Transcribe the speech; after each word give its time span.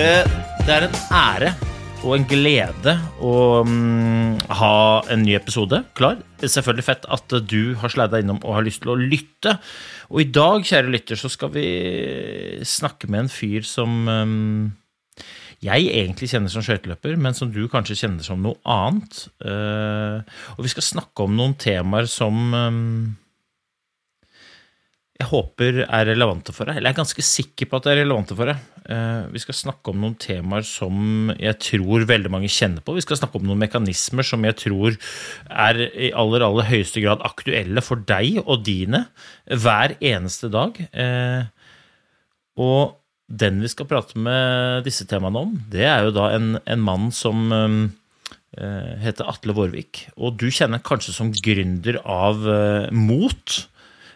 Eh, 0.00 0.24
Det 0.64 0.72
er 0.72 0.86
en 0.86 0.96
ære 1.12 1.50
og 2.04 2.14
en 2.16 2.24
glede 2.28 2.94
å 3.20 3.34
mm, 3.64 4.44
ha 4.58 4.76
en 5.12 5.22
ny 5.24 5.34
episode 5.36 5.82
klar. 5.96 6.16
Det 6.40 6.48
er 6.48 6.52
selvfølgelig 6.54 6.86
fett 6.86 7.04
at 7.12 7.34
du 7.48 7.74
har 7.80 7.92
sleid 7.92 8.12
deg 8.12 8.24
innom 8.24 8.40
og 8.42 8.56
har 8.56 8.64
lyst 8.64 8.82
til 8.84 8.94
å 8.94 8.98
lytte. 9.00 9.58
Og 10.08 10.22
i 10.22 10.28
dag, 10.32 10.64
kjære 10.64 10.92
lytter, 10.92 11.20
så 11.20 11.28
skal 11.32 11.52
vi 11.52 11.66
snakke 12.64 13.08
med 13.12 13.26
en 13.26 13.32
fyr 13.32 13.64
som 13.68 14.08
mm, 14.08 14.64
jeg 15.64 15.88
egentlig 15.92 16.28
kjenner 16.32 16.52
som 16.52 16.64
skøyteløper, 16.64 17.16
men 17.20 17.36
som 17.36 17.52
du 17.52 17.62
kanskje 17.72 17.96
kjenner 18.02 18.24
som 18.26 18.40
noe 18.44 18.56
annet. 18.68 19.26
Eh, 19.44 20.40
og 20.56 20.64
vi 20.64 20.72
skal 20.72 20.84
snakke 20.84 21.28
om 21.28 21.36
noen 21.38 21.56
temaer 21.60 22.08
som 22.10 22.40
mm, 22.52 22.98
jeg 25.14 25.28
håper 25.30 25.76
er 25.84 26.08
relevante 26.08 26.50
for 26.50 26.66
deg. 26.66 26.76
Eller 26.80 26.90
jeg 26.90 26.96
er 26.96 27.02
ganske 27.04 27.22
sikker 27.22 27.68
på 27.70 27.78
at 27.78 27.84
det 27.86 27.92
er 27.92 28.00
relevante 28.02 28.34
for 28.34 28.50
deg. 28.50 28.62
Eh, 28.90 29.26
Vi 29.30 29.42
skal 29.44 29.54
snakke 29.54 29.92
om 29.92 30.00
noen 30.02 30.16
temaer 30.18 30.64
som 30.66 31.30
jeg 31.38 31.54
tror 31.62 32.02
veldig 32.10 32.32
mange 32.34 32.50
kjenner 32.50 32.82
på. 32.82 32.96
Vi 32.96 33.04
skal 33.04 33.20
snakke 33.20 33.38
om 33.38 33.46
noen 33.46 33.62
mekanismer 33.62 34.26
som 34.26 34.42
jeg 34.44 34.56
tror 34.58 34.96
er 35.54 35.78
i 35.94 36.10
aller, 36.18 36.42
aller 36.42 36.66
høyeste 36.66 37.00
grad 37.04 37.22
aktuelle 37.24 37.80
for 37.86 38.02
deg 38.10 38.40
og 38.42 38.64
dine 38.66 39.04
hver 39.46 39.94
eneste 40.02 40.50
dag. 40.50 40.80
Eh, 40.92 41.44
Og 42.58 42.96
den 43.28 43.60
vi 43.62 43.68
skal 43.70 43.86
prate 43.90 44.18
med 44.20 44.84
disse 44.86 45.06
temaene 45.10 45.40
om, 45.46 45.54
det 45.72 45.86
er 45.88 46.04
jo 46.04 46.10
da 46.14 46.26
en, 46.36 46.56
en 46.70 46.82
mann 46.84 47.06
som 47.14 47.46
eh, 47.54 48.98
heter 49.02 49.30
Atle 49.30 49.54
Vårvik. 49.56 50.08
Og 50.18 50.36
du 50.42 50.50
kjenner 50.50 50.82
kanskje 50.84 51.14
som 51.16 51.30
gründer 51.32 51.98
av 52.04 52.42
Mot. 52.92 53.56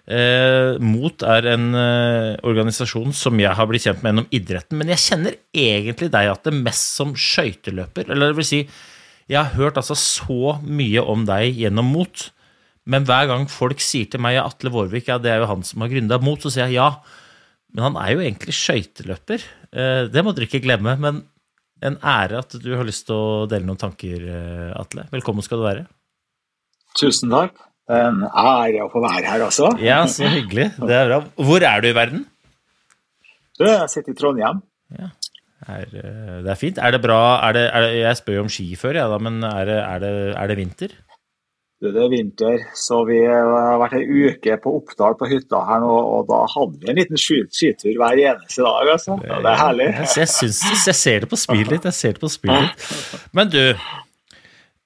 Eh, 0.09 0.79
Mot 0.81 1.21
er 1.29 1.51
en 1.53 1.67
eh, 1.77 2.39
organisasjon 2.49 3.13
som 3.13 3.37
jeg 3.41 3.53
har 3.53 3.69
blitt 3.69 3.85
kjent 3.85 4.01
med 4.01 4.15
gjennom 4.15 4.31
idretten, 4.33 4.79
men 4.81 4.93
jeg 4.95 5.03
kjenner 5.05 5.37
egentlig 5.53 6.09
deg 6.15 6.31
at 6.33 6.49
det 6.49 6.55
mest 6.57 6.95
som 6.97 7.13
skøyteløper. 7.13 8.09
Eller 8.09 8.33
det 8.33 8.39
vil 8.39 8.49
si, 8.49 8.63
jeg 9.29 9.39
har 9.39 9.53
hørt 9.59 9.77
altså 9.77 9.99
så 9.99 10.57
mye 10.65 11.05
om 11.05 11.27
deg 11.29 11.61
gjennom 11.61 11.93
Mot, 11.93 12.29
men 12.89 13.05
hver 13.05 13.29
gang 13.29 13.45
folk 13.53 13.85
sier 13.85 14.09
til 14.09 14.23
meg 14.25 14.39
ja, 14.39 14.47
Atle 14.49 14.73
Vårvik, 14.73 15.11
ja, 15.11 15.19
det 15.21 15.35
er 15.35 15.43
jo 15.43 15.51
han 15.53 15.67
som 15.67 15.85
har 15.85 15.93
gründa 15.93 16.17
Mot, 16.25 16.41
så 16.41 16.55
sier 16.55 16.71
jeg 16.71 16.79
ja, 16.79 16.89
men 17.77 17.91
han 17.91 18.01
er 18.01 18.15
jo 18.15 18.25
egentlig 18.25 18.57
skøyteløper. 18.57 19.45
Eh, 19.77 20.03
det 20.09 20.25
må 20.25 20.33
dere 20.33 20.49
ikke 20.49 20.65
glemme, 20.65 20.97
men 21.05 21.21
en 21.85 22.01
ære 22.01 22.41
at 22.41 22.57
du 22.65 22.73
har 22.73 22.89
lyst 22.89 23.11
til 23.11 23.19
å 23.19 23.47
dele 23.51 23.69
noen 23.69 23.85
tanker, 23.85 24.25
eh, 24.25 24.73
Atle. 24.73 25.05
Velkommen 25.13 25.45
skal 25.45 25.61
du 25.61 25.69
være. 25.69 25.85
Tusen 26.97 27.29
takk. 27.29 27.68
En 27.89 28.25
ære 28.29 28.85
å 28.85 28.91
få 28.93 29.01
være 29.01 29.25
her 29.25 29.45
også. 29.47 29.73
Ja, 29.81 30.03
så 30.11 30.29
hyggelig. 30.29 30.71
Det 30.77 30.93
er 30.93 31.09
bra. 31.09 31.23
Hvor 31.49 31.65
er 31.65 31.81
du 31.81 31.89
i 31.89 31.97
verden? 31.97 32.27
Du, 33.59 33.65
jeg 33.65 33.89
sitter 33.91 34.13
i 34.13 34.19
Trondheim. 34.19 34.61
Er, 35.69 35.89
eh, 35.91 36.39
det 36.45 36.53
er 36.53 36.59
fint. 36.59 36.79
Er 36.79 36.95
det 36.95 37.03
bra 37.03 37.21
er 37.49 37.57
det, 37.57 37.67
er 37.75 37.85
det, 37.85 37.93
Jeg 37.99 38.21
spør 38.21 38.39
jo 38.39 38.47
om 38.47 38.53
ski 38.53 38.69
før, 38.79 39.01
ja, 39.01 39.07
da, 39.11 39.19
men 39.21 39.43
er 39.45 39.65
det, 39.69 39.79
er, 39.83 40.03
det, 40.05 40.13
er 40.39 40.51
det 40.51 40.57
vinter? 40.61 40.95
Det 41.79 41.95
er 41.95 42.11
vinter, 42.11 42.63
så 42.75 43.05
vi 43.07 43.19
har 43.23 43.77
vært 43.79 44.01
ei 44.01 44.07
uke 44.27 44.57
på 44.65 44.73
Oppdal 44.81 45.15
på 45.19 45.29
hytta 45.31 45.61
her 45.69 45.85
nå, 45.85 45.93
og 46.17 46.25
da 46.27 46.41
hadde 46.51 46.81
vi 46.83 46.91
en 46.91 46.99
liten 46.99 47.21
skitur 47.21 47.93
hver 48.01 48.19
eneste 48.19 48.65
dag. 48.67 48.91
altså. 48.97 49.15
Ja, 49.23 49.39
det 49.45 49.53
er 49.53 49.61
herlig. 49.63 49.87
Jeg, 49.93 50.09
jeg, 50.25 50.33
syns, 50.33 50.89
jeg 50.91 50.99
ser 50.99 51.23
det 51.23 51.31
på 51.31 51.39
spillet 51.39 51.77
ditt. 51.77 51.87
Jeg 51.87 51.99
ser 52.01 52.17
det 52.17 52.23
på 52.25 52.33
spillet 52.35 52.73
ditt. 52.73 53.23
Men 53.39 53.53
du, 53.53 53.63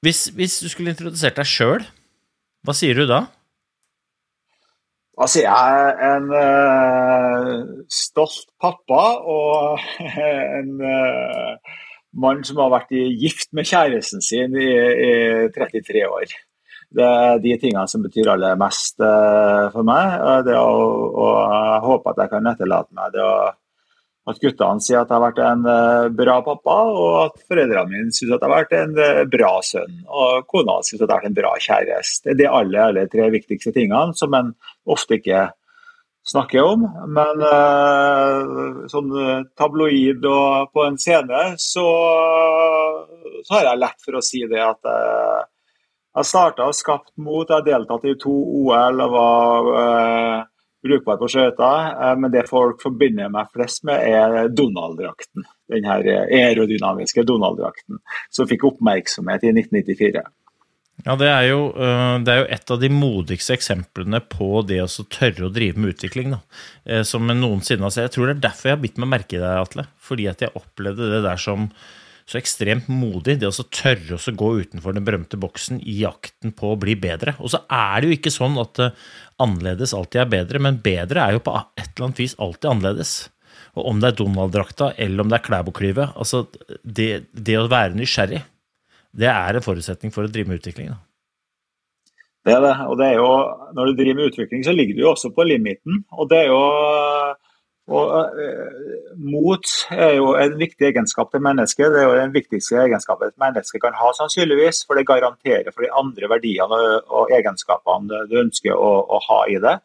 hvis, 0.04 0.26
hvis 0.36 0.58
du 0.60 0.68
skulle 0.68 0.92
introdusert 0.92 1.40
deg 1.40 1.48
sjøl, 1.48 1.88
hva 2.66 2.74
sier 2.76 2.98
du 2.98 3.06
da? 3.10 3.24
Altså, 5.22 5.42
jeg 5.44 5.80
er 5.82 5.98
en 6.16 6.30
uh, 6.32 7.82
stolt 7.92 8.46
pappa 8.62 9.02
og 9.28 9.82
en 10.60 10.70
uh, 10.80 11.74
mann 12.22 12.40
som 12.46 12.62
har 12.62 12.72
vært 12.72 12.94
i 12.96 13.04
gift 13.20 13.52
med 13.52 13.68
kjæresten 13.68 14.24
sin 14.24 14.56
i, 14.56 14.70
i 14.72 15.12
33 15.52 16.06
år. 16.08 16.32
Det 16.92 17.04
er 17.04 17.42
de 17.44 17.52
tingene 17.60 17.84
som 17.88 18.02
betyr 18.04 18.30
aller 18.32 18.56
mest 18.60 19.00
uh, 19.04 19.68
for 19.74 19.84
meg. 19.88 20.16
Det 20.48 20.56
å, 20.56 20.72
og 21.12 21.36
jeg 21.36 21.84
håper 21.88 22.14
at 22.14 22.24
jeg 22.24 22.32
kan 22.32 22.50
etterlate 22.52 22.98
meg 22.98 23.14
det 23.14 23.26
å, 23.26 23.36
at 24.30 24.38
guttene 24.38 24.82
sier 24.82 25.00
at 25.00 25.10
jeg 25.10 25.16
har 25.16 25.24
vært 25.24 25.40
en 25.42 25.64
eh, 25.66 26.10
bra 26.14 26.36
pappa, 26.46 26.76
og 26.94 27.14
at 27.24 27.40
foreldrene 27.50 27.90
mine 27.90 28.14
syns 28.14 28.30
at 28.30 28.36
jeg 28.36 28.46
har 28.46 28.52
vært 28.54 28.76
en 28.78 29.00
eh, 29.02 29.24
bra 29.30 29.50
sønn. 29.66 29.96
Og 30.06 30.46
kona 30.50 30.78
syns 30.86 31.00
at 31.00 31.08
jeg 31.08 31.10
har 31.10 31.16
vært 31.16 31.30
en 31.32 31.40
bra 31.40 31.50
kjæreste. 31.64 32.28
Det 32.28 32.34
er 32.36 32.38
de 32.38 32.52
alle, 32.60 32.84
aller 32.92 33.10
tre 33.10 33.26
viktigste 33.34 33.74
tingene 33.74 34.14
som 34.18 34.36
en 34.38 34.52
ofte 34.94 35.18
ikke 35.18 35.48
snakker 36.30 36.68
om. 36.68 36.86
Men 37.18 37.42
eh, 37.48 38.84
sånn 38.92 39.10
tabloid 39.58 40.30
og 40.30 40.70
på 40.70 40.86
en 40.86 41.00
scene, 41.02 41.42
så, 41.58 41.88
så 43.42 43.58
har 43.58 43.72
jeg 43.72 43.82
lett 43.82 44.06
for 44.06 44.20
å 44.20 44.22
si 44.22 44.44
det 44.46 44.62
at 44.62 44.92
jeg 46.12 46.28
starta 46.28 46.70
og 46.70 46.78
skapt 46.78 47.10
mot. 47.18 47.48
Jeg 47.48 47.58
har 47.58 47.66
deltatt 47.66 48.06
i 48.06 48.14
to 48.22 48.38
OL 48.62 49.02
og 49.02 49.18
var 49.18 50.46
brukbar 50.84 51.18
på 51.20 51.30
skøyter. 51.30 51.88
Eh, 51.94 52.14
men 52.20 52.34
det 52.34 52.48
folk 52.50 52.82
forbinder 52.82 53.32
meg 53.32 53.50
flest 53.54 53.84
med, 53.88 54.02
er 54.02 54.52
Donald-drakten. 54.52 55.46
Den 55.72 55.88
her 55.88 56.06
eh, 56.06 56.36
aerodynamiske 56.42 57.26
Donald-drakten 57.28 58.02
som 58.30 58.50
fikk 58.50 58.68
oppmerksomhet 58.72 59.48
i 59.48 59.54
1994. 59.54 60.24
Ja, 61.02 61.16
det 61.18 61.26
er, 61.26 61.46
jo, 61.48 61.62
øh, 61.72 62.20
det 62.22 62.30
er 62.30 62.42
jo 62.42 62.50
et 62.54 62.70
av 62.70 62.78
de 62.78 62.90
modigste 62.92 63.56
eksemplene 63.56 64.20
på 64.30 64.60
det 64.68 64.78
å 64.84 65.06
tørre 65.10 65.48
å 65.48 65.54
drive 65.54 65.80
med 65.80 65.96
utvikling. 65.96 66.36
Da. 66.36 66.40
Eh, 66.86 67.02
Som 67.08 67.26
noensinne 67.26 67.88
har 67.88 67.94
sett. 67.94 68.10
Jeg 68.10 68.14
tror 68.16 68.30
det 68.30 68.36
er 68.36 68.44
derfor 68.46 68.70
jeg 68.70 68.76
har 68.76 68.84
bitt 68.84 69.00
meg 69.02 69.10
merke 69.16 69.38
i 69.38 69.42
deg, 69.42 69.64
Atle. 69.64 69.88
Fordi 69.98 70.28
at 70.30 70.44
jeg 70.44 70.54
opplevde 70.58 71.10
det 71.10 71.24
der 71.24 71.40
som 71.42 71.70
så 72.28 72.38
ekstremt 72.38 72.88
modig. 72.90 73.38
Det 73.40 73.50
å 73.50 73.66
tørre 73.72 74.18
å 74.18 74.34
gå 74.38 74.50
utenfor 74.62 74.96
den 74.96 75.06
berømte 75.06 75.40
boksen 75.40 75.80
i 75.82 75.98
jakten 76.02 76.54
på 76.56 76.72
å 76.72 76.78
bli 76.80 76.96
bedre. 76.98 77.36
Og 77.42 77.52
så 77.54 77.62
er 77.66 78.00
det 78.00 78.10
jo 78.10 78.16
ikke 78.18 78.34
sånn 78.34 78.58
at 78.62 78.82
øh, 78.82 78.96
annerledes 79.42 79.94
alltid 79.96 80.24
er 80.24 80.32
bedre, 80.32 80.62
men 80.62 80.80
bedre 80.84 81.26
er 81.26 81.36
jo 81.36 81.44
på 81.44 81.54
et 81.58 81.88
eller 81.88 82.08
annet 82.08 82.24
vis 82.24 82.36
alltid 82.38 82.70
annerledes. 82.72 83.14
Og 83.76 83.88
om 83.88 84.02
det 84.02 84.10
er 84.10 84.18
Donald-drakta 84.18 84.92
eller 85.00 85.24
om 85.24 85.30
det 85.32 85.38
er 85.38 85.46
Klæbo-klyvet, 85.46 86.18
altså 86.20 86.44
det, 86.82 87.28
det 87.32 87.56
å 87.56 87.70
være 87.72 87.96
nysgjerrig, 87.96 88.42
det 89.12 89.28
er 89.28 89.56
en 89.56 89.64
forutsetning 89.64 90.12
for 90.12 90.24
å 90.24 90.32
drive 90.32 90.48
med 90.48 90.60
utvikling. 90.60 90.92
Da. 90.92 91.00
Det 92.42 92.54
er 92.56 92.62
det. 92.64 92.74
Og 92.90 92.98
det 92.98 93.08
er 93.08 93.18
jo, 93.20 93.30
når 93.76 93.88
du 93.88 93.98
driver 93.98 94.18
med 94.18 94.32
utvikling, 94.32 94.64
så 94.66 94.74
ligger 94.74 94.96
du 94.96 95.04
jo 95.04 95.12
også 95.12 95.30
på 95.34 95.46
limiten. 95.46 96.02
Og 96.16 96.30
det 96.30 96.42
er 96.42 96.48
jo 96.50 96.62
og, 97.90 98.38
eh, 98.38 99.14
Mot 99.18 99.66
er 99.90 100.14
jo 100.16 100.34
en 100.38 100.54
viktig 100.58 100.86
egenskap 100.92 101.32
til 101.32 101.42
mennesket. 101.42 101.90
Det 101.90 102.02
er 102.02 102.06
jo 102.06 102.20
den 102.20 102.34
viktigste 102.34 102.78
egenskapen 102.78 103.28
et 103.28 103.42
menneske 103.42 103.80
kan 103.82 103.96
ha, 103.98 104.12
sannsynligvis. 104.14 104.84
For 104.86 104.94
det 104.94 105.06
garanterer 105.06 105.72
for 105.72 105.82
de 105.82 105.90
andre 105.90 106.30
verdiene 106.30 106.78
og, 107.10 107.32
egenskapene 107.34 108.22
du 108.30 108.38
ønsker 108.44 108.76
å, 108.76 108.92
å, 109.02 109.18
ha 109.28 109.40
i 109.50 109.58
det. 109.58 109.80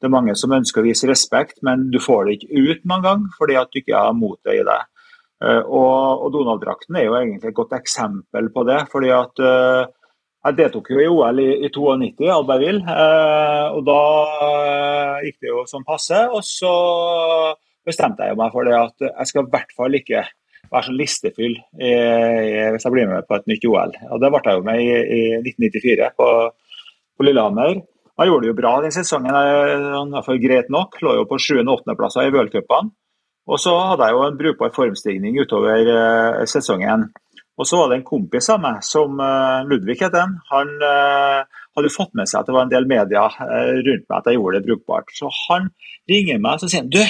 Det 0.00 0.08
er 0.08 0.16
mange 0.16 0.36
som 0.36 0.52
ønsker 0.52 0.82
å 0.82 0.86
vise 0.86 1.08
respekt, 1.08 1.62
men 1.62 1.88
du 1.92 1.98
får 2.00 2.26
det 2.26 2.36
ikke 2.38 2.64
ut 2.70 2.84
mange 2.88 3.08
ganger 3.08 3.36
fordi 3.38 3.56
at 3.60 3.72
du 3.72 3.80
ikke 3.80 4.04
har 4.04 4.16
motet 4.16 4.54
i 4.60 4.64
det. 4.68 4.80
Eh, 5.40 5.62
og, 5.64 6.26
og 6.26 6.32
Donald-drakten 6.36 7.00
er 7.00 7.08
jo 7.08 7.16
egentlig 7.16 7.50
et 7.50 7.56
godt 7.56 7.72
eksempel 7.80 8.52
på 8.52 8.64
det. 8.68 8.82
fordi 8.92 9.12
at 9.16 9.40
eh, 9.40 9.88
jeg 10.40 10.56
deltok 10.56 10.90
jo 10.94 11.00
i 11.02 11.08
OL 11.10 11.40
i, 11.42 11.48
i 11.66 11.68
92 11.68 12.24
i 12.24 12.32
Albertville, 12.32 12.80
eh, 12.88 13.66
og 13.76 13.82
da 13.84 14.02
eh, 14.40 15.26
gikk 15.26 15.42
det 15.44 15.50
jo 15.50 15.64
som 15.68 15.84
passe. 15.84 16.20
Og 16.32 16.44
så 16.46 16.74
bestemte 17.86 18.28
jeg 18.28 18.38
meg 18.40 18.54
for 18.54 18.68
det 18.68 18.76
at 18.78 19.08
jeg 19.10 19.30
skal 19.30 19.44
i 19.44 19.52
hvert 19.52 19.74
fall 19.76 19.98
ikke 19.98 20.24
være 20.70 20.86
så 20.86 20.94
listefyll 20.94 21.56
i, 21.82 21.92
hvis 22.70 22.84
jeg 22.86 22.94
blir 22.94 23.08
med 23.10 23.26
på 23.26 23.36
et 23.36 23.48
nytt 23.50 23.64
OL. 23.66 23.94
Og 24.14 24.20
det 24.22 24.30
ble 24.30 24.42
jeg 24.46 24.60
jo 24.60 24.66
med 24.68 24.82
i, 24.84 24.90
i 25.18 25.22
1994 25.40 26.10
på, 26.20 26.28
på 27.18 27.26
Lillehammer. 27.26 27.80
Jeg 28.20 28.28
gjorde 28.28 28.44
det 28.44 28.50
jo 28.50 28.58
bra 28.58 28.72
den 28.84 28.92
sesongen, 28.94 29.32
jeg, 29.32 29.76
i 29.80 30.12
hvert 30.14 30.26
fall 30.28 30.40
greit 30.42 30.72
nok. 30.72 30.98
Lå 31.04 31.16
jo 31.18 31.26
på 31.28 31.40
7. 31.40 31.62
og 31.62 31.74
8. 31.80 31.96
plasser 31.98 32.28
i 32.28 32.32
v-cupene. 32.34 32.92
Og 33.50 33.58
så 33.58 33.72
hadde 33.90 34.06
jeg 34.06 34.14
jo 34.14 34.26
en 34.26 34.38
brukbar 34.38 34.72
formstigning 34.74 35.38
utover 35.40 35.88
eh, 35.90 36.42
sesongen. 36.46 37.08
Og 37.58 37.66
så 37.68 37.76
var 37.76 37.90
det 37.90 37.98
en 37.98 38.06
kompis 38.06 38.48
av 38.52 38.60
meg, 38.62 38.84
som 38.86 39.18
eh, 39.20 39.66
Ludvig 39.68 39.98
het 40.00 40.16
han. 40.16 40.38
Han, 40.52 40.70
eh, 40.86 41.58
hadde 41.76 41.92
fått 41.94 42.14
med 42.18 42.28
seg 42.28 42.40
at 42.40 42.48
det 42.48 42.54
var 42.56 42.66
en 42.66 42.72
del 42.72 42.86
media 42.90 43.26
eh, 43.44 43.74
rundt 43.86 44.06
meg 44.06 44.16
at 44.16 44.30
jeg 44.30 44.38
gjorde 44.38 44.58
det 44.58 44.68
brukbart. 44.68 45.12
Så 45.16 45.30
han 45.46 45.68
ringer 46.10 46.40
meg 46.42 46.64
og 46.64 46.72
sier 46.72 46.88
du, 46.88 47.02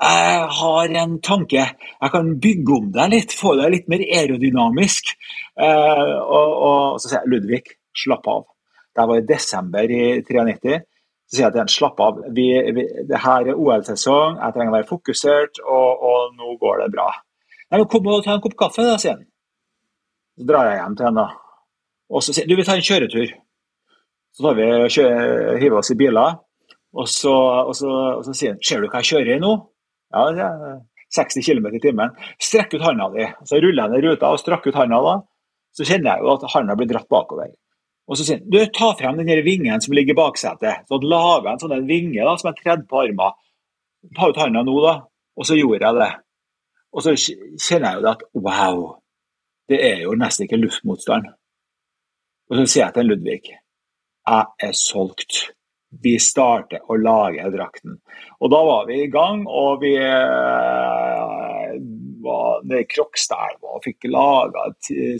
jeg 0.00 0.44
har 0.60 0.94
en 1.02 1.16
tanke. 1.24 1.64
Jeg 1.76 2.12
kan 2.12 2.30
bygge 2.40 2.76
om 2.76 2.92
deg 2.94 3.10
litt, 3.14 3.34
få 3.36 3.54
deg 3.58 3.74
litt 3.74 3.90
mer 3.92 4.04
aerodynamisk. 4.04 5.10
Og, 5.60 6.52
og, 6.68 7.00
så 7.02 7.10
sier 7.10 7.18
jeg 7.18 7.32
Ludvig, 7.34 7.60
slapp 8.04 8.30
av. 8.32 8.46
Det 8.96 9.04
var 9.10 9.20
i 9.20 9.26
desember 9.28 9.92
i 9.92 10.04
93. 10.24 10.78
Så 11.30 11.36
sier 11.36 11.46
jeg 11.46 11.54
til 11.54 11.62
ham 11.62 11.70
slapp 11.70 12.00
av, 12.02 12.22
vi, 12.34 12.46
vi, 12.74 12.84
det 13.06 13.20
her 13.22 13.52
er 13.52 13.58
OL-sesong, 13.58 14.40
jeg 14.40 14.54
trenger 14.56 14.72
å 14.72 14.76
være 14.80 14.88
fokusert, 14.88 15.60
og, 15.62 16.06
og, 16.08 16.32
nå 16.34 16.56
går 16.58 16.80
det 16.82 16.88
bra. 16.96 17.06
Nei, 17.70 17.78
men 17.78 17.86
Kom 17.92 18.08
og 18.10 18.24
ta 18.24 18.34
en 18.34 18.42
kopp 18.42 18.56
kaffe, 18.58 18.82
da, 18.82 18.96
sier 18.98 19.14
han. 19.14 19.28
Så 20.40 20.46
drar 20.48 20.70
jeg 20.70 20.78
hjem 20.80 20.94
til 20.96 21.04
henne. 21.10 21.26
Og 22.08 22.22
så 22.24 22.32
sier 22.32 22.46
du, 22.48 22.54
vi 22.56 22.64
tar 22.64 22.78
en 22.80 22.86
kjøretur. 22.86 23.32
Så 24.32 24.44
tar 24.46 24.54
vi 24.56 24.68
hiver 25.60 25.76
oss 25.82 25.92
i 25.92 25.98
biler, 26.00 26.38
og 26.96 27.08
så, 27.12 27.32
og 27.68 27.74
så, 27.76 27.90
og 28.16 28.22
så 28.24 28.32
sier 28.34 28.54
han 28.54 28.62
ser 28.64 28.80
du 28.80 28.88
hva 28.88 29.02
jeg 29.02 29.10
kjører 29.10 29.34
i 29.36 29.42
nå? 29.42 29.50
Ja, 30.14 30.22
det 30.32 30.46
er 30.46 30.78
60 31.18 31.44
km 31.44 31.66
i 31.76 31.82
timen. 31.82 32.14
Strekk 32.40 32.78
ut 32.78 32.86
handa 32.86 33.10
di. 33.12 33.26
Så 33.44 33.60
ruller 33.60 33.84
jeg 33.84 33.92
ned 33.92 34.06
ruta 34.06 34.30
og 34.32 34.40
strakk 34.40 34.64
ut 34.70 34.78
handa 34.78 35.02
da. 35.04 35.16
Så 35.76 35.84
kjenner 35.86 36.14
jeg 36.14 36.24
jo 36.24 36.32
at 36.32 36.48
handa 36.54 36.78
blir 36.78 36.88
dratt 36.90 37.10
bakover. 37.12 37.52
Og 38.08 38.18
så 38.18 38.24
sier 38.24 38.40
han 38.40 38.48
du, 38.48 38.58
ta 38.74 38.90
frem 38.98 39.20
den 39.20 39.44
vingen 39.44 39.84
som 39.84 39.94
ligger 39.94 40.16
i 40.16 40.20
baksetet. 40.22 40.88
Så 40.88 40.96
han 40.96 41.08
laga 41.12 41.52
en 41.52 41.62
sånn 41.62 41.86
vinge 41.90 42.24
da, 42.24 42.32
som 42.40 42.48
er 42.48 42.58
tredd 42.58 42.88
på 42.88 43.04
armen. 43.04 43.38
Ta 44.16 44.32
ut 44.32 44.40
handa 44.40 44.64
nå, 44.64 44.80
da. 44.88 44.96
Og 45.36 45.46
så 45.46 45.60
gjorde 45.60 45.84
jeg 45.84 46.00
det. 46.00 46.10
Og 46.96 47.04
så 47.04 47.14
kjenner 47.14 47.92
jeg 47.92 48.00
jo 48.00 48.06
det 48.08 48.16
at 48.16 48.26
wow, 48.34 48.80
det 49.70 49.80
er 49.86 50.04
jo 50.04 50.16
nesten 50.18 50.46
ikke 50.46 50.60
luftmotstand. 50.60 51.30
Og 52.50 52.58
så 52.58 52.66
sier 52.66 52.88
jeg 52.88 52.96
til 52.98 53.10
Ludvig 53.12 53.42
jeg 54.30 54.68
er 54.68 54.76
solgt. 54.76 55.46
Vi 55.90 56.12
starter 56.22 56.84
å 56.86 56.94
lage 57.00 57.48
drakten. 57.50 57.96
Og 58.38 58.52
da 58.52 58.60
var 58.62 58.84
vi 58.86 59.00
i 59.02 59.08
gang, 59.10 59.42
og 59.48 59.80
vi 59.82 59.96
eh, 59.98 61.72
var 62.22 62.62
nede 62.62 62.84
i 62.84 62.86
Krokstadelva 62.92 63.74
og 63.74 63.82
fikk 63.88 64.06
laga 64.12 64.68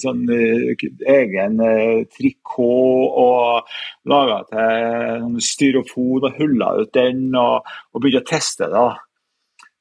sånn 0.04 0.22
eh, 0.30 0.84
egen 1.10 1.58
eh, 1.64 2.04
trikot 2.14 3.18
og 3.24 3.74
laga 4.12 4.38
til 4.52 5.40
styrofon 5.42 6.28
og 6.28 6.38
hulla 6.38 6.74
ut 6.84 6.94
den 6.94 7.30
og, 7.34 7.66
og 7.90 8.04
begynte 8.04 8.22
å 8.22 8.30
teste 8.30 8.70
det. 8.70 8.88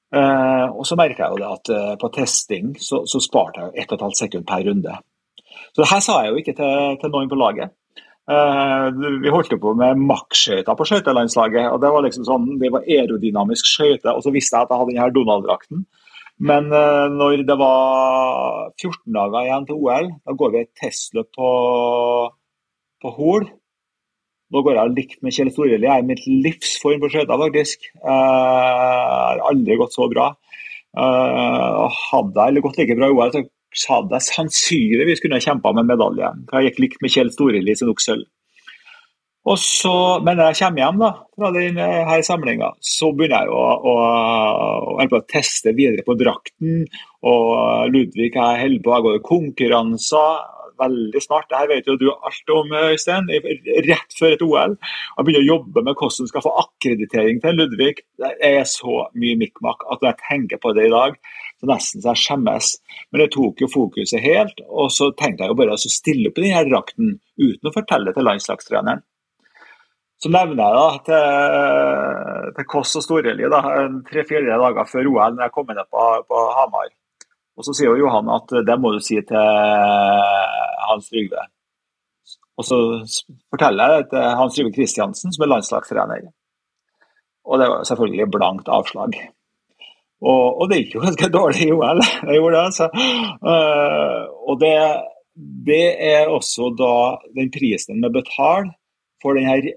Eh, 0.09 0.67
og 0.73 0.87
så 0.89 0.97
merka 0.97 1.27
jeg 1.27 1.35
jo 1.35 1.41
det 1.43 1.49
at 1.53 1.69
uh, 1.69 1.91
på 2.01 2.09
testing 2.15 2.71
så, 2.81 3.03
så 3.05 3.21
sparte 3.21 3.67
jeg 3.67 3.85
1 3.85 3.91
12 3.93 4.15
sekund 4.17 4.47
per 4.49 4.63
runde. 4.65 4.95
Så 5.69 5.83
det 5.83 5.89
her 5.91 6.01
sa 6.01 6.15
jeg 6.23 6.33
jo 6.33 6.41
ikke 6.41 6.55
til, 6.57 6.97
til 7.01 7.13
noen 7.13 7.29
på 7.29 7.37
laget. 7.37 7.75
Uh, 8.29 8.89
vi 9.21 9.33
holdt 9.33 9.53
jo 9.53 9.61
på 9.61 9.73
med 9.77 10.01
maksskøyter 10.01 10.77
på 10.77 10.87
skøytelandslaget. 10.89 11.69
og 11.69 11.81
Det 11.81 11.93
var 11.93 12.05
liksom 12.05 12.25
sånn, 12.25 12.49
det 12.61 12.73
var 12.73 12.89
aerodynamisk 12.89 13.69
skøyte. 13.69 14.13
Og 14.15 14.25
så 14.25 14.33
visste 14.33 14.57
jeg 14.57 14.65
at 14.65 14.73
jeg 14.73 14.81
hadde 14.81 14.95
denne 14.95 15.13
Donald-drakten. 15.17 15.85
Men 16.49 16.73
uh, 16.73 17.05
når 17.13 17.45
det 17.45 17.57
var 17.59 18.69
14 18.79 19.13
dager 19.13 19.45
igjen 19.45 19.69
til 19.69 19.81
OL, 19.81 20.11
da 20.25 20.37
går 20.41 20.53
vi 20.55 20.61
et 20.63 20.73
testløp 20.81 21.29
på, 21.37 21.49
på 23.03 23.13
Hol. 23.17 23.49
Da 24.49 24.63
går 24.65 24.77
jeg 24.79 24.95
likt 24.95 25.19
med 25.25 25.35
Kjell 25.35 25.51
Storeli. 25.53 25.85
Jeg 25.85 25.93
er 25.93 26.03
i 26.03 26.09
mitt 26.09 26.23
livsform 26.25 27.03
på 27.03 27.11
skøyter, 27.13 27.37
faktisk. 27.37 27.85
Jeg 27.93 28.09
har 28.09 29.43
aldri 29.51 29.77
gått 29.77 29.93
så 29.93 30.09
bra. 30.09 30.31
hadde 30.97 32.47
jeg 32.49 32.65
gått 32.65 32.81
like 32.81 32.97
bra 32.97 33.11
i 33.11 33.13
OL, 33.13 33.45
så 33.77 33.99
hadde 33.99 34.17
jeg 34.17 34.27
sannsynligvis 34.31 35.21
kunne 35.21 35.41
kjempa 35.43 35.73
med 35.77 35.91
medalje. 35.91 36.33
Jeg 36.49 36.69
gikk 36.69 36.83
likt 36.85 37.01
med 37.05 37.13
Kjell 37.13 37.31
Storili 37.35 37.77
som 37.77 37.91
nok 37.91 38.01
sølv. 38.01 38.25
Og 39.49 39.57
så, 39.57 39.93
men 40.25 40.35
når 40.35 40.51
jeg 40.51 40.59
kommer 40.59 40.83
hjem 40.83 40.99
da, 40.99 41.09
fra 41.39 41.49
denne 41.55 42.17
samlinga, 42.27 42.73
så 42.83 43.13
begynner 43.15 43.45
jeg 43.47 43.53
å, 43.55 43.61
å, 43.91 43.93
å, 44.97 45.05
å, 45.05 45.21
teste 45.31 45.71
videre 45.77 46.03
på 46.05 46.17
drakten. 46.19 46.83
og 47.23 47.93
Ludvig 47.93 48.33
jeg 48.33 48.61
holder 48.63 48.83
på, 48.83 48.93
jeg 48.93 49.05
går 49.05 49.17
i 49.17 49.23
konkurranser 49.29 50.58
veldig 50.79 51.21
snart. 51.23 51.49
Dette 51.51 51.69
vet 51.71 51.89
jo 51.89 51.97
du 51.99 52.07
alt 52.11 52.53
om, 52.55 52.71
Øystein. 52.91 53.29
Rett 53.87 54.15
før 54.17 54.35
et 54.35 54.45
OL. 54.45 54.77
Han 55.17 55.27
begynner 55.27 55.45
å 55.45 55.49
jobbe 55.49 55.83
med 55.85 55.95
hvordan 55.99 56.27
du 56.27 56.31
skal 56.31 56.45
få 56.45 56.55
akkreditering 56.63 57.43
til 57.43 57.59
Ludvig. 57.59 57.93
Det 58.19 58.31
er 58.51 58.63
så 58.69 59.05
mye 59.19 59.39
mikkmakk 59.43 59.85
at 59.87 60.01
når 60.01 60.11
jeg 60.11 60.21
tenker 60.25 60.63
på 60.63 60.73
det 60.77 60.87
i 60.89 60.93
dag, 60.93 61.19
så 61.59 61.69
nesten 61.69 62.03
så 62.03 62.13
jeg 62.13 62.23
skjemmes. 62.23 62.73
Men 63.11 63.23
det 63.23 63.29
tok 63.35 63.63
jo 63.63 63.71
fokuset 63.71 64.23
helt, 64.23 64.63
og 64.67 64.91
så 64.95 65.11
tenkte 65.11 65.45
jeg 65.45 65.53
jo 65.53 65.59
bare 65.61 65.75
å 65.75 65.83
stille 65.83 66.31
opp 66.31 66.39
i 66.39 66.47
denne 66.47 66.65
drakten 66.71 67.15
uten 67.39 67.69
å 67.69 67.75
fortelle 67.75 68.15
til 68.15 68.27
landslagstreneren. 68.27 69.03
Så 70.19 70.27
nevner 70.31 70.65
jeg 70.65 70.75
da 70.75 70.87
til, 71.07 72.55
til 72.57 72.65
Kåss 72.67 72.97
og 72.99 73.05
Storeli 73.05 73.47
tre-fire 74.09 74.57
dager 74.59 74.87
før 74.91 75.07
OL, 75.13 75.37
når 75.37 75.45
jeg 75.45 75.53
kommer 75.55 75.77
ned 75.77 75.87
på, 75.87 76.07
på 76.27 76.41
Hamar. 76.57 76.89
Og 77.59 77.65
Så 77.67 77.75
sier 77.75 77.91
jo 77.91 78.05
Johan 78.05 78.29
at 78.31 78.53
det 78.65 78.75
må 78.79 78.93
du 78.95 79.01
si 79.03 79.17
til 79.27 79.39
Hans 80.87 81.09
Trygve. 81.11 81.41
Og 82.59 82.65
så 82.67 82.77
forteller 83.51 83.91
jeg 83.91 84.03
det 84.03 84.13
til 84.13 84.37
Hans 84.39 84.55
Trygve 84.55 84.71
Kristiansen, 84.77 85.35
som 85.35 85.43
er 85.43 85.51
landslagstrener. 85.51 86.29
Og 87.49 87.59
det 87.59 87.67
var 87.71 87.83
selvfølgelig 87.87 88.31
blankt 88.31 88.71
avslag. 88.71 89.15
Og, 90.19 90.43
og, 90.59 90.65
det 90.69 90.81
gikk 90.81 90.97
jo 90.97 91.03
ganske 91.05 91.29
dårlig 91.31 91.67
i 91.67 91.75
OL. 91.75 92.01
Jeg 92.03 92.39
gjorde 92.39 92.55
det, 92.55 92.63
altså. 92.65 92.89
Uh, 93.43 94.23
og 94.51 94.59
det, 94.63 94.73
det, 95.67 95.85
er 96.09 96.31
også 96.31 96.73
da 96.79 96.95
den 97.37 97.51
prisen 97.53 97.95
en 97.95 98.03
må 98.03 98.11
betale 98.17 98.73
for 99.23 99.39
den 99.39 99.47
her 99.47 99.71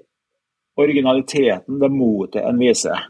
originaliteten, 0.82 1.78
det 1.82 1.92
motet 1.94 2.42
en 2.46 2.58
viser. 2.58 3.06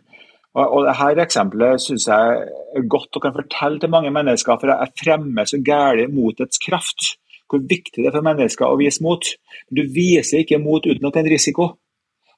Og, 0.53 0.65
og 0.67 0.87
dette 0.87 1.25
eksempelet 1.25 1.81
syns 1.81 2.09
jeg 2.11 2.45
er 2.77 2.89
godt 2.93 3.17
å 3.17 3.23
kan 3.25 3.35
fortelle 3.37 3.81
til 3.81 3.93
mange 3.93 4.13
mennesker, 4.13 4.59
for 4.61 4.73
jeg 4.73 4.97
fremmer 5.01 5.49
så 5.49 5.61
gærent 5.65 6.13
motets 6.15 6.61
kraft. 6.63 7.15
Hvor 7.49 7.61
viktig 7.69 8.01
det 8.01 8.09
er 8.09 8.17
for 8.17 8.25
mennesker 8.25 8.69
å 8.69 8.79
vise 8.81 9.05
mot. 9.05 9.27
Du 9.69 9.83
viser 9.93 10.41
ikke 10.41 10.61
mot 10.61 10.85
uten 10.85 11.05
at 11.05 11.13
det 11.13 11.21
er 11.21 11.27
en 11.27 11.35
risiko. 11.35 11.67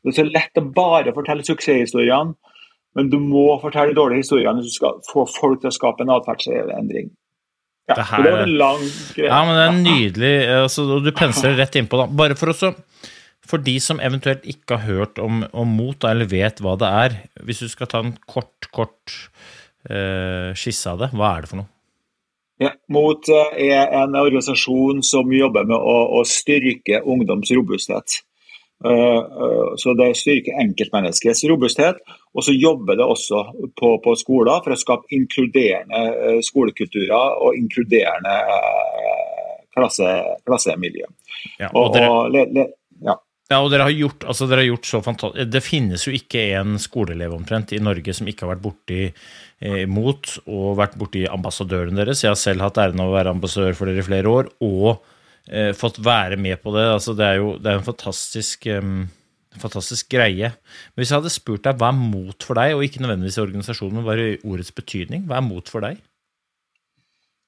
Det 0.02 0.12
er 0.12 0.18
så 0.20 0.26
lett 0.26 0.60
å 0.60 0.66
bare 0.74 1.14
fortelle 1.16 1.46
suksesshistoriene 1.46 2.34
men 2.94 3.10
du 3.10 3.18
må 3.18 3.48
fortelle 3.62 3.94
dårlige 3.96 4.22
historiene 4.22 4.62
hvis 4.62 4.74
du 4.74 4.78
skal 4.78 4.98
få 5.08 5.26
folk 5.30 5.62
til 5.62 5.70
å 5.72 5.74
skape 5.74 6.04
en 6.04 6.14
atferdsendring. 6.14 7.10
Ja, 7.90 7.98
det, 7.98 8.04
her, 8.08 8.22
det 8.24 8.32
var 8.32 8.42
en 8.46 8.54
lang 8.60 8.84
greie. 9.16 9.28
Ja, 9.28 9.40
men 9.44 9.58
det 9.58 9.64
er 9.64 9.80
nydelig. 9.82 10.34
Altså, 10.62 10.84
du 11.04 11.10
pensler 11.16 11.58
rett 11.58 11.74
innpå, 11.76 11.98
da. 12.00 12.06
Bare 12.22 12.36
for 12.38 12.54
å 12.54 12.70
for 13.44 13.62
de 13.62 13.76
som 13.82 14.00
eventuelt 14.00 14.46
ikke 14.48 14.78
har 14.80 14.88
hørt 14.88 15.20
om, 15.22 15.44
om 15.52 15.76
mot, 15.78 16.08
eller 16.08 16.28
vet 16.30 16.62
hva 16.64 16.74
det 16.80 16.90
er, 17.04 17.16
hvis 17.44 17.62
du 17.64 17.68
skal 17.72 17.90
ta 17.90 18.00
en 18.04 18.14
kort, 18.30 18.70
kort 18.72 19.14
eh, 19.90 20.50
skisse 20.56 20.90
av 20.90 21.04
det, 21.04 21.12
hva 21.14 21.34
er 21.34 21.44
det 21.44 21.52
for 21.52 21.62
noe? 21.62 21.70
Ja, 22.62 22.70
Mot 22.94 23.28
eh, 23.28 23.56
er 23.66 23.90
en 23.98 24.14
organisasjon 24.14 25.02
som 25.02 25.32
jobber 25.34 25.66
med 25.66 25.76
å, 25.76 25.96
å 26.20 26.22
styrke 26.28 27.00
ungdoms 27.02 27.50
robusthet. 27.56 28.20
Eh, 28.84 28.92
eh, 28.92 29.72
så 29.80 29.94
det 29.98 30.12
styrker 30.20 30.60
enkeltmenneskets 30.62 31.42
robusthet. 31.50 31.98
Og 32.34 32.46
så 32.46 32.54
jobber 32.54 33.00
det 33.00 33.08
også 33.10 33.42
på, 33.74 33.96
på 34.04 34.14
skoler 34.20 34.62
for 34.62 34.74
å 34.74 34.78
skape 34.78 35.10
inkluderende 35.18 36.38
skolekulturer 36.46 37.42
og 37.42 37.58
inkluderende 37.58 38.38
klasse, 39.74 40.10
klassemiljø. 40.46 41.10
Ja, 41.58 41.70
og, 41.72 41.92
dere, 41.94 42.10
og, 42.10 42.34
le, 42.34 42.46
le, 42.54 42.68
ja. 43.02 43.18
Ja, 43.50 43.58
og 43.60 43.70
dere 43.72 43.84
har 43.84 43.92
gjort, 43.92 44.24
altså 44.24 44.46
dere 44.48 44.62
har 44.62 44.70
gjort 44.70 44.86
så 44.88 45.00
fantastisk 45.04 45.50
Det 45.52 45.60
finnes 45.60 46.06
jo 46.06 46.12
ikke 46.16 46.46
en 46.56 46.78
skoleelev 46.80 47.34
omtrent 47.36 47.74
i 47.76 47.80
Norge 47.82 48.14
som 48.16 48.28
ikke 48.30 48.46
har 48.46 48.54
vært 48.54 48.64
borti 48.64 49.00
eh, 49.04 49.82
mot 49.90 50.30
og 50.46 50.78
vært 50.80 50.96
borti 51.00 51.26
ambassadøren 51.28 52.00
deres. 52.00 52.24
Jeg 52.24 52.32
har 52.32 52.40
selv 52.40 52.64
hatt 52.64 52.80
æren 52.80 53.02
av 53.04 53.12
å 53.12 53.18
være 53.18 53.34
ambassadør 53.36 53.76
for 53.76 53.90
dere 53.90 54.00
i 54.00 54.06
flere 54.06 54.32
år. 54.32 54.48
og 54.64 55.04
eh, 55.48 55.72
fått 55.76 56.00
være 56.04 56.38
med 56.40 56.62
på 56.62 56.72
det. 56.76 56.86
Altså, 56.94 57.14
det 57.16 57.26
er 57.26 57.42
jo 57.42 57.54
det 57.60 57.70
er 57.70 57.80
en 57.80 57.86
fantastisk, 57.86 58.66
um, 58.72 59.04
fantastisk 59.60 60.08
greie. 60.14 60.54
Men 60.94 61.02
hvis 61.02 61.12
jeg 61.12 61.20
hadde 61.20 61.34
spurt 61.34 61.66
deg 61.66 61.78
hva 61.80 61.92
er 61.92 62.00
mot 62.00 62.48
for 62.48 62.60
deg, 62.60 62.76
og 62.76 62.84
ikke 62.86 63.04
nødvendigvis 63.04 63.38
i 63.38 63.44
organisasjonen, 63.44 64.00
men 64.00 64.08
bare 64.08 64.28
i 64.32 64.40
ordets 64.42 64.72
betydning, 64.74 65.28
hva 65.28 65.40
er 65.40 65.48
mot 65.48 65.68
for 65.70 65.84
deg? 65.84 66.00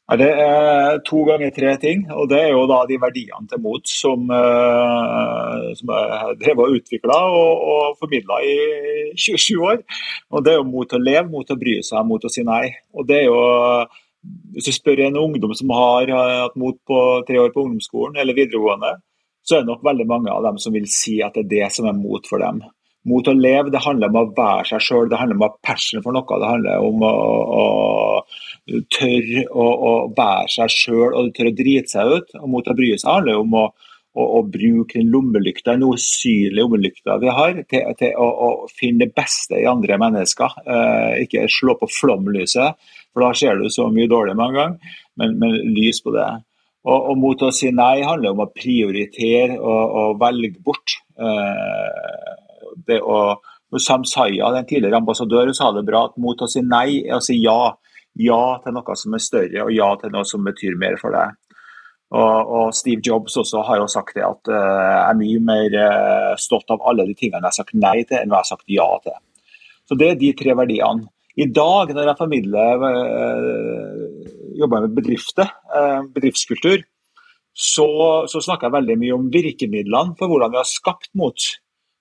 Det 0.07 0.29
er 0.31 1.01
to 1.03 1.25
ganger 1.27 1.51
tre 1.51 1.73
ting, 1.83 2.05
og 2.15 2.29
det 2.31 2.39
er 2.39 2.53
jo 2.53 2.61
da 2.71 2.85
de 2.87 2.99
verdiene 3.03 3.49
til 3.51 3.59
mot 3.59 3.89
som, 3.91 4.29
uh, 4.31 5.65
som 5.75 5.91
er 5.97 6.37
drev 6.39 6.63
og 6.63 6.77
utvikla 6.79 7.17
og, 7.27 7.65
og 7.73 7.97
formidla 7.99 8.39
i 8.47 8.55
27 9.19 9.65
år. 9.67 9.83
Og 10.31 10.45
Det 10.47 10.53
er 10.53 10.61
jo 10.61 10.69
mot 10.69 10.95
å 10.95 11.03
leve, 11.03 11.27
mot 11.33 11.51
å 11.51 11.59
bry 11.59 11.81
seg, 11.83 12.07
mot 12.07 12.23
å 12.23 12.31
si 12.31 12.47
nei. 12.47 12.69
Og 12.95 13.09
det 13.09 13.25
er 13.25 13.27
jo 13.27 13.41
hvis 14.55 14.71
du 14.71 14.73
spør 14.75 15.03
en 15.07 15.19
ungdom 15.21 15.53
som 15.55 15.75
har 15.75 16.11
hatt 16.15 16.57
mot 16.59 16.79
på 16.87 17.03
tre 17.27 17.39
år 17.43 17.53
på 17.55 17.67
ungdomsskolen 17.67 18.17
eller 18.21 18.35
videregående, 18.35 18.97
så 19.47 19.57
er 19.57 19.63
det 19.63 19.71
nok 19.71 19.85
veldig 19.87 20.07
mange 20.11 20.33
av 20.33 20.43
dem 20.47 20.59
som 20.63 20.75
vil 20.75 20.89
si 20.91 21.21
at 21.23 21.37
det 21.37 21.45
er 21.45 21.53
det 21.53 21.69
som 21.75 21.87
er 21.87 21.99
mot 21.99 22.27
for 22.27 22.43
dem. 22.43 22.63
Mot 23.07 23.29
å 23.31 23.35
leve 23.37 23.71
det 23.71 23.85
handler 23.85 24.11
om 24.11 24.19
å 24.19 24.31
være 24.35 24.67
seg 24.73 24.83
sjøl, 24.83 25.11
det 25.11 25.21
handler 25.21 25.39
om 25.39 25.45
å 25.45 25.51
ha 25.51 25.67
passion 25.69 26.03
for 26.03 26.17
noe. 26.17 26.39
Det 26.43 26.51
handler 26.51 26.87
om 26.89 27.05
å, 27.07 27.13
å 27.61 27.65
tørre 28.67 29.45
å, 29.51 29.67
å 29.67 29.93
bære 30.15 30.51
seg 30.57 30.73
sjøl 30.73 31.15
og 31.15 31.35
tør 31.37 31.51
å 31.51 31.57
drite 31.57 31.93
seg 31.93 32.15
ut. 32.17 32.33
Og 32.41 32.49
mot 32.57 32.69
å 32.69 32.77
bry 32.77 32.93
seg 32.97 33.11
handler 33.11 33.43
om 33.43 33.55
å, 33.59 33.65
å, 34.17 34.27
å 34.39 34.43
bruke 34.43 34.99
den 34.99 35.13
lommelykta, 35.15 35.77
den 35.77 35.87
usynlige 35.87 36.57
lommelykta 36.59 37.19
vi 37.23 37.33
har, 37.39 37.63
til, 37.71 37.87
til 38.01 38.19
å, 38.19 38.51
finne 38.75 39.07
det 39.07 39.15
beste 39.17 39.61
i 39.61 39.69
andre 39.71 40.01
mennesker. 40.03 40.59
Eh, 40.67 41.25
ikke 41.27 41.47
slå 41.53 41.79
på 41.81 41.91
flomlyset, 42.01 42.77
for 43.13 43.27
da 43.27 43.33
ser 43.39 43.61
du 43.61 43.71
så 43.73 43.89
mye 43.93 44.11
dårlig 44.11 44.37
mange 44.39 44.59
ganger, 44.59 45.01
men, 45.21 45.39
men 45.41 45.59
lys 45.77 46.03
på 46.05 46.15
det. 46.17 46.29
Og, 46.87 47.11
og 47.11 47.19
mot 47.19 47.43
å 47.43 47.51
si 47.55 47.73
nei 47.75 48.05
handler 48.07 48.35
om 48.35 48.45
å 48.45 48.53
prioritere 48.55 49.57
og, 49.59 49.97
og 50.01 50.21
velge 50.23 50.63
bort. 50.63 51.01
Eh, 51.19 52.35
det 52.87 53.01
å, 53.03 53.39
Sam 53.83 54.05
Saya, 54.07 54.53
den 54.55 54.67
tidligere 54.69 55.01
ambassadøren, 55.01 55.55
sa 55.57 55.73
det 55.75 55.85
bra 55.87 56.07
at 56.07 56.21
mot 56.23 56.41
å 56.41 56.49
si 56.51 56.63
nei 56.63 57.03
er 57.03 57.19
å 57.19 57.25
si 57.25 57.41
ja. 57.43 57.75
Ja 58.21 58.59
til 58.65 58.77
noe 58.77 58.97
som 58.97 59.17
er 59.17 59.23
større, 59.23 59.67
og 59.67 59.75
ja 59.75 59.91
til 60.01 60.15
noe 60.15 60.25
som 60.29 60.45
betyr 60.47 60.79
mer 60.81 60.97
for 61.01 61.15
deg. 61.17 61.37
Og, 62.15 62.51
og, 62.55 62.67
Steve 62.77 63.03
Jobs 63.03 63.35
også 63.41 63.65
har 63.67 63.81
jo 63.81 63.89
sagt 63.91 64.15
det 64.15 64.23
at 64.23 64.51
uh, 64.53 64.55
jeg 64.55 65.09
er 65.09 65.19
mye 65.19 65.41
mer 65.43 65.75
uh, 65.75 66.35
stolt 66.39 66.71
av 66.71 66.85
alle 66.87 67.09
de 67.09 67.17
tingene 67.19 67.43
jeg 67.43 67.51
har 67.51 67.57
sagt 67.57 67.75
nei 67.75 67.97
til, 68.05 68.21
enn 68.21 68.31
hva 68.31 68.39
jeg 68.39 68.47
har 68.47 68.53
sagt 68.53 68.71
ja 68.71 68.87
til. 69.03 69.17
Så 69.87 69.99
Det 69.99 70.11
er 70.13 70.21
de 70.21 70.33
tre 70.39 70.55
verdiene. 70.59 71.11
I 71.37 71.49
dag, 71.53 71.91
når 71.93 72.07
jeg 72.09 72.19
formidler 72.21 72.85
uh, 72.87 74.05
jobber 74.57 74.87
med 74.87 74.95
bedrifter, 74.97 75.51
bedriftskultur, 76.15 76.87
så, 77.57 77.89
så, 78.29 78.41
snakker 78.41 78.69
jeg 78.69 78.77
veldig 78.77 78.97
mye 79.01 79.17
om 79.17 79.29
virkemidlene 79.33 80.17
for 80.17 80.31
hvordan 80.31 80.53
vi 80.53 80.61
har 80.61 80.69
skapt 80.69 81.11
mot. 81.17 81.45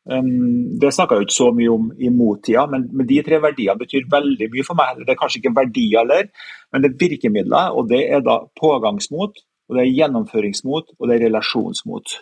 Det 0.06 0.92
snakker 0.94 1.18
jeg 1.18 1.26
ikke 1.26 1.34
så 1.34 1.48
mye 1.56 1.72
om 1.74 1.88
i 1.98 2.12
mottida, 2.14 2.68
men, 2.70 2.84
men, 2.94 3.08
de 3.10 3.18
tre 3.26 3.40
verdiene 3.42 3.80
betyr 3.80 4.06
veldig 4.12 4.52
mye 4.54 4.66
for 4.68 4.78
meg. 4.78 5.02
Det 5.02 5.16
er 5.16 5.18
kanskje 5.18 5.42
ikke 5.42 5.56
verdier 5.58 6.04
heller, 6.04 6.30
men 6.70 6.84
det 6.84 6.92
er 6.92 7.00
virkemidler, 7.00 7.74
og 7.74 7.90
det 7.90 8.04
er 8.14 8.22
da 8.26 8.38
pågangsmot, 8.62 9.42
og 9.66 9.78
det 9.78 9.82
er 9.82 9.96
gjennomføringsmot, 9.96 10.94
og 11.00 11.10
det 11.10 11.18
er 11.18 11.26
relasjonsmot. 11.26 12.20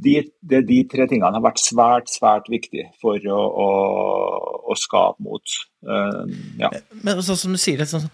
De, 0.00 0.14
det, 0.40 0.62
de 0.64 0.78
tre 0.88 1.04
tingene 1.10 1.36
har 1.36 1.44
vært 1.44 1.60
svært, 1.60 2.08
svært 2.08 2.48
viktige 2.48 2.88
for 3.02 3.20
å, 3.20 3.40
å, 3.66 3.68
å 4.72 4.78
skape 4.80 5.20
mot. 5.20 5.58
Uh, 5.84 6.24
ja. 6.56 6.72
Men 7.04 7.20
sånn 7.20 7.36
som 7.36 7.52
du 7.52 7.60
sier, 7.60 7.84
sånn, 7.84 8.08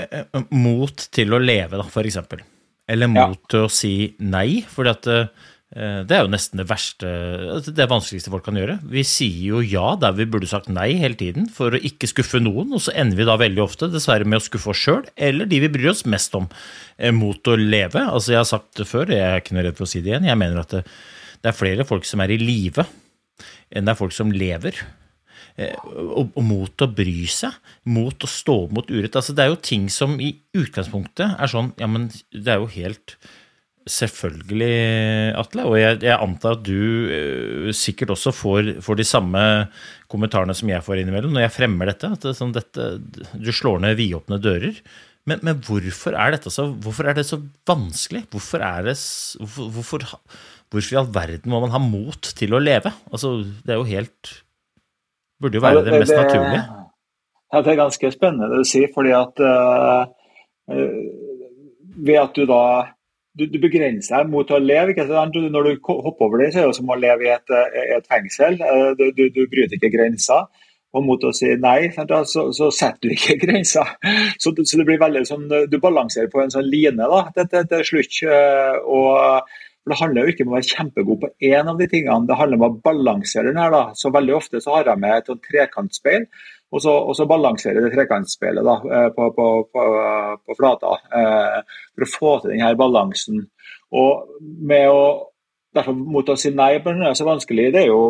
uh, 0.00 0.40
mot 0.56 1.08
til 1.12 1.36
å 1.36 1.44
leve, 1.44 1.76
da, 1.76 1.84
eksempel. 2.06 2.40
Eller 2.88 3.12
mot 3.12 3.36
ja. 3.36 3.48
til 3.52 3.68
å 3.68 3.72
si 3.72 3.94
nei. 4.32 4.62
fordi 4.64 4.96
at 4.96 5.10
Eh, 5.10 5.26
det 5.70 6.16
er 6.16 6.24
jo 6.24 6.30
nesten 6.32 6.58
det 6.58 6.64
verste, 6.66 7.06
altså 7.54 7.70
det 7.70 7.86
vanskeligste 7.86 8.32
folk 8.32 8.42
kan 8.42 8.56
gjøre. 8.58 8.80
Vi 8.90 9.04
sier 9.06 9.52
jo 9.52 9.60
ja 9.62 9.92
der 10.02 10.16
vi 10.18 10.26
burde 10.26 10.48
sagt 10.50 10.66
nei 10.72 10.88
hele 10.98 11.14
tiden 11.14 11.46
for 11.54 11.76
å 11.76 11.78
ikke 11.78 12.08
skuffe 12.10 12.40
noen, 12.42 12.72
og 12.74 12.82
så 12.82 12.94
ender 12.98 13.20
vi 13.20 13.26
da 13.28 13.36
veldig 13.38 13.62
ofte 13.62 13.90
dessverre 13.92 14.26
med 14.26 14.40
å 14.40 14.42
skuffe 14.42 14.72
oss 14.72 14.82
sjøl 14.82 15.04
eller 15.14 15.46
de 15.46 15.60
vi 15.62 15.70
bryr 15.70 15.92
oss 15.92 16.02
mest 16.10 16.34
om, 16.34 16.48
eh, 16.98 17.14
mot 17.14 17.38
å 17.46 17.54
leve. 17.54 18.02
Altså 18.02 18.34
Jeg 18.34 18.42
har 18.42 18.50
sagt 18.50 18.82
det 18.82 18.88
før, 18.90 19.14
jeg 19.14 19.22
er 19.22 19.44
ikke 19.44 19.54
noe 19.54 19.68
redd 19.68 19.78
for 19.78 19.86
å 19.86 19.92
si 19.92 20.02
det 20.02 20.10
igjen, 20.10 20.26
jeg 20.26 20.42
mener 20.42 20.64
at 20.64 20.74
det, 20.74 20.82
det 21.38 21.52
er 21.52 21.60
flere 21.60 21.86
folk 21.86 22.08
som 22.08 22.24
er 22.24 22.34
i 22.34 22.40
live 22.42 22.86
enn 23.70 23.86
det 23.86 23.94
er 23.94 24.00
folk 24.00 24.14
som 24.14 24.34
lever. 24.34 24.74
Eh, 25.60 25.74
og, 25.86 26.30
og, 26.34 26.42
mot 26.46 26.82
å 26.82 26.88
bry 26.90 27.26
seg, 27.30 27.54
mot 27.90 28.26
å 28.26 28.30
stå 28.30 28.56
mot 28.74 28.90
urett. 28.90 29.16
Altså, 29.18 29.34
det 29.36 29.44
er 29.44 29.52
jo 29.52 29.60
ting 29.70 29.88
som 29.92 30.18
i 30.22 30.32
utgangspunktet 30.56 31.36
er 31.38 31.50
sånn 31.50 31.72
Ja, 31.80 31.88
men 31.90 32.08
det 32.32 32.54
er 32.54 32.62
jo 32.62 32.70
helt 32.74 33.16
Selvfølgelig, 33.90 35.34
Atle. 35.40 35.66
Og 35.66 35.76
jeg, 35.80 36.00
jeg 36.06 36.14
antar 36.16 36.56
at 36.58 36.64
du 36.66 36.80
uh, 37.10 37.70
sikkert 37.74 38.14
også 38.14 38.32
får, 38.34 38.74
får, 38.84 39.00
de 39.00 39.06
samme 39.08 39.44
kommentarene 40.10 40.54
som 40.56 40.70
jeg 40.70 40.84
får 40.86 41.02
innimellom 41.02 41.34
når 41.34 41.48
jeg 41.48 41.56
fremmer 41.56 41.90
dette. 41.90 42.10
At 42.14 42.26
det, 42.26 42.34
sånn, 42.38 42.54
dette, 42.54 42.90
du 43.34 43.50
slår 43.54 43.82
ned 43.84 43.98
vidåpne 43.98 44.40
dører. 44.42 44.78
Men, 45.28 45.42
men, 45.46 45.58
hvorfor, 45.66 46.16
er 46.16 46.38
så, 46.46 46.68
hvorfor 46.82 47.10
er 47.10 47.18
det 47.18 47.26
så 47.28 47.40
vanskelig? 47.68 48.24
Hvorfor, 48.32 48.62
er 48.64 48.86
det, 48.88 48.96
hvorfor, 49.40 49.72
hvorfor, 49.74 50.06
hvorfor, 50.70 50.94
i 50.94 51.00
all 51.00 51.10
verden 51.14 51.52
må 51.52 51.60
man 51.64 51.74
ha 51.74 51.82
mot 51.82 52.30
til 52.38 52.56
å 52.56 52.62
leve? 52.62 52.94
Altså, 53.10 53.40
det 53.64 53.74
er 53.74 53.82
jo 53.82 53.90
helt 53.90 54.38
Burde 55.40 55.56
jo 55.56 55.62
være 55.64 55.80
det, 55.86 55.94
mest 56.02 56.12
naturlige. 56.12 56.64
Ja, 57.48 57.60
det 57.64 57.70
er 57.72 57.76
ganske 57.78 58.08
spennende 58.12 58.50
det 58.50 58.58
du 58.60 58.66
sier, 58.68 58.90
fordi 58.92 59.14
at 59.16 59.40
uh, 59.40 60.02
ved 61.96 62.18
at 62.20 62.36
du 62.36 62.44
da 62.44 62.64
du, 63.40 63.46
du, 63.50 63.58
begrenser 63.62 64.20
deg 64.20 64.32
mot 64.32 64.50
å 64.52 64.58
leve. 64.62 64.92
ikke 64.92 65.06
sant? 65.08 65.36
Når 65.36 65.68
du 65.68 65.76
hopper 65.88 66.26
over 66.26 66.42
det, 66.42 66.50
så 66.52 66.62
er 66.62 66.70
det 66.70 66.78
som 66.78 66.90
å 66.92 66.98
leve 66.98 67.26
i 67.26 67.32
et, 67.34 67.54
eh, 67.56 67.94
et 67.96 68.10
fengsel. 68.10 68.58
Eh, 68.60 68.90
du, 68.98 69.06
du, 69.16 69.24
du, 69.34 69.46
bryter 69.50 69.78
ikke 69.78 69.92
grenser. 69.94 70.46
Og 70.90 71.04
mot 71.06 71.22
å 71.22 71.30
si 71.36 71.52
nei, 71.62 71.92
så, 71.94 72.48
så 72.56 72.68
setter 72.74 73.08
du 73.08 73.14
ikke 73.14 73.38
grenser. 73.44 73.96
Så, 74.42 74.52
så, 74.52 74.78
det 74.80 74.86
blir 74.88 75.02
veldig 75.02 75.24
sånn, 75.28 75.48
Du 75.70 75.78
balanserer 75.82 76.30
på 76.32 76.42
en 76.42 76.52
sånn 76.52 76.68
line 76.68 76.98
da, 77.00 77.24
til, 77.36 77.50
til, 77.50 77.66
til 77.72 77.84
slutt. 77.92 78.22
Eh, 78.26 78.78
og 78.84 79.50
for 79.80 79.94
Det 79.94 80.00
handler 80.02 80.26
jo 80.26 80.32
ikke 80.34 80.44
om 80.44 80.52
å 80.52 80.58
være 80.58 80.70
kjempegod 80.74 81.20
på 81.22 81.28
én 81.50 81.68
av 81.70 81.78
de 81.80 81.86
tingene, 81.88 82.26
det 82.28 82.36
handler 82.36 82.60
om 82.60 82.66
å 82.66 82.74
balansere 82.84 83.48
den 83.48 83.60
her. 83.62 83.72
da. 83.72 83.84
Så 83.96 84.12
Veldig 84.12 84.34
ofte 84.36 84.60
så 84.60 84.76
har 84.76 84.90
jeg 84.90 85.00
med 85.00 85.16
et 85.22 85.46
trekantsspeil 85.48 86.26
og 86.70 86.82
så, 86.82 86.92
og 86.92 87.16
så 87.18 87.26
balansere 87.26 87.82
det 87.82 87.92
trekantspillet 87.94 88.66
da, 88.66 88.76
eh, 88.94 89.08
på, 89.16 89.28
på, 89.34 89.46
på, 89.74 89.84
på, 90.46 90.56
flata 90.58 90.94
eh, 91.18 91.76
for 91.94 92.06
å 92.06 92.10
få 92.14 92.32
til 92.42 92.54
denne 92.54 92.72
balansen. 92.78 93.44
Og 93.98 94.40
med 94.40 94.86
å 94.90 95.04
derfor 95.74 95.94
mot 95.94 96.26
å 96.30 96.38
si 96.38 96.50
nei 96.54 96.76
på 96.82 96.94
er 96.94 97.14
så 97.18 97.26
vanskelig, 97.26 97.70
det 97.74 97.84
er 97.84 97.92
jo 97.92 98.02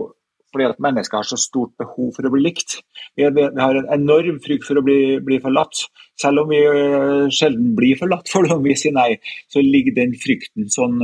fordi 0.51 0.67
at 0.67 0.81
mennesker 0.83 1.21
har 1.21 1.27
så 1.29 1.37
stort 1.39 1.71
behov 1.79 2.09
for 2.17 2.27
å 2.27 2.31
bli 2.33 2.41
likt. 2.43 2.81
Vi, 3.15 3.23
har 3.23 3.77
en 3.79 3.91
enorm 3.95 4.41
frykt 4.43 4.65
for 4.67 4.81
å 4.81 4.83
bli, 4.83 5.21
bli 5.23 5.39
forlatt. 5.45 5.85
Selv 6.19 6.43
om 6.43 6.51
vi 6.51 6.59
eh, 6.67 7.29
sjelden 7.31 7.71
blir 7.79 8.01
forlatt 8.01 8.29
for 8.33 8.51
om 8.51 8.65
vi 8.65 8.75
sier 8.77 8.97
nei, 8.97 9.15
så 9.53 9.63
ligger 9.63 9.95
den 10.01 10.17
frykten 10.19 10.67
sånn, 10.75 10.99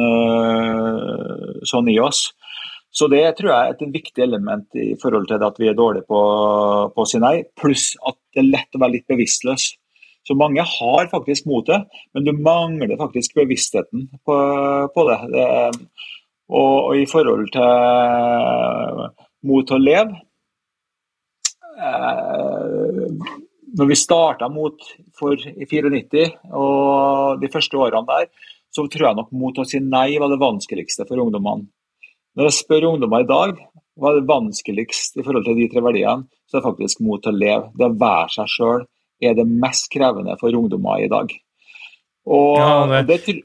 sånn 1.71 1.93
i 1.95 2.01
oss. 2.03 2.27
Så 2.97 3.11
det 3.13 3.25
tror 3.37 3.51
jeg 3.53 3.71
er 3.71 3.75
et 3.75 3.93
viktig 3.93 4.23
element 4.25 4.79
i 4.81 4.95
forhold 5.01 5.27
til 5.29 5.43
at 5.45 5.59
vi 5.61 5.69
er 5.69 5.77
dårlige 5.77 6.07
på, 6.09 6.21
å 6.89 7.05
si 7.09 7.21
nei. 7.21 7.43
Pluss 7.61 7.91
at 8.09 8.17
det 8.33 8.41
er 8.41 8.53
lett 8.55 8.79
å 8.79 8.81
være 8.81 8.97
litt 8.97 9.11
bevisstløs. 9.11 9.75
Så 10.27 10.35
mange 10.35 10.65
har 10.65 11.11
faktisk 11.13 11.47
motet, 11.47 11.85
men 12.17 12.25
du 12.27 12.33
mangler 12.33 12.97
faktisk 12.99 13.37
bevisstheten 13.37 14.09
på, 14.27 14.37
på 14.95 15.05
det. 15.11 15.19
det 15.35 15.47
og, 16.49 16.75
og, 16.89 16.97
i 16.97 17.07
forhold 17.11 17.51
til 17.55 19.05
mot 19.47 19.71
å 19.71 19.79
leve 19.83 20.15
eh, 21.75 23.01
Når 23.77 23.91
vi 23.91 23.99
starta 23.99 24.49
mot 24.51 24.87
for 25.19 25.35
i 25.37 25.67
94 25.67 26.27
og 26.55 27.43
de 27.43 27.51
første 27.53 27.79
årene 27.83 28.07
der, 28.09 28.31
så 28.73 28.87
tror 28.91 29.11
jeg 29.11 29.19
nok 29.21 29.35
mot 29.35 29.59
å 29.59 29.67
si 29.69 29.83
nei 29.83 30.19
var 30.23 30.33
det 30.33 30.43
vanskeligste 30.43 31.07
for 31.09 31.23
ungdommene. 31.23 31.69
Når 32.37 32.51
jeg 32.51 32.59
spør 32.59 32.91
ungdommer 32.93 33.25
i 33.25 33.29
dag 33.29 33.57
hva 33.97 34.13
er 34.13 34.19
det 34.19 34.29
vanskeligst 34.29 35.17
i 35.17 35.25
forhold 35.25 35.47
til 35.47 35.57
de 35.57 35.71
tre 35.73 35.81
verdiene, 35.85 36.27
så 36.45 36.59
er 36.59 36.61
det 36.61 36.69
faktisk 36.69 37.01
mot 37.05 37.23
til 37.25 37.33
å 37.33 37.41
leve. 37.41 37.71
Det 37.81 37.89
å 37.89 37.97
være 37.97 38.29
seg 38.35 38.53
sjøl 38.53 38.85
er 39.25 39.37
det 39.39 39.47
mest 39.49 39.89
krevende 39.93 40.37
for 40.41 40.57
ungdommer 40.57 41.01
i 41.01 41.09
dag. 41.09 41.33
Og 42.29 42.59
ja, 42.61 43.03
det, 43.07 43.21
det 43.25 43.37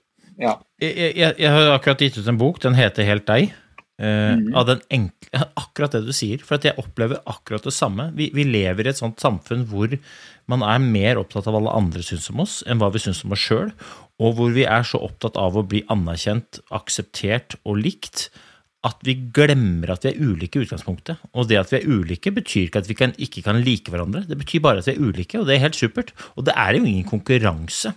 ja. 0.42 0.58
jeg, 0.82 0.92
jeg, 1.16 1.36
jeg, 1.38 1.52
har 1.54 1.72
akkurat 1.78 2.04
gitt 2.04 2.20
ut 2.20 2.28
en 2.28 2.40
bok, 2.42 2.60
den 2.64 2.76
heter 2.76 3.08
Helt 3.08 3.28
deg. 3.30 3.54
Uh, 4.02 4.34
mm. 4.34 4.46
av 4.58 4.66
den 4.66 4.80
enkle, 4.90 5.44
akkurat 5.62 5.94
det 5.94 6.00
du 6.08 6.12
sier. 6.16 6.42
For 6.42 6.58
at 6.58 6.66
jeg 6.66 6.80
opplever 6.82 7.22
akkurat 7.30 7.64
det 7.68 7.76
samme. 7.76 8.10
Vi, 8.18 8.32
vi, 8.34 8.48
lever 8.50 8.88
i 8.88 8.92
et 8.92 9.00
sånt 9.00 9.22
samfunn 9.22 9.68
hvor 9.70 9.94
man 10.50 10.66
er 10.66 10.82
mer 10.82 11.22
opptatt 11.22 11.46
av 11.46 11.54
hva 11.54 11.62
alle 11.62 11.76
andre 11.78 12.04
syns 12.04 12.26
om 12.34 12.42
oss, 12.42 12.60
enn 12.66 12.82
hva 12.82 12.90
vi 12.92 13.04
syns 13.04 13.22
om 13.24 13.36
oss 13.38 13.44
sjøl. 13.46 13.70
Og 14.20 14.40
hvor 14.40 14.56
vi 14.58 14.66
er 14.66 14.84
så 14.88 15.00
opptatt 15.06 15.38
av 15.40 15.56
å 15.56 15.68
bli 15.70 15.86
anerkjent, 15.94 16.64
akseptert 16.74 17.60
og 17.62 17.78
likt 17.86 18.32
at 18.82 19.04
vi 19.06 19.14
glemmer 19.30 19.92
at 19.94 20.06
vi 20.06 20.10
er 20.10 20.22
ulike 20.26 20.58
i 20.58 20.64
utgangspunktet. 20.66 21.20
Og 21.38 21.46
det 21.50 21.60
at 21.60 21.70
vi 21.70 21.78
er 21.78 21.84
ulike, 21.86 22.32
betyr 22.34 22.66
ikke 22.66 22.82
at 22.82 22.88
vi 22.90 22.96
kan, 22.98 23.12
ikke 23.22 23.44
kan 23.46 23.60
like 23.62 23.94
hverandre. 23.94 24.24
Det 24.26 24.38
betyr 24.40 24.64
bare 24.66 24.82
at 24.82 24.88
vi 24.90 24.96
er 24.96 25.04
ulike, 25.06 25.38
og 25.38 25.46
det 25.46 25.54
er 25.54 25.62
helt 25.68 25.78
supert. 25.78 26.10
Og 26.34 26.48
det 26.48 26.56
er 26.58 26.74
jo 26.80 26.88
ingen 26.90 27.06
konkurranse. 27.06 27.92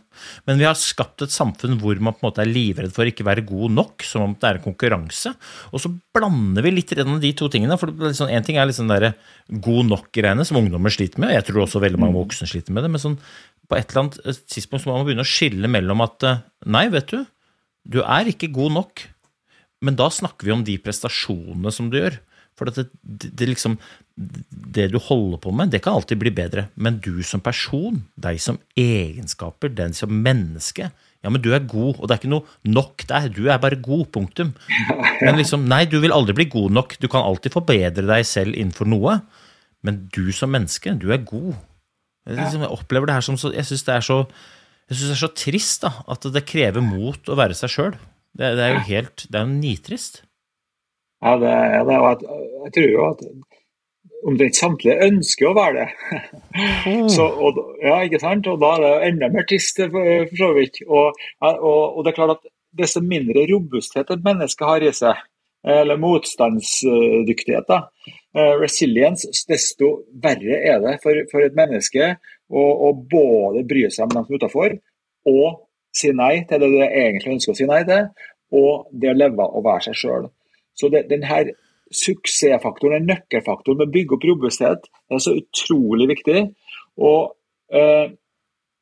Men 0.45 0.61
vi 0.61 0.67
har 0.69 0.77
skapt 0.77 1.25
et 1.25 1.33
samfunn 1.33 1.79
hvor 1.81 1.97
man 2.05 2.13
på 2.13 2.21
en 2.21 2.29
måte 2.29 2.45
er 2.45 2.53
livredd 2.53 2.93
for 2.93 3.07
å 3.07 3.15
ikke 3.15 3.25
være 3.25 3.47
god 3.49 3.73
nok, 3.79 4.05
som 4.05 4.27
om 4.27 4.35
det 4.37 4.51
er 4.51 4.61
en 4.61 4.67
konkurranse. 4.67 5.33
Og 5.73 5.85
så 5.87 5.93
blander 6.15 6.69
vi 6.69 6.75
litt 6.77 6.93
av 7.01 7.17
de 7.25 7.33
to 7.33 7.49
tingene. 7.55 7.81
For 7.81 7.95
liksom, 8.05 8.29
en 8.29 8.45
ting 8.45 8.61
er 8.61 8.69
liksom 8.69 8.93
der 8.93 9.15
god 9.65 9.89
nok-greiene, 9.89 10.45
som 10.45 10.61
ungdommer 10.61 10.93
sliter 10.93 11.25
med, 11.25 11.33
og 11.33 11.39
jeg 11.39 11.49
tror 11.49 11.65
også 11.65 11.85
veldig 11.87 12.03
mange 12.05 12.19
voksne 12.19 12.51
sliter 12.51 12.77
med 12.77 12.85
det. 12.85 12.93
men 12.93 13.07
sånn, 13.07 13.17
på 13.65 13.81
et 13.81 13.89
eller 13.89 14.05
annet 14.05 14.45
tidspunkt 14.53 14.85
så 14.85 14.93
må 14.93 14.99
man 14.99 15.09
begynne 15.09 15.25
å 15.25 15.33
skille 15.33 15.73
mellom 15.73 16.05
at 16.05 16.29
nei, 16.69 16.85
vet 16.93 17.09
du, 17.09 17.23
du 17.89 18.03
er 18.05 18.29
ikke 18.29 18.53
god 18.53 18.77
nok 18.77 19.09
men 19.83 19.99
da 19.99 20.11
snakker 20.13 20.47
vi 20.47 20.55
om 20.55 20.63
de 20.67 20.77
prestasjonene 20.83 21.73
som 21.75 21.91
du 21.91 21.99
gjør. 21.99 22.21
For 22.55 22.71
det, 22.71 22.87
det, 23.03 23.49
liksom, 23.51 23.79
det 24.15 24.87
du 24.93 25.01
holder 25.03 25.41
på 25.43 25.51
med, 25.57 25.73
det 25.75 25.81
kan 25.83 25.97
alltid 25.99 26.21
bli 26.23 26.31
bedre. 26.35 26.69
Men 26.79 27.01
du 27.03 27.19
som 27.27 27.43
person, 27.43 28.05
deg 28.15 28.39
som 28.43 28.61
egenskaper, 28.79 29.75
den 29.75 29.97
som 29.97 30.15
menneske 30.23 30.93
Ja, 31.25 31.31
men 31.33 31.41
du 31.41 31.55
er 31.57 31.65
god, 31.65 31.97
og 31.97 32.07
det 32.07 32.15
er 32.15 32.21
ikke 32.21 32.31
noe 32.35 32.69
nok 32.69 33.07
der. 33.09 33.31
Du 33.33 33.47
er 33.49 33.59
bare 33.59 33.81
god. 33.81 34.11
Punktum. 34.13 34.51
Men 35.25 35.39
liksom, 35.41 35.65
nei, 35.71 35.87
du 35.89 35.97
vil 36.03 36.13
aldri 36.13 36.35
bli 36.37 36.47
god 36.53 36.75
nok. 36.77 36.99
Du 37.01 37.09
kan 37.09 37.25
alltid 37.25 37.55
forbedre 37.55 38.05
deg 38.05 38.27
selv 38.29 38.53
innenfor 38.53 38.91
noe. 38.93 39.17
Men 39.85 40.03
du 40.13 40.29
som 40.37 40.53
menneske, 40.53 40.93
du 41.01 41.09
er 41.17 41.25
god. 41.25 41.55
Jeg, 42.29 42.37
liksom, 42.43 42.67
jeg 42.67 42.77
opplever 42.77 43.09
det 43.09 43.17
her 43.17 43.25
som 43.25 43.41
så 43.41 43.51
Jeg 43.53 43.67
syns 43.69 43.83
det 43.89 43.97
så 44.05 44.19
jeg 44.85 44.99
synes 44.99 45.11
det 45.11 45.15
er 45.15 45.23
så 45.23 45.33
trist 45.33 45.85
da, 45.85 45.91
at 46.13 46.27
det 46.35 46.45
krever 46.45 46.85
mot 46.85 47.33
å 47.33 47.37
være 47.39 47.57
seg 47.57 47.73
sjøl. 47.73 47.95
Det, 48.35 48.55
det 48.59 48.65
er 48.65 48.73
jo 48.73 48.87
helt 48.89 49.27
Det 49.31 49.39
er 49.39 49.45
jo 49.45 49.53
nitrist. 49.53 50.25
Ja, 51.25 51.37
det 51.41 51.51
er 51.51 51.85
det. 51.89 51.99
Og 51.99 52.25
jeg, 52.65 52.73
tror 52.75 52.91
jo 52.91 53.05
at 53.09 53.23
omtrent 54.25 54.59
samtlige 54.59 55.07
ønsker 55.07 55.51
å 55.51 55.55
være 55.57 55.85
det. 55.85 56.23
så, 57.15 57.29
og, 57.29 57.61
ja, 57.85 58.01
ikke 58.05 58.21
sant? 58.23 58.49
Og 58.51 58.59
da 58.61 58.75
er 58.77 58.85
det 58.85 59.11
enda 59.11 59.31
mer 59.33 59.47
trist, 59.49 59.81
for, 59.93 60.27
så 60.41 60.51
vidt. 60.57 60.83
Og, 60.89 61.23
og, 61.45 61.55
og, 61.63 62.03
det 62.05 62.13
er 62.13 62.19
klart 62.19 62.37
at 62.37 62.51
desto 62.75 63.05
mindre 63.05 63.47
robusthet 63.51 64.11
et 64.11 64.27
menneske 64.27 64.69
har 64.69 64.85
i 64.85 64.93
seg, 64.97 65.21
eller 65.65 66.01
motstandsdyktighet, 66.01 67.69
da, 67.71 68.11
eh, 68.37 68.55
resilience, 68.61 69.31
desto 69.49 69.95
verre 70.21 70.59
er 70.61 70.83
det 70.83 70.99
for, 71.05 71.23
for 71.31 71.45
et 71.47 71.57
menneske 71.57 72.11
å, 72.51 72.65
å, 72.65 72.91
både 72.93 73.63
bry 73.69 73.87
seg 73.89 74.05
om 74.05 74.17
dem 74.17 74.27
som 74.27 74.35
er 74.35 74.43
utenfor, 74.43 74.75
og 75.31 75.64
si 75.95 76.11
nei 76.17 76.45
til 76.49 76.63
det 76.63 76.71
du 76.73 76.81
egentlig 76.85 77.37
ønsker 77.37 77.55
å 77.55 77.59
si 77.59 77.69
nei 77.69 77.83
til, 77.89 78.09
og 78.55 78.89
det 78.93 79.13
å 79.13 79.19
leve 79.19 79.47
og 79.47 79.65
være 79.67 79.89
seg 79.89 80.01
sjøl. 80.01 80.27
Så 80.75 80.91
det, 80.91 81.07
den 81.11 81.25
suksessfaktoren, 81.95 83.03
den 83.03 83.13
nøkkelfaktoren 83.13 83.81
med 83.81 83.91
å 83.91 83.95
bygge 83.95 84.17
opp 84.17 84.27
robusthet, 84.29 84.89
er 85.11 85.23
så 85.23 85.37
utrolig 85.39 86.09
viktig. 86.11 86.45
Og 87.03 87.35
eh, 87.75 88.15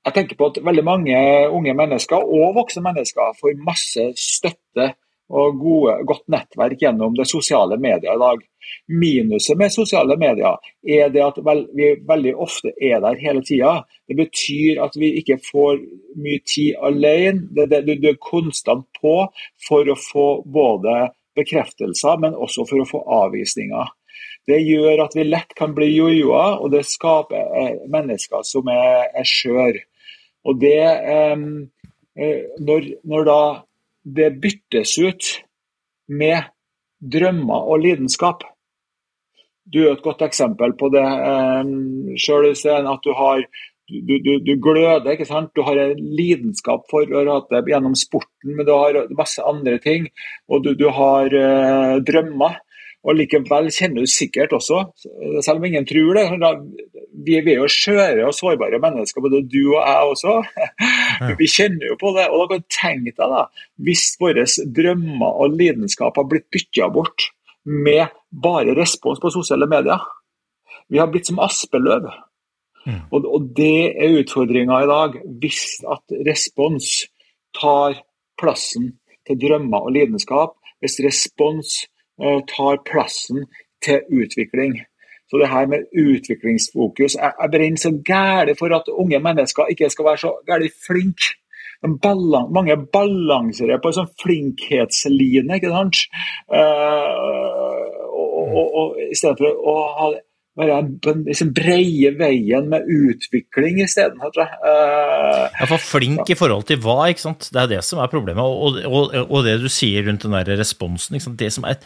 jeg 0.02 0.16
tenker 0.16 0.38
på 0.38 0.48
at 0.50 0.60
veldig 0.64 0.84
mange 0.86 1.18
unge 1.54 1.74
mennesker 1.78 2.24
og 2.24 2.56
voksne 2.56 2.84
mennesker 2.84 3.36
får 3.38 3.60
masse 3.62 4.08
støtte 4.18 4.92
og 5.32 5.60
gode, 5.60 6.00
godt 6.08 6.26
nettverk 6.32 6.80
gjennom 6.82 7.14
det 7.16 7.28
sosiale 7.30 7.78
medier 7.80 8.16
i 8.16 8.22
dag. 8.22 8.42
Minuset 8.88 9.58
med 9.58 9.72
sosiale 9.74 10.16
medier 10.20 10.58
er 10.82 11.10
det 11.14 11.22
at 11.24 11.40
vi 11.76 11.92
veldig 12.08 12.34
ofte 12.36 12.72
er 12.80 13.00
der 13.04 13.20
hele 13.20 13.42
tida. 13.46 13.78
Det 14.08 14.18
betyr 14.18 14.82
at 14.84 14.96
vi 14.98 15.14
ikke 15.20 15.38
får 15.44 15.80
mye 16.22 16.42
tid 16.48 16.78
alene. 16.82 17.48
Det, 17.54 17.68
det, 17.72 17.98
du 18.02 18.08
er 18.12 18.20
konstant 18.22 18.86
på 19.00 19.16
for 19.66 19.88
å 19.88 19.98
få 19.98 20.28
både 20.46 21.12
bekreftelser, 21.36 22.18
men 22.20 22.36
også 22.36 22.66
for 22.68 22.82
å 22.82 22.88
få 22.88 23.02
avvisninger. 23.22 23.92
Det 24.46 24.58
gjør 24.58 25.04
at 25.04 25.14
vi 25.14 25.24
lett 25.28 25.54
kan 25.58 25.74
bli 25.74 25.92
jojoer, 25.94 26.58
og 26.58 26.72
det 26.74 26.82
skaper 26.88 27.52
eh, 27.60 27.84
mennesker 27.90 28.42
som 28.46 28.68
er, 28.72 29.06
er 29.14 29.28
skjøre. 29.28 29.84
Og 30.50 30.58
det 30.58 30.80
eh, 30.82 31.44
når, 32.60 32.88
når, 33.08 33.28
da 33.28 33.42
det 34.02 34.32
byttes 34.42 34.96
ut 34.98 35.28
med 36.10 36.50
drømmer 37.00 37.70
og 37.70 37.84
lidenskap 37.84 38.42
Du 39.70 39.82
er 39.84 39.92
et 39.92 40.02
godt 40.02 40.24
eksempel 40.26 40.74
på 40.78 40.88
det 40.90 41.04
selv 41.04 42.16
sjøl, 42.18 42.48
at 42.50 43.04
du 43.04 43.12
har 43.14 43.44
du, 43.92 44.18
du, 44.24 44.32
du, 44.40 44.52
gløder, 44.62 45.12
ikke 45.12 45.28
sant? 45.28 45.52
du 45.56 45.64
har 45.66 45.78
en 45.78 46.02
lidenskap 46.16 46.86
for 46.90 47.08
rate 47.12 47.62
gjennom 47.68 47.96
sporten, 47.98 48.54
men 48.56 48.66
du 48.66 48.72
har 48.72 49.02
masse 49.18 49.42
andre 49.44 49.78
ting. 49.82 50.06
Og 50.48 50.64
du, 50.64 50.72
du 50.78 50.88
har 50.94 51.34
eh, 51.36 51.96
drømmer. 52.06 52.60
Og 53.02 53.16
likevel 53.18 53.66
kjenner 53.74 54.04
du 54.04 54.06
sikkert 54.06 54.52
også, 54.54 54.84
selv 55.42 55.58
om 55.58 55.64
ingen 55.66 55.86
tror 55.88 56.14
det 56.14 56.22
da, 56.38 56.52
Vi 57.26 57.34
er 57.40 57.48
jo 57.56 57.66
skjøre 57.66 58.28
og 58.28 58.36
sårbare 58.36 58.78
mennesker, 58.78 59.24
både 59.24 59.40
du 59.42 59.74
og 59.74 59.80
jeg 59.80 60.12
også. 60.12 60.36
vi 61.40 61.48
kjenner 61.50 61.90
jo 61.90 61.96
på 61.98 62.14
det. 62.14 62.28
og 62.30 62.44
da 62.44 62.46
kan 62.52 62.62
du 62.62 62.68
tenke 62.70 63.10
deg 63.10 63.34
da, 63.34 63.42
Hvis 63.82 64.04
våre 64.22 64.46
drømmer 64.46 65.42
og 65.42 65.58
lidenskap 65.58 66.14
har 66.14 66.28
blitt 66.30 66.46
bytta 66.54 66.92
bort 66.94 67.26
med 67.64 68.06
bare 68.42 68.74
respons 68.76 69.20
på 69.20 69.30
sosiale 69.30 69.66
medier. 69.70 70.02
Vi 70.88 70.98
har 70.98 71.10
blitt 71.10 71.30
som 71.30 71.40
aspeløv. 71.42 72.08
Mm. 72.86 73.02
Og, 73.14 73.26
og, 73.34 73.50
det 73.56 73.94
er 73.94 74.18
utfordringa 74.20 74.82
i 74.82 74.90
dag. 74.90 75.18
Hvis 75.40 75.82
at 75.86 76.16
respons 76.28 77.06
tar 77.54 78.00
plassen 78.40 78.92
til 79.26 79.38
drømmer 79.38 79.86
og 79.86 79.92
lidenskap, 79.94 80.56
hvis 80.82 80.98
respons 81.04 81.84
eh, 82.22 82.40
tar 82.50 82.80
plassen 82.88 83.46
til 83.84 84.02
utvikling. 84.10 84.80
Så 85.30 85.38
det 85.40 85.48
her 85.48 85.66
med 85.66 85.86
utviklingsfokus 85.96 87.14
Jeg, 87.14 87.32
jeg 87.40 87.50
brenner 87.50 87.80
så 87.80 87.90
gæli 88.04 88.54
for 88.58 88.74
at 88.76 88.88
unge 88.88 89.18
mennesker 89.18 89.70
ikke 89.70 89.90
skal 89.90 90.04
være 90.04 90.18
så 90.18 90.32
gæli 90.46 90.68
flinke. 90.86 91.38
Ballan, 91.82 92.50
mange 92.54 92.76
balanserer 92.94 93.80
på 93.82 93.90
en 93.90 93.96
sånn 93.96 94.12
flinkhetsline, 94.22 95.56
ikke 95.56 95.72
sant. 95.72 96.04
Uh, 96.46 97.80
og, 98.12 98.28
og, 98.52 98.68
og, 98.68 99.00
I 99.08 99.16
stedet 99.18 99.40
for 99.40 99.72
å 99.72 99.78
ha 99.96 100.12
være 100.58 100.78
den 101.04 101.22
liksom 101.26 101.52
breie 101.56 102.12
veien 102.18 102.68
med 102.72 102.88
utvikling 102.90 103.80
isteden. 103.84 104.20
Uh, 104.20 105.48
ja, 105.48 105.68
for 105.68 105.80
flink 105.80 106.32
i 106.32 106.38
forhold 106.38 106.66
til 106.68 106.80
hva? 106.84 107.06
ikke 107.10 107.24
sant? 107.24 107.48
Det 107.52 107.62
er 107.62 107.70
det 107.76 107.82
som 107.86 108.02
er 108.02 108.12
problemet. 108.12 108.42
Og, 108.44 108.82
og, 108.84 109.14
og 109.24 109.46
det 109.46 109.58
du 109.62 109.68
sier 109.72 110.04
rundt 110.08 110.26
den 110.26 110.36
der 110.36 110.52
responsen. 110.60 111.16
ikke 111.16 111.30
sant? 111.30 111.40
Det 111.40 111.52
som 111.54 111.68
er, 111.68 111.80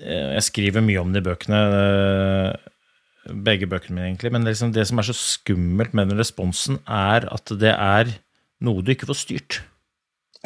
eh, 0.00 0.32
Jeg 0.36 0.48
skriver 0.50 0.84
mye 0.84 1.02
om 1.02 1.14
det 1.14 1.22
i 1.22 1.28
bøkene, 1.28 1.62
eh, 1.86 3.32
begge 3.46 3.70
bøkene 3.70 4.00
mine, 4.00 4.10
egentlig. 4.10 4.34
Men 4.34 4.46
det, 4.46 4.56
liksom, 4.56 4.74
det 4.74 4.86
som 4.90 4.98
er 4.98 5.06
så 5.06 5.16
skummelt 5.16 5.94
med 5.94 6.10
den 6.10 6.18
responsen, 6.18 6.82
er 6.86 7.28
at 7.30 7.54
det 7.54 7.74
er 7.74 8.16
noe 8.64 8.84
du 8.84 8.92
ikke 8.94 9.08
får 9.10 9.20
styrt. 9.20 9.58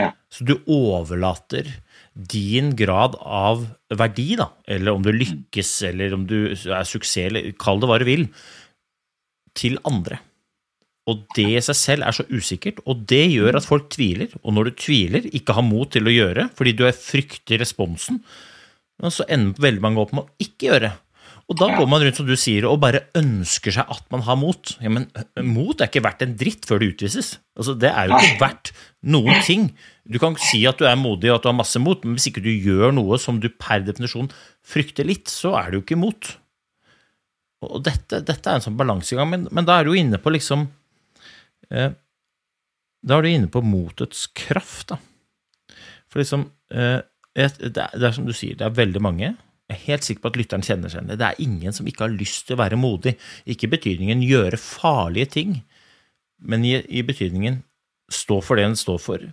Ja. 0.01 0.13
Så 0.33 0.47
du 0.49 0.57
overlater 0.71 1.69
din 2.15 2.73
grad 2.79 3.17
av 3.21 3.67
verdi, 3.93 4.33
da, 4.39 4.51
eller 4.71 4.97
om 4.97 5.05
du 5.05 5.13
lykkes, 5.13 5.75
eller 5.91 6.17
om 6.17 6.25
du 6.29 6.39
er 6.51 6.89
suksess, 6.89 7.29
eller 7.29 7.53
kall 7.61 7.83
det 7.83 7.91
hva 7.91 8.01
du 8.01 8.07
vil, 8.09 8.27
til 9.59 9.79
andre. 9.89 10.21
Og 11.11 11.25
det 11.35 11.49
i 11.57 11.63
seg 11.65 11.79
selv 11.79 12.07
er 12.07 12.15
så 12.15 12.27
usikkert, 12.31 12.81
og 12.87 13.05
det 13.11 13.25
gjør 13.33 13.59
at 13.59 13.67
folk 13.67 13.89
tviler. 13.93 14.31
Og 14.45 14.55
når 14.55 14.71
du 14.71 14.81
tviler, 14.85 15.27
ikke 15.35 15.57
har 15.57 15.67
mot 15.67 15.91
til 15.91 16.07
å 16.07 16.15
gjøre 16.15 16.51
fordi 16.57 16.75
du 16.79 16.85
er 16.87 16.97
frykter 16.97 17.63
responsen, 17.63 18.21
så 19.01 19.25
ender 19.33 19.65
veldig 19.65 19.83
mange 19.83 20.03
opp 20.03 20.13
med 20.15 20.27
å 20.27 20.45
ikke 20.45 20.69
gjøre. 20.69 20.93
Og 21.51 21.59
da 21.59 21.67
går 21.75 21.89
man 21.91 22.05
rundt 22.05 22.19
som 22.21 22.29
du 22.29 22.37
sier, 22.39 22.63
og 22.69 22.79
bare 22.85 23.09
ønsker 23.19 23.75
seg 23.75 23.89
at 23.91 24.05
man 24.15 24.23
har 24.23 24.37
mot. 24.39 24.71
Ja, 24.79 24.91
Men 24.93 25.09
mot 25.51 25.81
er 25.81 25.91
ikke 25.91 26.05
verdt 26.05 26.23
en 26.23 26.37
dritt 26.39 26.69
før 26.69 26.79
det 26.79 26.93
utvises. 26.93 27.33
Altså, 27.59 27.75
det 27.75 27.91
er 27.91 28.07
jo 28.07 28.21
ikke 28.21 28.43
verdt 28.45 28.71
noen 29.11 29.41
ting. 29.43 29.65
Du 30.07 30.21
kan 30.23 30.39
si 30.39 30.63
at 30.71 30.79
du 30.79 30.87
er 30.87 31.01
modig 31.01 31.33
og 31.33 31.41
at 31.41 31.49
du 31.49 31.51
har 31.51 31.59
masse 31.59 31.83
mot, 31.83 32.07
men 32.07 32.15
hvis 32.15 32.29
ikke 32.31 32.45
du 32.45 32.53
gjør 32.53 32.95
noe 32.95 33.19
som 33.19 33.43
du 33.43 33.49
per 33.51 33.83
definisjon 33.83 34.31
frykter 34.63 35.11
litt, 35.11 35.27
så 35.33 35.57
er 35.59 35.73
det 35.73 35.81
jo 35.81 35.85
ikke 35.89 35.99
mot. 35.99 36.31
Og 37.67 37.83
dette, 37.85 38.23
dette 38.23 38.47
er 38.47 38.61
en 38.61 38.69
sånn 38.69 38.79
balansegang, 38.79 39.29
men, 39.35 39.51
men, 39.51 39.67
da 39.67 39.81
er 39.81 39.85
du 39.85 39.93
jo 39.93 40.01
inne 40.01 40.23
på 40.23 40.33
liksom 40.33 40.69
eh, 41.75 41.91
Da 43.03 43.19
er 43.19 43.27
du 43.27 43.33
inne 43.35 43.51
på 43.53 43.65
motets 43.67 44.29
kraft, 44.39 44.95
da. 44.95 45.01
For 46.11 46.23
liksom 46.23 46.47
eh, 46.71 47.01
det, 47.35 47.75
er, 47.75 47.91
det 47.99 48.07
er 48.07 48.15
som 48.15 48.27
du 48.27 48.33
sier, 48.37 48.55
det 48.55 48.71
er 48.71 48.79
veldig 48.79 49.03
mange 49.03 49.35
jeg 49.71 49.77
er 49.77 49.87
helt 49.87 50.07
sikker 50.07 50.25
på 50.25 50.31
at 50.33 50.39
lytteren 50.41 50.65
kjenner 50.67 50.91
seg 50.91 51.05
igjen. 51.05 51.19
Det 51.21 51.27
er 51.29 51.43
ingen 51.45 51.75
som 51.75 51.87
ikke 51.87 52.03
har 52.09 52.15
lyst 52.15 52.49
til 52.49 52.57
å 52.57 52.63
være 52.65 52.79
modig. 52.81 53.15
Ikke 53.47 53.69
i 53.69 53.75
betydningen 53.77 54.25
gjøre 54.27 54.59
farlige 54.59 55.35
ting, 55.37 55.61
men 56.43 56.65
i, 56.67 56.81
i 56.91 57.05
betydningen 57.07 57.61
stå 58.11 58.41
for 58.43 58.59
det 58.59 58.65
en 58.67 58.79
står 58.79 58.99
for. 59.05 59.29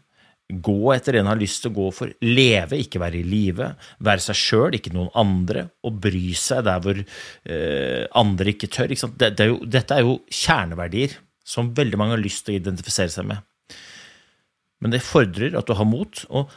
Gå 0.48 0.78
etter 0.94 1.18
det 1.18 1.24
en 1.24 1.32
har 1.32 1.40
lyst 1.40 1.64
til 1.64 1.74
å 1.74 1.78
gå 1.80 1.88
for. 1.96 2.12
Leve, 2.24 2.78
ikke 2.80 3.02
være 3.02 3.20
i 3.20 3.26
live. 3.26 3.72
Være 4.06 4.24
seg 4.28 4.38
sjøl, 4.40 4.78
ikke 4.78 4.94
noen 4.94 5.10
andre. 5.18 5.66
Og 5.88 5.98
bry 6.06 6.30
seg 6.38 6.68
der 6.70 6.86
hvor 6.86 7.02
eh, 7.02 8.06
andre 8.22 8.54
ikke 8.54 8.70
tør. 8.78 8.94
Ikke 8.94 9.10
det, 9.18 9.34
det 9.40 9.48
er 9.48 9.52
jo, 9.52 9.58
dette 9.66 9.98
er 9.98 10.06
jo 10.06 10.20
kjerneverdier 10.30 11.18
som 11.48 11.74
veldig 11.76 12.00
mange 12.00 12.16
har 12.16 12.24
lyst 12.24 12.46
til 12.46 12.56
å 12.56 12.62
identifisere 12.62 13.12
seg 13.12 13.28
med. 13.34 13.42
Men 14.84 14.94
det 14.94 15.04
fordrer 15.04 15.58
at 15.58 15.68
du 15.68 15.74
har 15.76 15.90
mot. 15.90 16.24
og 16.30 16.54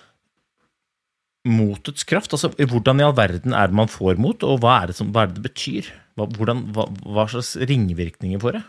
motets 1.48 2.04
kraft? 2.04 2.34
Altså, 2.34 2.50
hvordan 2.58 3.00
i 3.00 3.06
all 3.06 3.16
verden 3.16 3.54
er 3.56 3.70
det 3.70 3.78
man 3.78 3.90
får 3.90 4.20
mot, 4.20 4.44
og 4.44 4.60
hva 4.62 4.80
er 4.82 4.90
det, 4.90 4.98
som, 4.98 5.12
hva 5.14 5.24
er 5.24 5.30
det, 5.30 5.40
det 5.40 5.46
betyr? 5.48 5.88
Hva, 6.18 6.28
hvordan, 6.36 6.66
hva, 6.74 6.86
hva, 7.06 7.26
slags 7.32 7.54
ringvirkninger 7.70 8.42
får 8.42 8.58
det? 8.58 8.64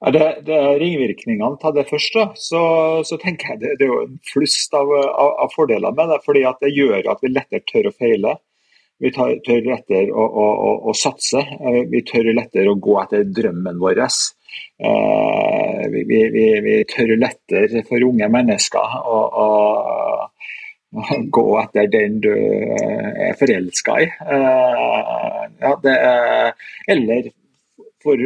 Ja, 0.00 0.12
det, 0.14 0.28
det 0.46 0.58
ringvirkningene. 0.80 1.58
Ta 1.60 1.72
det 1.76 1.88
først, 1.90 2.14
da. 2.16 2.28
Så, 2.40 2.60
så 3.08 3.18
tenker 3.20 3.54
jeg 3.54 3.62
det, 3.64 3.74
det, 3.80 3.88
er 3.88 3.90
jo 3.90 4.04
en 4.06 4.20
flust 4.30 4.76
av, 4.76 4.92
av, 5.10 5.34
av, 5.44 5.50
fordeler 5.56 5.96
med 5.96 6.14
det. 6.14 6.22
fordi 6.24 6.46
at 6.48 6.62
det 6.64 6.72
gjør 6.72 7.10
at 7.12 7.20
vi 7.24 7.34
lettere 7.34 7.66
tør 7.68 7.90
å 7.90 7.96
feile. 7.98 8.38
Vi 9.00 9.10
tar, 9.16 9.34
tør 9.44 9.64
lettere 9.64 10.12
å, 10.12 10.24
å, 10.24 10.46
å, 10.68 10.72
å, 10.88 10.94
satse. 10.96 11.40
Eh, 11.40 11.82
vi 11.92 12.02
tør 12.08 12.30
lettere 12.36 12.72
å 12.72 12.80
gå 12.80 12.96
etter 13.02 13.28
drømmen 13.28 13.80
vår. 13.80 14.00
Vi, 14.80 16.02
vi, 16.08 16.18
vi, 16.32 16.46
vi 16.64 16.74
tør 16.88 17.14
lettere 17.20 17.84
for 17.88 18.08
unge 18.08 18.28
mennesker 18.32 18.96
å, 19.04 19.20
gå 21.36 21.46
etter 21.60 21.90
den 21.90 22.18
du 22.24 22.32
er 22.32 23.36
forelska 23.38 23.98
i. 24.02 24.08
Eh, 24.08 25.44
ja, 25.62 25.74
er, 25.92 26.52
eller 26.90 27.30
for 28.02 28.24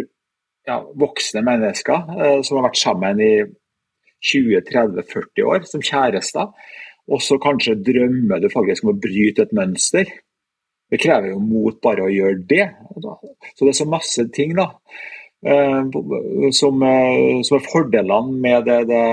ja, 0.64 0.79
voksne 0.96 1.44
mennesker 1.44 2.14
eh, 2.16 2.40
som 2.46 2.59
har 2.59 2.68
vært 2.70 2.81
sammen 2.81 3.20
i 3.20 3.35
20-30-40 4.24 5.48
år 5.50 5.66
som 5.68 5.85
kjærester, 5.85 6.53
og 7.12 7.20
så 7.20 7.37
kanskje 7.42 7.77
drømmer 7.85 8.40
du 8.40 8.48
faktisk 8.53 8.87
om 8.87 8.94
å 8.94 9.00
bryte 9.00 9.44
et 9.44 9.53
mønster. 9.57 10.09
Det 10.88 11.00
krever 11.03 11.35
jo 11.35 11.42
mot 11.42 11.77
bare 11.85 12.07
å 12.07 12.12
gjøre 12.12 12.46
det. 12.48 12.70
Så 12.94 13.66
det 13.66 13.74
er 13.74 13.77
så 13.77 13.88
masse 13.90 14.24
ting 14.33 14.55
da, 14.57 14.70
eh, 15.44 15.92
som, 16.57 16.81
som 17.44 17.59
er 17.61 17.68
fordelene 17.68 18.40
med 18.40 18.64
det, 18.70 18.81
det, 18.88 19.05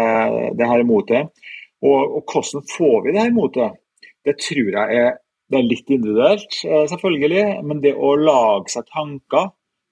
det 0.55 0.71
her 0.71 0.87
motet. 0.87 1.35
Og, 1.81 2.17
og 2.17 2.29
hvordan 2.29 2.65
får 2.69 2.97
vi 3.05 3.13
det 3.15 3.23
her 3.23 3.33
motet? 3.35 3.79
Det 4.25 4.37
tror 4.37 4.69
jeg 4.69 5.01
er, 5.01 5.17
det 5.49 5.57
er 5.59 5.65
litt 5.67 5.89
individuelt, 5.89 6.59
eh, 6.67 6.85
selvfølgelig. 6.91 7.45
Men 7.65 7.81
det 7.83 7.95
å 7.97 8.13
lage 8.19 8.73
seg 8.75 8.87
tanker 8.93 9.51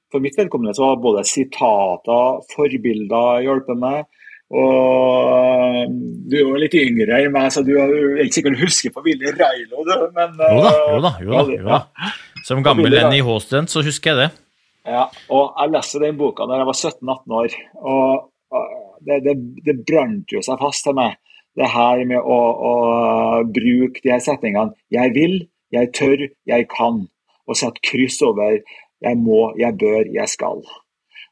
For 0.09 0.23
mitt 0.23 0.33
vedkommende 0.39 0.73
så 0.73 0.87
har 0.87 0.95
både 0.97 1.21
sitater, 1.29 2.39
forbilder 2.49 3.43
hjulpet 3.45 3.77
meg. 3.77 4.07
Og 4.49 5.91
du 6.25 6.33
er 6.33 6.41
jo 6.41 6.55
litt 6.57 6.73
yngre 6.79 7.19
enn 7.19 7.35
meg, 7.35 7.51
så 7.53 7.61
du 7.61 7.75
er 7.77 8.23
ikke 8.23 8.39
sikkert 8.39 8.63
husker 8.63 8.95
på 8.95 9.03
Willy 9.05 9.35
Reilo, 9.37 9.83
du. 9.85 9.93
Men, 10.15 10.33
Jo 10.39 10.63
da, 10.65 10.71
eh, 10.71 10.89
jo 10.95 11.03
da. 11.05 11.11
jo 11.21 11.35
da, 11.35 11.43
jo 11.53 11.67
da. 11.67 11.79
Som 12.47 12.65
gammel 12.65 12.89
Lenny 12.89 13.21
H-student 13.21 13.69
så 13.69 13.85
husker 13.85 14.15
jeg 14.15 14.21
det. 14.23 14.29
Ja, 14.89 15.05
og 15.29 15.53
jeg 15.53 15.75
leste 15.75 16.01
den 16.01 16.17
boka 16.17 16.49
da 16.49 16.57
jeg 16.57 16.69
var 16.71 16.79
17-18 16.79 17.37
år, 17.43 17.57
og 17.93 18.57
det, 19.05 19.19
det, 19.27 19.35
det 19.67 19.75
brant 19.85 20.33
jo 20.33 20.41
seg 20.41 20.57
fast 20.57 20.87
til 20.87 20.97
meg. 20.97 21.19
Det 21.57 21.69
her 21.73 22.03
med 22.05 22.19
å, 22.19 22.39
å 22.71 22.73
bruke 23.45 24.01
de 24.03 24.13
her 24.13 24.21
setningene 24.23 24.75
'jeg 24.91 25.13
vil', 25.15 25.47
'jeg 25.73 25.93
tør', 25.93 26.29
'jeg 26.47 26.67
kan'. 26.69 27.07
Og 27.47 27.57
sette 27.57 27.81
kryss 27.81 28.21
over 28.21 28.59
'jeg 29.01 29.17
må', 29.17 29.55
'jeg 29.57 29.73
bør', 29.77 30.13
'jeg 30.13 30.27
skal'. 30.29 30.63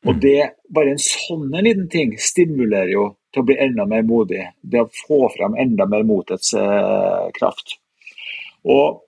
Og 0.06 0.22
det, 0.22 0.54
bare 0.74 0.94
en 0.94 1.02
sånn 1.02 1.50
en 1.54 1.66
liten 1.66 1.90
ting 1.90 2.14
stimulerer 2.22 2.92
jo 2.94 3.06
til 3.34 3.42
å 3.42 3.48
bli 3.50 3.58
enda 3.60 3.86
mer 3.86 4.06
modig. 4.08 4.44
Det 4.62 4.84
å 4.84 4.92
få 4.94 5.28
frem 5.34 5.58
enda 5.58 5.88
mer 5.90 6.06
motets 6.08 6.54
eh, 6.54 7.28
kraft. 7.38 7.78
Og, 8.64 9.02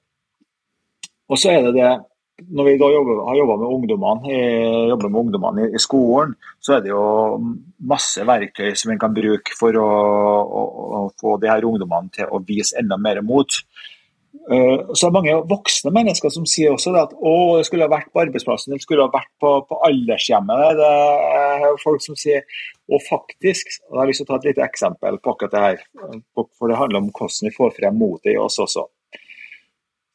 og 1.29 1.39
så 1.39 1.53
er 1.53 1.67
det 1.67 1.75
det 1.77 1.91
når 2.47 2.67
vi 2.67 2.77
da 2.79 2.89
jobber, 2.93 3.21
har 3.27 3.37
jobba 3.39 3.57
med 3.61 3.75
ungdommene, 3.75 4.39
med 5.03 5.19
ungdommene 5.21 5.67
i, 5.67 5.75
i 5.75 5.81
skolen, 5.81 6.35
så 6.63 6.77
er 6.77 6.83
det 6.85 6.91
jo 6.93 7.03
masse 7.89 8.25
verktøy 8.27 8.73
som 8.79 8.93
en 8.93 9.01
kan 9.01 9.15
bruke 9.15 9.55
for 9.59 9.75
å, 9.79 9.85
å, 9.85 10.63
å 10.99 11.05
få 11.19 11.37
de 11.41 11.51
her 11.51 11.67
ungdommene 11.67 12.11
til 12.15 12.29
å 12.31 12.41
vise 12.45 12.77
enda 12.79 12.99
mer 13.01 13.21
mot. 13.25 13.61
Uh, 14.49 14.93
så 14.93 15.07
er 15.07 15.09
det 15.09 15.15
mange 15.15 15.37
voksne 15.49 15.91
mennesker 15.93 16.31
som 16.33 16.45
sier 16.49 16.73
også 16.73 16.93
at 16.97 17.15
å, 17.17 17.33
det 17.57 17.65
skulle 17.67 17.85
ha 17.85 17.91
vært 17.91 18.11
på 18.13 18.21
arbeidsplassen, 18.21 18.73
det 18.73 18.85
skulle 18.85 19.07
ha 19.07 19.13
vært 19.13 19.31
på, 19.41 19.55
på 19.69 19.79
aldershjemmet. 19.89 20.77
Det 20.79 20.91
er 21.41 21.81
folk 21.81 22.05
som 22.05 22.17
sier 22.17 22.45
Og 22.89 23.01
faktisk, 23.05 23.75
og 23.89 23.97
jeg 23.97 24.01
har 24.01 24.07
lyst 24.09 24.23
til 24.23 24.25
å 24.25 24.29
ta 24.31 24.37
et 24.39 24.47
lite 24.49 24.63
eksempel 24.65 25.19
på 25.21 25.33
akkurat 25.35 25.51
det 25.53 25.65
her, 25.65 25.83
for 26.33 26.71
det 26.71 26.79
handler 26.79 27.03
om 27.03 27.11
hvordan 27.13 27.45
vi 27.45 27.53
får 27.53 27.75
frem 27.75 27.99
motet 28.01 28.31
i 28.33 28.39
oss 28.41 28.57
også. 28.63 28.87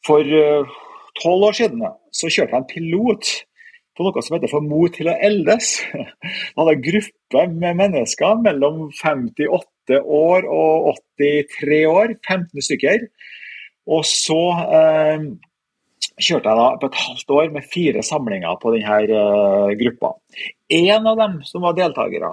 For 0.05 0.35
eh, 0.39 0.73
tolv 1.21 1.49
år 1.49 1.59
siden 1.59 1.85
så 2.15 2.31
kjørte 2.31 2.57
jeg 2.57 2.63
en 2.63 2.71
pilot 2.71 3.33
på 3.95 4.07
noe 4.07 4.23
som 4.27 4.35
heter 4.37 4.51
For 4.51 4.65
mot 4.65 4.95
til 4.95 5.11
å 5.11 5.15
eldes. 5.23 5.77
Jeg 5.95 6.57
hadde 6.59 6.75
en 6.75 6.85
gruppe 6.89 7.47
med 7.53 7.79
mennesker 7.79 8.41
mellom 8.43 8.89
58 8.91 10.01
år 10.03 10.49
og 10.51 10.95
83 11.21 11.81
år, 11.91 12.15
15 12.27 12.67
stykker. 12.69 13.05
Og 13.95 14.03
så 14.09 14.41
eh, 14.79 15.27
kjørte 16.19 16.51
jeg 16.51 16.61
da 16.61 16.67
på 16.81 16.91
et 16.91 17.01
halvt 17.05 17.35
år 17.37 17.53
med 17.55 17.71
fire 17.71 18.03
samlinger 18.07 18.59
på 18.63 18.75
denne 18.75 18.99
eh, 19.05 19.75
gruppa. 19.83 20.15
En 20.81 21.11
av 21.13 21.21
dem 21.21 21.41
som 21.47 21.67
var 21.67 21.77
deltakere, 21.79 22.33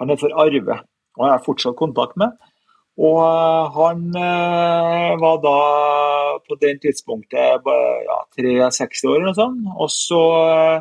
han 0.00 0.12
er 0.12 0.20
for 0.20 0.34
Arve, 0.42 0.80
og 1.16 1.26
jeg 1.26 1.32
har 1.32 1.44
fortsatt 1.46 1.78
kontakt 1.78 2.18
med. 2.20 2.36
Og 3.00 3.18
eh, 3.24 3.78
han 3.78 4.02
eh, 4.18 5.14
var 5.22 5.40
da 5.44 5.56
på 6.44 6.56
den 6.60 6.80
tidspunktet 6.82 7.70
ja, 8.06 8.18
63 8.36 9.08
år 9.08 9.16
eller 9.16 9.30
noe 9.30 9.38
sånt. 9.38 9.70
Og 9.80 9.90
så 9.94 10.20
eh, 10.44 10.76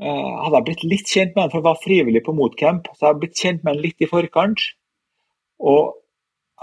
hadde 0.00 0.56
jeg 0.56 0.66
blitt 0.70 0.86
litt 0.88 1.12
kjent 1.12 1.36
med 1.36 1.44
han, 1.44 1.52
for 1.52 1.60
jeg 1.60 1.68
var 1.68 1.84
frivillig 1.84 2.24
på 2.24 2.36
Motcamp. 2.38 2.88
Så 2.94 3.02
jeg 3.02 3.10
hadde 3.10 3.24
blitt 3.26 3.44
kjent 3.44 3.62
med 3.62 3.74
han 3.74 3.84
litt 3.84 4.06
i 4.06 4.10
forkant. 4.10 4.66
Og 5.60 5.96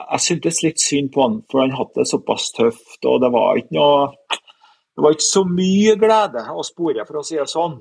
jeg 0.01 0.25
syntes 0.25 0.63
litt 0.65 0.81
synd 0.81 1.13
på 1.13 1.21
han, 1.21 1.41
for 1.51 1.61
han 1.61 1.75
hadde 1.77 2.01
det 2.01 2.09
såpass 2.09 2.49
tøft. 2.57 2.99
Og 3.05 3.21
det 3.21 3.29
var 3.33 3.61
ikke 3.61 3.77
noe 3.77 4.39
Det 4.93 5.01
var 5.01 5.15
ikke 5.15 5.25
så 5.25 5.41
mye 5.49 5.93
glede 5.97 6.41
å 6.53 6.63
spore, 6.65 7.05
for 7.07 7.17
å 7.17 7.23
si 7.25 7.37
det 7.39 7.49
sånn. 7.49 7.79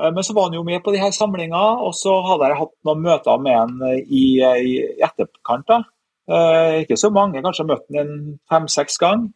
Eh, 0.00 0.10
Men 0.14 0.22
så 0.24 0.34
var 0.34 0.48
han 0.48 0.54
jo 0.58 0.62
med 0.64 0.82
på 0.84 0.92
de 0.94 1.00
her 1.02 1.10
samlingene, 1.14 1.82
og 1.86 1.94
så 1.94 2.14
hadde 2.26 2.48
jeg 2.50 2.60
hatt 2.62 2.74
noen 2.84 3.02
møter 3.02 3.38
med 3.42 3.56
han 3.56 3.74
i, 4.06 4.24
i 4.42 4.72
etterkant. 5.04 5.66
da. 5.68 5.82
Eh, 6.28 6.82
ikke 6.84 6.96
så 7.00 7.10
mange, 7.10 7.42
kanskje 7.42 7.66
møtte 7.68 7.98
han 7.98 8.38
fem-seks 8.50 8.98
ganger. 9.00 9.30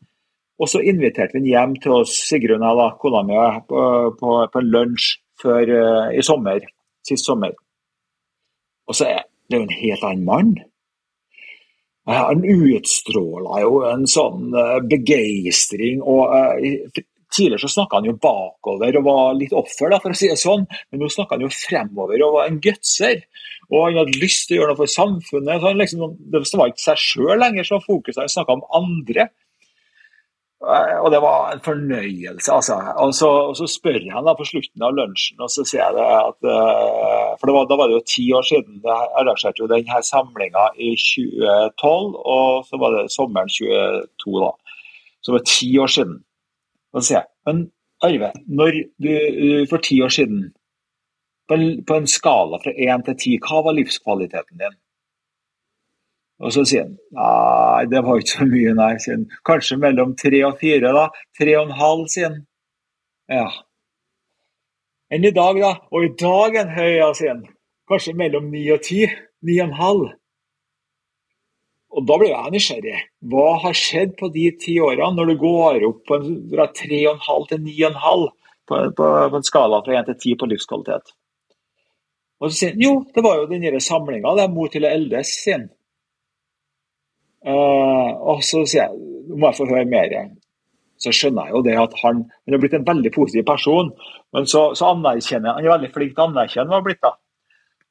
Og 0.61 0.69
så 0.69 0.83
inviterte 0.85 1.41
vi 1.41 1.55
han 1.57 1.73
hjem 1.73 1.77
til 1.83 1.93
oss, 2.03 2.13
Sigrun 2.29 2.63
da, 2.63 2.91
kona 3.01 3.23
mi, 3.27 3.39
på, 3.69 3.81
på, 4.21 4.35
på 4.53 4.61
en 4.61 4.69
lunsj 4.75 5.17
før, 5.43 5.63
eh, 5.63 6.19
i 6.19 6.23
sommer. 6.23 6.61
Sist 7.09 7.27
sommer. 7.27 7.57
Og 8.87 8.95
så 8.95 9.09
er 9.09 9.25
det 9.51 9.59
jo 9.59 9.65
en 9.65 9.75
helt 9.81 10.05
annen 10.07 10.25
mann. 10.29 10.53
Eh, 12.07 12.21
Han 12.29 12.45
utstråla 12.45 13.63
jo 13.65 13.81
en 13.89 14.07
sånn 14.07 14.53
eh, 14.55 14.79
begeistring. 14.93 16.03
og 16.03 16.37
eh, 16.37 17.03
Tidligere 17.33 17.63
så 17.65 17.71
snakka 17.73 18.01
han 18.01 18.09
jo 18.11 18.19
bakover 18.21 18.99
og 18.99 19.07
var 19.07 19.37
litt 19.39 19.55
offer, 19.57 19.93
da, 19.93 20.01
for 20.03 20.13
å 20.13 20.19
si 20.19 20.29
det 20.29 20.41
sånn. 20.41 20.67
Men 20.93 21.03
nå 21.03 21.11
snakka 21.13 21.39
han 21.39 21.47
jo 21.47 21.53
fremover 21.55 22.25
og 22.27 22.39
var 22.39 22.51
en 22.51 22.61
gutser. 22.65 23.23
Og 23.73 23.87
han 23.87 24.03
hadde 24.03 24.21
lyst 24.21 24.49
til 24.49 24.59
å 24.59 24.63
gjøre 24.63 24.75
noe 24.75 24.83
for 24.83 24.95
samfunnet. 24.95 25.55
Så 25.61 25.71
han 25.71 25.81
liksom, 25.81 26.19
det 26.33 26.43
var 26.61 26.73
ikke 26.73 26.87
seg 26.91 27.01
sjøl 27.01 27.41
lenger 27.41 27.69
som 27.69 27.85
fokuset, 27.85 28.21
han 28.21 28.35
snakka 28.35 28.59
om 28.59 28.67
andre. 28.83 29.31
Og 30.63 31.09
det 31.11 31.19
var 31.19 31.51
en 31.51 31.63
fornøyelse, 31.65 32.53
altså. 32.53 32.77
Og 33.03 33.15
så, 33.19 33.29
og 33.51 33.57
så 33.59 33.67
spør 33.67 33.99
jeg 33.99 34.13
han 34.15 34.29
da 34.29 34.35
på 34.39 34.47
slutten 34.47 34.85
av 34.87 34.95
lunsjen, 34.95 35.41
og 35.43 35.51
så 35.51 35.65
sier 35.67 35.83
jeg 35.83 35.97
det 35.97 36.05
at 36.07 36.47
eh, 36.53 37.33
For 37.41 37.51
det 37.51 37.55
var, 37.57 37.67
da 37.67 37.79
var 37.81 37.91
det 37.91 37.97
jo 37.97 38.11
ti 38.13 38.27
år 38.37 38.47
siden. 38.47 38.79
Jeg 38.85 39.09
arrangerte 39.19 39.65
jo 39.65 39.71
denne 39.73 40.03
samlinga 40.07 40.69
i 40.79 40.93
2012, 40.95 42.15
og 42.37 42.69
så 42.69 42.79
var 42.79 42.95
det 42.95 43.09
sommeren 43.11 43.51
22, 43.51 44.37
da. 44.45 44.53
Så 45.19 45.33
det 45.33 45.37
var 45.41 45.49
ti 45.51 45.71
år 45.83 45.95
siden. 45.97 46.21
Og 46.93 47.03
så 47.03 47.07
sier 47.09 47.21
jeg 47.21 47.29
Men 47.49 47.63
Arve, 48.03 48.33
når 48.47 48.79
du 48.99 49.13
for 49.71 49.83
ti 49.83 50.01
år 50.03 50.11
siden 50.11 50.49
på 51.49 51.55
en, 51.55 51.85
på 51.87 51.99
en 51.99 52.07
skala 52.11 52.59
fra 52.63 52.73
én 52.75 53.05
til 53.07 53.19
ti, 53.19 53.35
hva 53.43 53.61
var 53.67 53.77
livskvaliteten 53.77 54.59
din? 54.59 54.75
Og 56.43 56.55
så 56.55 56.65
sier 56.67 56.89
han 56.89 56.97
nei, 57.15 57.85
det 57.91 58.03
var 58.03 58.19
ikke 58.19 58.35
så 58.35 58.47
mye, 58.51 58.73
nei. 58.79 58.95
sier 59.03 59.19
han. 59.19 59.27
Kanskje 59.47 59.79
mellom 59.83 60.17
tre 60.19 60.41
og 60.49 60.57
fire, 60.63 60.95
da. 60.97 61.05
Tre 61.39 61.55
og 61.59 61.69
en 61.69 61.77
halv, 61.79 62.09
sier 62.11 62.31
han. 62.31 62.41
Ja. 63.31 63.47
Enn 65.13 65.29
i 65.29 65.35
dag, 65.37 65.61
da? 65.63 65.75
Og 65.93 66.09
i 66.09 66.13
dag 66.19 66.59
en 66.63 66.73
høy, 66.75 66.91
ja, 66.97 67.13
sier 67.15 67.37
han. 67.37 67.45
Kanskje 67.91 68.17
mellom 68.19 68.51
ni 68.51 68.65
og 68.75 68.83
ti. 68.87 69.05
Ni 69.47 69.61
og 69.61 69.69
en 69.69 69.79
halv. 69.79 70.11
Og 71.93 72.07
da 72.09 72.17
blir 72.21 72.33
jeg 72.33 72.53
nysgjerrig. 72.55 73.01
Hva 73.33 73.49
har 73.67 73.77
skjedd 73.77 74.15
på 74.21 74.31
de 74.33 74.47
ti 74.61 74.79
årene, 74.81 75.11
når 75.17 75.33
du 75.33 75.35
går 75.43 75.85
opp 75.89 76.05
på 76.09 76.19
en, 76.19 76.39
fra 76.53 76.69
tre 76.73 77.03
og 77.05 77.19
en 77.19 77.27
halv 77.27 77.51
til 77.51 77.61
ni 77.67 77.75
og 77.83 77.91
en 77.91 78.01
halv 78.07 78.31
på, 78.69 78.79
på, 78.97 79.11
på 79.35 79.41
en 79.41 79.45
skala 79.49 79.83
fra 79.85 79.99
én 79.99 80.09
til 80.09 80.19
ti 80.23 80.33
på 80.41 80.49
livskvalitet? 80.49 81.13
Og 82.43 82.49
så 82.49 82.57
sier 82.57 82.73
han 82.73 82.83
jo, 82.83 82.95
det 83.15 83.23
var 83.23 83.39
jo 83.39 83.49
den 83.51 83.63
der 83.63 83.79
samlinga, 83.79 84.33
det 84.35 84.47
er 84.47 84.55
Mot 84.55 84.73
til 84.73 84.89
å 84.89 84.91
eldes, 84.91 85.35
sier 85.45 85.61
han. 85.61 85.69
Eh, 87.43 88.11
og 88.33 88.43
så 88.47 88.63
sier 88.65 88.87
jeg 88.87 89.13
nå 89.29 89.39
må 89.39 89.51
jeg 89.51 89.59
få 89.61 89.69
høre 89.71 89.89
mer. 89.89 90.15
Så 91.03 91.13
skjønner 91.15 91.49
jeg 91.49 91.57
jo 91.57 91.65
det 91.67 91.77
at 91.79 91.95
han, 92.03 92.23
han 92.47 92.55
er 92.55 92.63
blitt 92.63 92.77
en 92.79 92.87
veldig 92.87 93.13
positiv 93.15 93.47
person. 93.49 93.91
Men 94.35 94.47
så, 94.51 94.71
så 94.79 94.93
anerkjenner 94.93 95.57
han 95.57 95.67
er 95.67 95.75
veldig 95.77 95.91
flink 95.95 96.15
til 96.15 96.25
å 96.25 96.29
anerkjenne 96.31 96.69
hva 96.69 96.79
han 96.79 96.83
har 96.83 96.87
blitt. 96.89 97.03
da. 97.03 97.15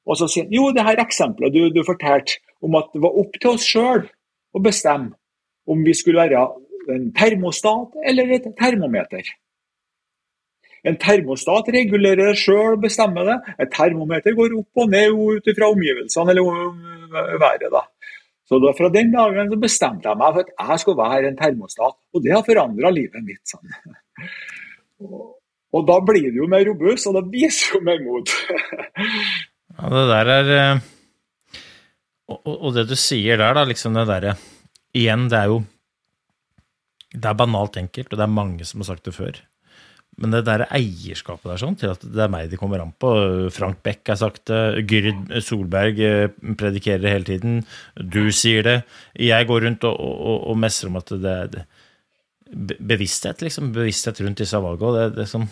Og 0.07 0.19
så 0.19 0.27
sier 0.31 0.47
han 0.47 0.55
jo, 0.55 0.69
det 0.75 0.85
her 0.87 1.01
eksempelet 1.03 1.55
du, 1.55 1.61
du 1.75 1.81
fortalte 1.87 2.39
om 2.61 2.77
at 2.79 2.91
det 2.93 3.01
var 3.03 3.17
opp 3.21 3.37
til 3.39 3.53
oss 3.55 3.67
sjøl 3.67 4.05
å 4.53 4.63
bestemme 4.63 5.15
om 5.69 5.85
vi 5.85 5.93
skulle 5.97 6.23
være 6.25 6.41
en 6.91 7.07
termostat 7.15 7.97
eller 8.09 8.35
et 8.37 8.47
termometer. 8.57 9.27
En 10.87 10.97
termostat 10.97 11.69
regulerer 11.75 12.37
sjøl, 12.37 12.79
bestemmer 12.81 13.27
det. 13.27 13.37
Et 13.61 13.71
termometer 13.73 14.33
går 14.37 14.55
opp 14.57 14.81
og 14.81 14.89
ned 14.89 15.13
ut 15.13 15.49
fra 15.57 15.69
omgivelsene 15.69 16.33
eller 16.33 17.37
været. 17.41 17.67
da. 17.69 17.83
Så 18.49 18.59
da, 18.59 18.73
Fra 18.75 18.89
den 18.91 19.13
dagen 19.13 19.53
bestemte 19.61 20.09
jeg 20.09 20.19
meg 20.19 20.33
for 20.35 20.41
at 20.43 20.71
jeg 20.71 20.81
skulle 20.81 21.03
være 21.03 21.29
en 21.29 21.37
termostat, 21.37 21.95
og 22.13 22.23
det 22.23 22.33
har 22.33 22.47
forandra 22.47 22.89
livet 22.91 23.23
mitt. 23.23 23.43
sånn. 23.47 23.69
Og, 25.05 25.29
og 25.71 25.85
da 25.87 25.99
blir 26.03 26.27
det 26.31 26.41
jo 26.41 26.49
mer 26.51 26.65
robust, 26.67 27.07
og 27.07 27.15
det 27.19 27.29
viser 27.31 27.77
jo 27.77 27.83
mer 27.85 28.01
mot. 28.03 28.33
Ja, 29.77 29.87
det 29.93 30.03
der 30.09 30.33
er 30.33 30.51
eh, 30.57 30.81
og, 32.39 32.55
og 32.57 32.73
det 32.75 32.87
du 32.89 32.97
sier 32.99 33.39
der, 33.41 33.55
da, 33.57 33.67
liksom 33.67 33.97
det 33.97 34.07
derre 34.09 34.35
Igjen, 34.97 35.29
det 35.31 35.37
er 35.39 35.51
jo 35.53 35.61
Det 37.13 37.29
er 37.29 37.37
banalt 37.39 37.77
enkelt, 37.79 38.11
og 38.11 38.19
det 38.19 38.25
er 38.25 38.37
mange 38.39 38.67
som 38.67 38.83
har 38.83 38.91
sagt 38.91 39.07
det 39.07 39.15
før. 39.15 39.39
Men 40.19 40.33
det 40.35 40.43
der 40.47 40.65
eierskapet 40.67 41.47
der 41.47 41.59
sånn, 41.59 41.77
til 41.79 41.93
at 41.93 42.03
det 42.03 42.19
er 42.23 42.31
meg 42.31 42.49
de 42.51 42.59
kommer 42.59 42.83
an 42.83 42.91
på 42.99 43.11
Frank 43.55 43.79
Beck 43.83 44.11
har 44.11 44.19
sagt 44.19 44.43
det, 44.51 44.83
Gyrd 44.87 45.31
Solberg 45.43 46.01
eh, 46.03 46.33
predikerer 46.59 47.03
det 47.03 47.13
hele 47.13 47.27
tiden, 47.29 47.61
du 47.95 48.27
sier 48.35 48.67
det. 48.67 48.77
Jeg 49.15 49.47
går 49.49 49.65
rundt 49.65 49.87
og, 49.87 49.95
og, 49.95 50.37
og 50.51 50.59
messer 50.59 50.91
om 50.91 50.99
at 50.99 51.13
det 51.23 51.35
er 51.35 51.63
bevissthet, 52.51 53.41
liksom. 53.43 53.71
Bevissthet 53.75 54.19
rundt 54.21 54.43
disse 54.43 54.59
valgene. 54.59 55.07
Det, 55.07 55.15
det 55.15 55.25
er 55.25 55.31
som 55.31 55.47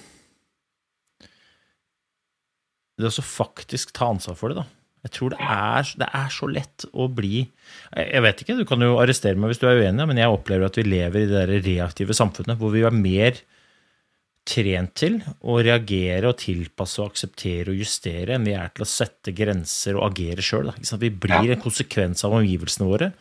Det 3.00 3.08
å 3.08 3.16
så 3.16 3.24
faktisk 3.24 3.94
ta 3.96 4.10
ansvar 4.12 4.36
for 4.36 4.52
det, 4.52 4.60
da. 4.60 4.79
Jeg 5.08 5.14
tror 5.16 5.32
det 5.32 5.40
er, 5.40 5.94
det 6.02 6.10
er 6.20 6.34
så 6.34 6.50
lett 6.52 6.84
å 6.92 7.06
bli 7.08 7.46
Jeg 7.96 8.24
vet 8.26 8.42
ikke, 8.44 8.58
du 8.60 8.66
kan 8.68 8.84
jo 8.84 8.98
arrestere 9.00 9.40
meg 9.40 9.54
hvis 9.54 9.62
du 9.62 9.70
er 9.70 9.80
uenig, 9.80 10.08
men 10.10 10.20
jeg 10.20 10.34
opplever 10.34 10.68
at 10.68 10.80
vi 10.80 10.84
lever 10.88 11.24
i 11.24 11.30
det 11.30 11.38
der 11.38 11.64
reaktive 11.64 12.18
samfunnet 12.18 12.60
hvor 12.60 12.74
vi 12.76 12.84
er 12.84 12.96
mer 12.96 13.40
trent 14.50 14.96
til 14.98 15.20
å 15.46 15.60
reagere 15.62 16.32
og 16.32 16.40
tilpasse 16.42 17.02
og 17.04 17.12
akseptere 17.12 17.72
og 17.72 17.80
justere 17.80 18.36
enn 18.36 18.48
vi 18.48 18.56
er 18.58 18.72
til 18.74 18.86
å 18.86 18.90
sette 18.90 19.34
grenser 19.36 20.00
og 20.00 20.08
agere 20.10 20.44
sjøl. 20.46 20.72
Vi 20.74 21.12
blir 21.14 21.54
en 21.54 21.62
konsekvens 21.62 22.26
av 22.26 22.36
omgivelsene 22.40 22.90
våre 22.90 23.12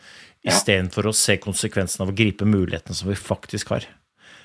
istedenfor 0.47 1.09
å 1.09 1.15
se 1.15 1.37
konsekvensen 1.43 2.05
av 2.05 2.11
å 2.11 2.15
gripe 2.15 2.47
mulighetene 2.47 2.97
som 2.97 3.11
vi 3.11 3.17
faktisk 3.19 3.75
har. 3.75 3.85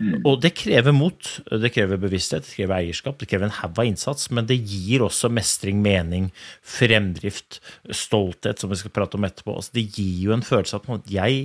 Og 0.01 0.41
det 0.43 0.55
krever 0.59 0.95
mot, 0.95 1.29
det 1.63 1.71
krever 1.75 2.01
bevissthet, 2.03 2.47
det 2.47 2.57
krever 2.57 2.81
eierskap, 2.81 3.19
det 3.21 3.29
krever 3.31 3.47
en 3.47 3.57
haug 3.61 3.79
av 3.79 3.87
innsats, 3.87 4.31
men 4.35 4.49
det 4.49 4.57
gir 4.59 5.05
også 5.07 5.31
mestring, 5.31 5.83
mening, 5.85 6.31
fremdrift, 6.67 7.61
stolthet, 7.95 8.59
som 8.59 8.73
vi 8.73 8.81
skal 8.81 8.95
prate 8.95 9.19
om 9.19 9.27
etterpå. 9.29 9.55
Altså, 9.55 9.75
det 9.79 9.87
gir 9.95 10.25
jo 10.29 10.35
en 10.35 10.47
følelse 10.47 10.81
av 10.81 10.97
at 10.97 11.13
jeg 11.15 11.45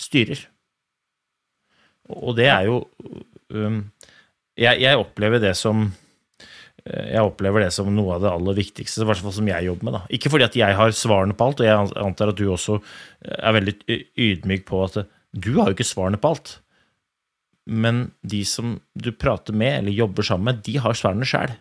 styrer. 0.00 0.42
Og 2.12 2.36
det 2.38 2.50
er 2.52 2.68
jo 2.68 2.82
um, 3.54 3.80
jeg, 4.56 4.82
jeg, 4.84 4.98
opplever 5.00 5.42
det 5.42 5.56
som 5.58 5.88
jeg 6.86 7.18
opplever 7.18 7.64
det 7.64 7.72
som 7.74 7.88
noe 7.90 8.14
av 8.14 8.22
det 8.22 8.30
aller 8.30 8.54
viktigste, 8.60 9.00
i 9.02 9.08
hvert 9.08 9.18
fall 9.18 9.34
som 9.34 9.48
jeg 9.50 9.66
jobber 9.66 9.88
med. 9.88 9.96
Da. 9.96 10.02
Ikke 10.14 10.30
fordi 10.30 10.46
at 10.46 10.58
jeg 10.58 10.76
har 10.78 10.92
svarene 10.94 11.34
på 11.34 11.48
alt, 11.48 11.62
og 11.64 11.66
jeg 11.66 11.96
antar 11.98 12.30
at 12.30 12.38
du 12.38 12.44
også 12.52 12.76
er 13.26 13.56
veldig 13.56 13.74
ydmyk 14.22 14.68
på 14.68 14.84
at 14.84 15.00
du 15.34 15.50
har 15.56 15.72
jo 15.72 15.74
ikke 15.74 15.88
svarene 15.88 16.20
på 16.20 16.30
alt 16.30 16.52
men 17.66 18.10
de 18.22 18.44
som 18.46 18.76
du 18.94 19.10
prater 19.12 19.56
med 19.56 19.80
eller 19.80 19.94
jobber 19.94 20.26
sammen 20.26 20.52
med, 20.52 20.62
de 20.66 20.76
har 20.82 20.94
svarene 20.98 21.26
sjæl. 21.26 21.56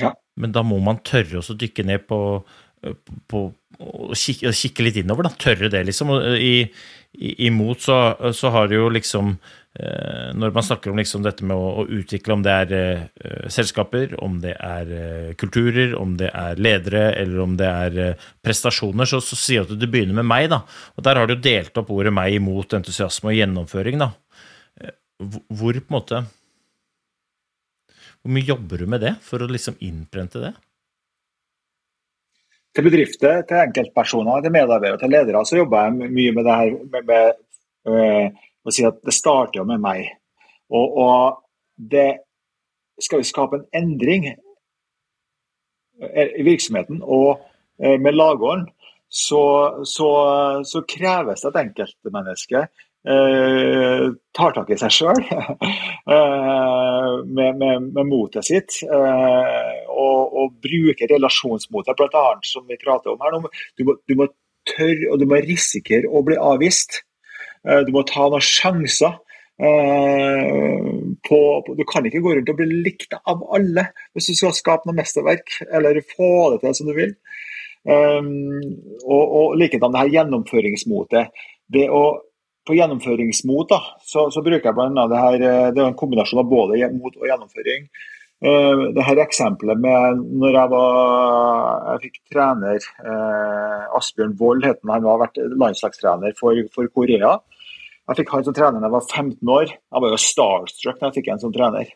Ja. 0.00 0.14
Men 0.38 0.54
da 0.54 0.62
må 0.64 0.78
man 0.80 1.02
tørre 1.04 1.42
å 1.42 1.58
dykke 1.58 1.84
ned 1.84 2.06
på, 2.08 2.20
på 3.28 3.42
og 3.82 4.12
kikke, 4.18 4.52
kikke, 4.54 4.84
litt 4.86 5.00
innover, 5.00 5.26
da. 5.26 5.32
Tørre 5.40 5.70
det, 5.72 5.80
liksom. 5.88 6.12
Og 6.14 6.36
i, 6.38 6.68
i, 7.18 7.32
imot 7.48 7.82
så, 7.82 7.96
så, 8.36 8.52
har 8.54 8.68
det 8.70 8.78
jo 8.78 8.86
liksom 8.92 9.32
eh, 9.32 10.28
Når 10.38 10.54
man 10.54 10.66
snakker 10.66 10.92
om 10.92 11.00
liksom 11.00 11.24
dette 11.24 11.46
med 11.48 11.56
å, 11.56 11.82
å 11.82 11.86
utvikle, 11.98 12.36
om 12.36 12.44
det 12.44 12.54
er 12.54 12.74
eh, 12.78 13.48
selskaper, 13.50 14.14
om 14.22 14.38
det 14.44 14.54
er 14.54 14.94
eh, 14.98 15.32
kulturer, 15.40 15.96
om 15.98 16.14
det 16.20 16.30
er 16.30 16.62
ledere, 16.62 17.08
eller 17.18 17.42
om 17.42 17.56
det 17.58 17.70
er 17.70 18.00
eh, 18.06 18.28
prestasjoner, 18.44 19.08
så, 19.08 19.22
så 19.24 19.38
sier 19.40 19.66
du 19.66 19.74
at 19.74 19.82
du 19.82 19.88
begynner 19.90 20.20
med 20.20 20.30
meg, 20.30 20.50
da. 20.52 20.62
Og 20.96 21.06
der 21.08 21.20
har 21.20 21.30
du 21.30 21.34
delt 21.34 21.82
opp 21.82 21.90
ordet 21.90 22.14
meg 22.14 22.38
imot 22.38 22.78
entusiasme 22.78 23.32
og 23.32 23.40
gjennomføring, 23.40 23.98
da 24.04 24.12
hvor 25.22 25.78
på 25.78 25.88
en 25.90 25.96
måte 25.96 26.20
Hvor 28.22 28.34
mye 28.34 28.46
jobber 28.46 28.82
du 28.82 28.86
med 28.90 29.02
det 29.02 29.16
for 29.24 29.42
å 29.42 29.50
liksom 29.50 29.78
innprente 29.82 30.42
det? 30.42 30.52
Til 32.72 32.86
bedrifter, 32.86 33.42
til 33.48 33.58
enkeltpersoner, 33.60 34.44
til 34.44 34.54
medarbeidere, 34.54 35.00
til 35.00 35.10
ledere, 35.12 35.42
så 35.44 35.58
jobber 35.58 35.88
jeg 35.88 36.12
mye 36.14 36.34
med 36.36 36.46
det 36.46 36.54
her 36.60 36.76
med, 36.94 37.08
med 37.10 37.24
øh, 37.90 38.44
å 38.62 38.72
si 38.72 38.86
at 38.88 39.02
det 39.04 39.14
starter 39.16 39.60
jo 39.60 39.66
med 39.68 39.82
meg. 39.82 40.06
Og, 40.72 40.96
og 41.02 41.42
det 41.76 42.22
skal 43.02 43.20
vi 43.20 43.28
skape 43.28 43.58
en 43.58 43.66
endring 43.82 44.30
i 46.02 46.46
virksomheten 46.46 47.02
og 47.02 47.42
øh, 47.82 47.98
med 48.00 48.16
lagåren, 48.16 48.64
så, 49.08 49.42
så, 49.84 50.08
så 50.64 50.82
kreves 50.88 51.42
det 51.42 51.50
at 51.52 51.60
enkeltmennesket 51.66 52.86
eh, 53.08 54.04
tar 54.36 54.54
tak 54.56 54.70
i 54.70 54.78
seg 54.80 54.94
sjøl 54.94 55.20
eh, 55.32 57.10
med, 57.26 57.58
med, 57.58 57.88
med, 57.88 58.04
motet 58.08 58.46
sitt. 58.48 58.78
Eh, 58.86 59.82
og, 59.90 60.36
og, 60.38 60.54
bruker 60.62 61.10
relasjonsmotet, 61.10 61.98
bl.a. 61.98 62.24
som 62.46 62.66
vi 62.68 62.80
prater 62.80 63.14
om 63.14 63.22
her. 63.24 63.38
Du 63.78 63.86
må, 63.88 63.98
du 64.08 64.16
må 64.18 64.28
tørre 64.68 65.10
og 65.10 65.20
du 65.20 65.26
må 65.28 65.42
risikere 65.42 66.10
å 66.10 66.24
bli 66.26 66.38
avvist. 66.38 67.02
Eh, 67.66 67.82
du 67.86 67.92
må 67.94 68.06
ta 68.08 68.28
noen 68.28 68.44
sjanser. 68.44 69.20
På, 69.62 71.36
på, 71.62 71.74
du 71.78 71.82
kan 71.86 72.06
ikke 72.08 72.22
gå 72.24 72.32
rundt 72.34 72.48
og 72.50 72.56
bli 72.58 72.80
likt 72.82 73.12
av 73.14 73.44
alle 73.54 73.84
hvis 74.16 74.30
du 74.32 74.34
skal 74.34 74.54
skape 74.56 74.88
noe 74.88 74.96
mesterverk 74.96 75.52
eller 75.68 76.00
få 76.08 76.30
det 76.54 76.62
til 76.64 76.74
som 76.74 76.88
du 76.88 76.94
vil. 76.96 77.12
Um, 77.86 78.64
og, 79.04 79.22
og 79.22 79.54
likedan 79.60 79.94
det 79.94 80.00
her 80.00 80.14
gjennomføringsmotet. 80.16 81.44
Det 81.70 81.84
å 81.94 82.02
på 82.66 82.76
gjennomføringsmot 82.78 83.70
da, 83.72 83.80
så, 84.06 84.28
så, 84.30 84.42
bruker 84.44 84.70
jeg 84.70 84.76
bl.a. 84.76 85.06
det 85.10 85.20
her 85.20 85.36
eh, 85.38 85.68
Det 85.74 85.82
er 85.82 85.88
en 85.88 85.98
kombinasjon 85.98 86.42
av 86.42 86.50
både 86.50 86.90
mot 86.94 87.14
og 87.16 87.30
gjennomføring. 87.30 87.88
Uh, 88.42 88.88
det 88.90 89.04
her 89.06 89.20
eksempelet 89.22 89.78
med 89.78 90.22
når 90.42 90.56
jeg 90.56 90.70
var 90.72 91.84
Jeg 91.92 92.00
fikk 92.08 92.16
trener 92.34 92.86
uh, 93.06 93.98
Asbjørn 93.98 94.34
Wold, 94.40 94.66
het 94.66 94.80
han. 94.82 94.96
Han 94.96 95.06
har 95.06 95.20
vært 95.20 95.38
landslagstrener 95.62 96.34
for, 96.38 96.58
for, 96.74 96.90
Korea. 96.90 97.36
Jeg 98.10 98.18
fikk 98.18 98.32
han 98.34 98.46
som 98.46 98.56
trener 98.56 98.82
da 98.82 98.88
jeg 98.88 98.96
var 98.96 99.06
15 99.06 99.52
år. 99.58 99.74
Jeg 99.76 100.04
var 100.04 100.14
jo 100.14 100.22
starstruck 100.24 100.98
da 100.98 101.10
jeg 101.10 101.20
fikk 101.20 101.30
han 101.30 101.42
som 101.44 101.54
trener. 101.54 101.92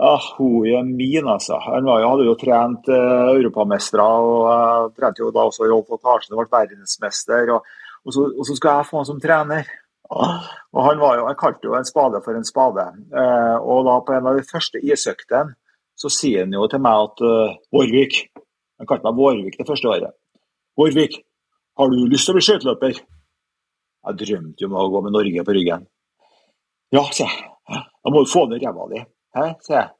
Ah, 0.00 0.26
hun 0.38 0.66
er 0.66 0.82
min, 0.88 1.28
altså. 1.28 1.58
Han 1.60 1.86
jo, 1.86 1.98
hadde 2.08 2.26
jo 2.26 2.34
trent 2.40 2.90
uh, 2.90 3.30
europamestere 3.36 4.06
og 4.06 4.46
uh, 4.48 4.90
trente 4.96 5.22
jo 5.22 5.30
da 5.34 5.44
også 5.46 5.70
Rolf 5.70 5.92
Karlsen 6.02 6.34
ble 6.34 6.48
verdensmester. 6.50 7.54
og 7.54 7.68
og 8.06 8.14
så, 8.14 8.26
og 8.26 8.46
så 8.48 8.56
skal 8.56 8.80
jeg 8.80 8.88
få 8.90 9.00
han 9.00 9.08
som 9.08 9.20
trener. 9.22 9.68
Og 10.10 10.80
han 10.82 10.98
var 10.98 11.18
jo, 11.18 11.26
Jeg 11.28 11.38
kalte 11.38 11.68
jo 11.68 11.76
en 11.78 11.86
spade 11.86 12.20
for 12.24 12.34
en 12.34 12.46
spade. 12.46 12.86
Eh, 13.14 13.56
og 13.62 13.84
da 13.86 13.98
på 14.02 14.16
en 14.16 14.26
av 14.26 14.38
de 14.38 14.46
første 14.46 14.80
isøktene 14.82 15.54
så 16.00 16.10
sier 16.10 16.46
han 16.46 16.56
jo 16.56 16.66
til 16.70 16.80
meg 16.80 16.96
at 16.96 17.20
uh, 17.20 17.56
Vårvik 17.76 18.14
Han 18.80 18.88
kalte 18.88 19.04
meg 19.04 19.18
Vårvik 19.18 19.58
det 19.58 19.66
første 19.68 19.88
året. 19.90 20.14
Vårvik, 20.80 21.18
har 21.76 21.90
du 21.92 21.98
lyst 22.08 22.24
til 22.24 22.32
å 22.32 22.36
bli 22.38 22.44
skøyteløper? 22.46 23.00
Jeg 24.08 24.18
drømte 24.22 24.64
jo 24.64 24.70
om 24.70 24.78
å 24.80 24.86
gå 24.94 25.02
med 25.04 25.12
Norge 25.12 25.44
på 25.44 25.54
ryggen. 25.58 25.84
Ja, 26.96 27.02
sier 27.12 27.28
jeg. 27.28 27.50
Da 27.68 28.12
må 28.14 28.24
du 28.24 28.30
få 28.32 28.46
ned 28.48 28.64
ræva 28.64 28.86
di. 28.88 29.02
sier 29.66 29.76
jeg. 29.76 29.90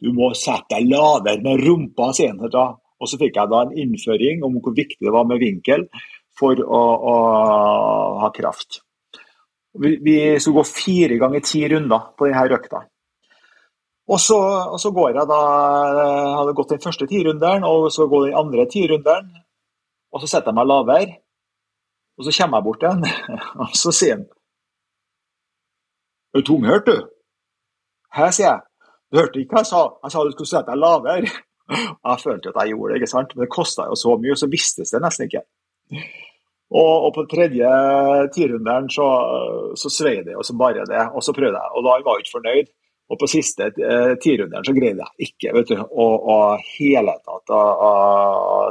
Du 0.00 0.14
må 0.16 0.30
sette 0.32 0.78
deg 0.78 0.88
lavere 0.88 1.44
med 1.44 1.60
rumpa, 1.60 2.08
sier 2.16 2.32
han. 2.32 2.40
Og 2.40 3.12
så 3.12 3.20
fikk 3.20 3.36
jeg 3.36 3.52
da 3.52 3.60
en 3.66 3.76
innføring 3.84 4.40
om 4.48 4.56
hvor 4.64 4.72
viktig 4.76 5.04
det 5.04 5.12
var 5.12 5.28
med 5.28 5.44
vinkel 5.44 5.84
for 6.40 6.60
å, 6.64 6.80
å 7.12 7.16
ha 8.24 8.30
kraft. 8.34 8.80
Vi, 9.78 9.96
vi 10.02 10.16
skulle 10.40 10.62
gå 10.62 10.66
fire 10.66 11.18
ganger 11.20 11.44
ti 11.46 11.62
runder 11.70 12.10
på 12.18 12.26
denne 12.26 12.56
økta. 12.56 12.82
Og 14.10 14.18
så, 14.18 14.38
og 14.74 14.78
så, 14.82 14.90
går 14.90 15.12
jeg 15.14 15.28
da 15.30 15.40
Jeg 15.94 16.30
hadde 16.40 16.54
gått 16.58 16.72
den 16.72 16.82
første 16.82 17.06
tirunderen 17.06 17.66
og 17.68 17.92
så 17.94 18.08
går 18.10 18.26
den 18.26 18.38
andre 18.40 18.66
tirunderen. 18.70 19.28
Og 20.10 20.22
så 20.22 20.30
setter 20.30 20.50
jeg 20.50 20.58
meg 20.58 20.66
lavere. 20.66 21.20
Og 22.18 22.26
så 22.26 22.34
kommer 22.40 22.58
jeg 22.58 22.66
bort 22.66 22.82
igjen, 22.84 23.04
og 23.62 23.76
så 23.80 23.92
sier 23.96 24.18
han 24.18 24.26
Er 26.34 26.42
du 26.42 26.46
tunghørt, 26.46 26.90
du? 26.90 27.06
Hæ, 28.14 28.26
sier 28.34 28.48
jeg. 28.48 28.60
Du 29.10 29.18
hørte 29.18 29.40
ikke 29.40 29.56
hva 29.56 29.62
jeg 29.62 29.70
sa? 29.70 29.84
Jeg 30.04 30.12
sa 30.12 30.24
du 30.26 30.34
skulle 30.34 30.50
sette 30.50 30.74
deg 30.74 30.82
lavere. 30.82 31.30
Jeg 31.70 32.18
følte 32.18 32.50
at 32.50 32.56
jeg 32.58 32.72
gjorde 32.72 32.88
det, 32.90 32.96
ikke 32.98 33.06
sant? 33.12 33.32
men 33.36 33.44
det 33.44 33.52
kosta 33.54 33.84
jo 33.86 33.94
så 33.94 34.16
mye, 34.18 34.32
og 34.34 34.38
så 34.40 34.48
vistes 34.50 34.90
det 34.90 34.98
nesten 35.04 35.28
ikke. 35.28 35.44
Og, 36.70 37.06
og 37.06 37.14
på 37.16 37.24
tredje 37.30 37.70
tirunderen 38.34 38.86
så, 38.94 39.06
så 39.78 39.90
svei 39.90 40.20
det 40.22 40.36
jo 40.36 40.44
som 40.46 40.58
bare 40.60 40.84
det, 40.86 41.02
og 41.10 41.24
så 41.26 41.34
prøvde 41.34 41.58
jeg. 41.58 41.72
Og 41.74 41.86
da 41.86 41.96
var 41.96 42.18
jeg 42.18 42.26
ikke 42.26 42.36
fornøyd. 42.36 42.70
Og 43.10 43.18
på 43.18 43.26
siste 43.26 43.66
eh, 43.74 44.12
tirunderen 44.22 44.62
så 44.62 44.74
greide 44.76 45.02
jeg 45.02 45.30
ikke 45.30 45.54
vet 45.56 45.72
du, 45.72 45.80
å, 45.82 46.04
å 46.30 46.36
hele 46.76 47.16
tatt 47.26 47.50
å, 47.50 47.58
å, 47.58 47.90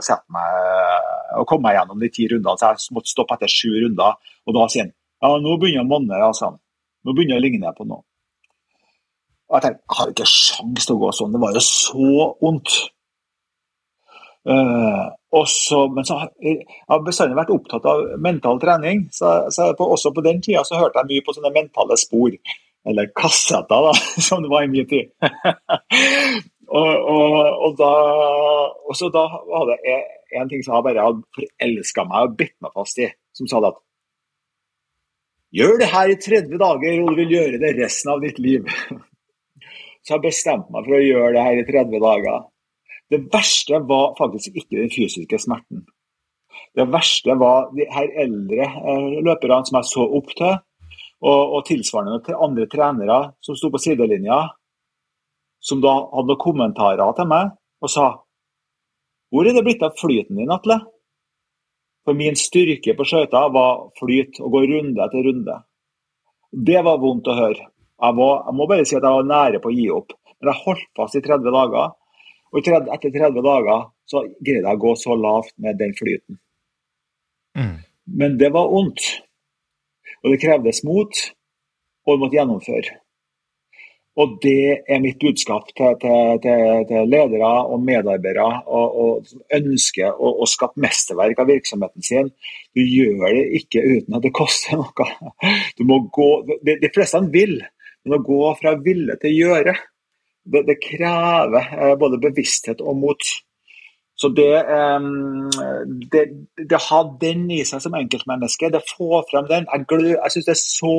sette 0.06 0.32
meg 0.32 1.42
å 1.42 1.44
komme 1.48 1.68
meg 1.68 1.76
gjennom 1.76 2.00
de 2.00 2.12
ti 2.16 2.28
rundene. 2.32 2.56
Så 2.56 2.70
jeg 2.70 2.96
måtte 2.96 3.12
stoppe 3.12 3.36
etter 3.36 3.52
sju 3.52 3.74
runder. 3.74 4.16
Og 4.48 4.56
da 4.56 4.70
sier 4.72 4.88
han 4.88 4.96
ja, 5.20 5.34
nå 5.44 5.58
begynner 5.60 5.84
å 5.84 5.90
monne. 5.90 6.22
Altså. 6.24 6.54
Nå 7.04 7.16
begynner 7.16 7.36
jeg 7.36 7.44
å 7.44 7.46
ligne 7.50 7.74
på 7.76 7.90
noe. 7.90 8.06
Og 9.50 9.58
jeg 9.58 9.66
tenkte 9.66 9.82
jeg 9.82 9.98
har 10.00 10.14
ikke 10.14 10.30
sjans 10.30 10.88
til 10.88 10.96
å 10.96 11.02
gå 11.04 11.12
sånn. 11.18 11.36
Det 11.36 11.44
var 11.44 11.58
jo 11.58 11.66
så 11.66 12.30
vondt. 12.40 12.80
Uh, 14.48 15.12
også, 15.36 15.84
men 15.94 16.06
så 16.08 16.22
jeg 16.42 16.64
har 16.90 17.02
bestandig 17.06 17.38
vært 17.38 17.52
opptatt 17.54 17.86
av 17.90 18.06
mental 18.24 18.62
trening. 18.62 19.08
så, 19.14 19.50
så 19.54 19.74
på, 19.78 19.90
Også 19.94 20.14
på 20.16 20.24
den 20.26 20.42
tida 20.42 20.64
så 20.66 20.80
hørte 20.80 21.04
jeg 21.04 21.12
mye 21.12 21.26
på 21.26 21.36
sånne 21.36 21.54
mentale 21.56 21.98
spor. 22.00 22.32
Eller 22.88 23.12
kassetter, 23.16 23.90
da, 23.90 23.92
som 24.28 24.46
det 24.46 24.52
var 24.52 24.66
i 24.66 24.72
min 24.72 24.88
tid. 24.90 25.12
og, 26.80 26.94
og, 26.96 27.36
og, 27.68 27.76
da, 27.78 27.92
og 28.88 28.98
så 28.98 29.12
da 29.14 29.26
var 29.50 29.70
det 29.74 30.00
en 30.40 30.50
ting 30.50 30.64
som 30.64 30.78
jeg 30.78 30.88
bare 30.88 31.06
hadde 31.10 31.28
forelska 31.36 32.06
meg 32.08 32.26
og 32.26 32.40
bitt 32.40 32.56
meg 32.64 32.74
fast 32.78 33.02
i, 33.04 33.12
som 33.36 33.50
sa 33.52 33.62
at 33.70 33.80
Gjør 35.50 35.80
det 35.82 35.88
her 35.90 36.12
i 36.14 36.18
30 36.22 36.60
dager, 36.62 37.00
og 37.02 37.08
du 37.10 37.16
vil 37.24 37.32
gjøre 37.34 37.58
det 37.58 37.72
resten 37.80 38.12
av 38.14 38.20
ditt 38.22 38.38
liv. 38.38 38.68
Så 40.06 40.14
jeg 40.14 40.22
bestemte 40.28 40.70
meg 40.70 40.86
for 40.86 40.94
å 40.94 41.02
gjøre 41.02 41.32
det 41.34 41.46
her 41.48 41.58
i 41.58 41.64
30 41.66 42.04
dager. 42.04 42.44
Det 43.10 43.24
verste 43.34 43.80
var 43.90 44.14
faktisk 44.20 44.56
ikke 44.56 44.78
den 44.78 44.92
fysiske 44.94 45.40
smerten. 45.42 45.86
Det 46.78 46.86
verste 46.94 47.34
var 47.40 47.72
de 47.74 47.88
her 47.90 48.12
eldre 48.24 48.66
eh, 48.66 49.20
løperne 49.26 49.64
som 49.66 49.80
jeg 49.80 49.90
så 49.90 50.06
opp 50.20 50.30
til, 50.38 50.60
og, 51.20 51.56
og 51.58 51.66
tilsvarende 51.68 52.22
til 52.24 52.40
andre 52.40 52.68
trenere 52.72 53.20
som 53.44 53.58
sto 53.58 53.72
på 53.74 53.82
sidelinja, 53.82 54.44
som 55.60 55.82
da 55.84 55.96
hadde 56.14 56.32
noen 56.32 56.40
kommentarer 56.40 57.16
til 57.18 57.28
meg 57.28 57.56
og 57.84 57.92
sa 57.92 58.08
Hvor 59.30 59.46
er 59.46 59.54
det 59.54 59.66
blitt 59.66 59.84
av 59.86 59.98
flyten 60.00 60.40
din, 60.40 60.50
Atle? 60.50 60.80
For 62.08 62.18
min 62.18 62.38
styrke 62.40 62.96
på 62.98 63.06
skøyter 63.06 63.52
var 63.54 63.90
flyt, 64.00 64.40
og 64.42 64.56
gå 64.56 64.64
runde 64.72 65.04
etter 65.04 65.28
runde. 65.28 65.58
Det 66.50 66.80
var 66.86 66.98
vondt 66.98 67.30
å 67.30 67.36
høre. 67.38 67.68
Jeg, 68.00 68.16
var, 68.18 68.40
jeg 68.48 68.58
må 68.58 68.66
bare 68.72 68.88
si 68.88 68.96
at 68.98 69.06
jeg 69.06 69.18
var 69.20 69.28
nære 69.30 69.60
på 69.62 69.70
å 69.70 69.76
gi 69.76 69.86
opp. 69.94 70.16
Men 70.40 70.50
jeg 70.50 70.64
holdt 70.64 70.88
fast 70.98 71.20
i 71.20 71.22
30 71.22 71.54
dager. 71.54 71.92
Og 72.50 72.62
etter 72.62 73.12
30 73.14 73.44
dager 73.46 73.90
så 74.10 74.24
greide 74.42 74.66
jeg 74.66 74.78
å 74.80 74.82
gå 74.82 74.96
så 74.98 75.18
lavt 75.18 75.54
med 75.62 75.78
den 75.82 75.94
flyten. 75.98 76.40
Mm. 77.58 77.76
Men 78.20 78.40
det 78.42 78.50
var 78.56 78.72
vondt. 78.72 79.04
Og 80.24 80.34
det 80.34 80.42
krevdes 80.42 80.82
mot, 80.88 81.22
og 82.06 82.18
du 82.18 82.24
måtte 82.24 82.40
gjennomføre. 82.40 82.98
Og 84.20 84.34
det 84.44 84.82
er 84.90 85.00
mitt 85.00 85.20
budskap 85.22 85.70
til, 85.78 85.94
til, 86.02 86.40
til, 86.44 86.64
til 86.90 87.06
ledere 87.08 87.52
og 87.72 87.84
medarbeidere 87.86 88.48
og, 88.68 88.98
og, 89.04 89.30
som 89.30 89.44
ønsker 89.56 90.10
å, 90.12 90.34
å, 90.44 90.48
skape 90.50 90.82
mesterverk 90.84 91.40
av 91.40 91.48
virksomheten 91.48 92.04
sin. 92.04 92.32
Du 92.76 92.82
gjør 92.84 93.30
det 93.30 93.46
ikke 93.62 93.86
uten 93.86 94.18
at 94.18 94.26
det 94.26 94.34
koster 94.36 94.82
noe. 94.82 95.08
Du 95.78 95.86
må 95.88 96.02
gå, 96.12 96.28
de, 96.66 96.76
de 96.82 96.92
fleste 96.92 97.22
vil, 97.32 97.62
men 98.04 98.18
å 98.18 98.24
gå 98.26 98.42
fra 98.60 98.76
ville 98.84 99.16
til 99.22 99.38
gjøre, 99.38 99.78
det, 100.54 100.66
det 100.68 100.80
krever 100.84 101.70
eh, 101.76 101.94
både 102.00 102.22
bevissthet 102.22 102.82
og 102.82 102.98
mot. 103.04 103.30
Så 104.20 104.28
det, 104.36 104.52
det, 106.12 106.24
det 106.70 106.80
har 106.90 107.06
den 107.22 107.46
i 107.56 107.62
seg 107.64 107.80
som 107.80 107.94
enkeltmenneske, 107.96 108.68
det 108.74 108.82
får 108.90 109.30
frem 109.30 109.46
den 109.48 109.70
Jeg, 109.70 109.86
glø, 109.88 110.10
jeg 110.10 110.34
syns 110.34 110.50
det 110.50 110.56
er 110.58 110.60
så 110.60 110.96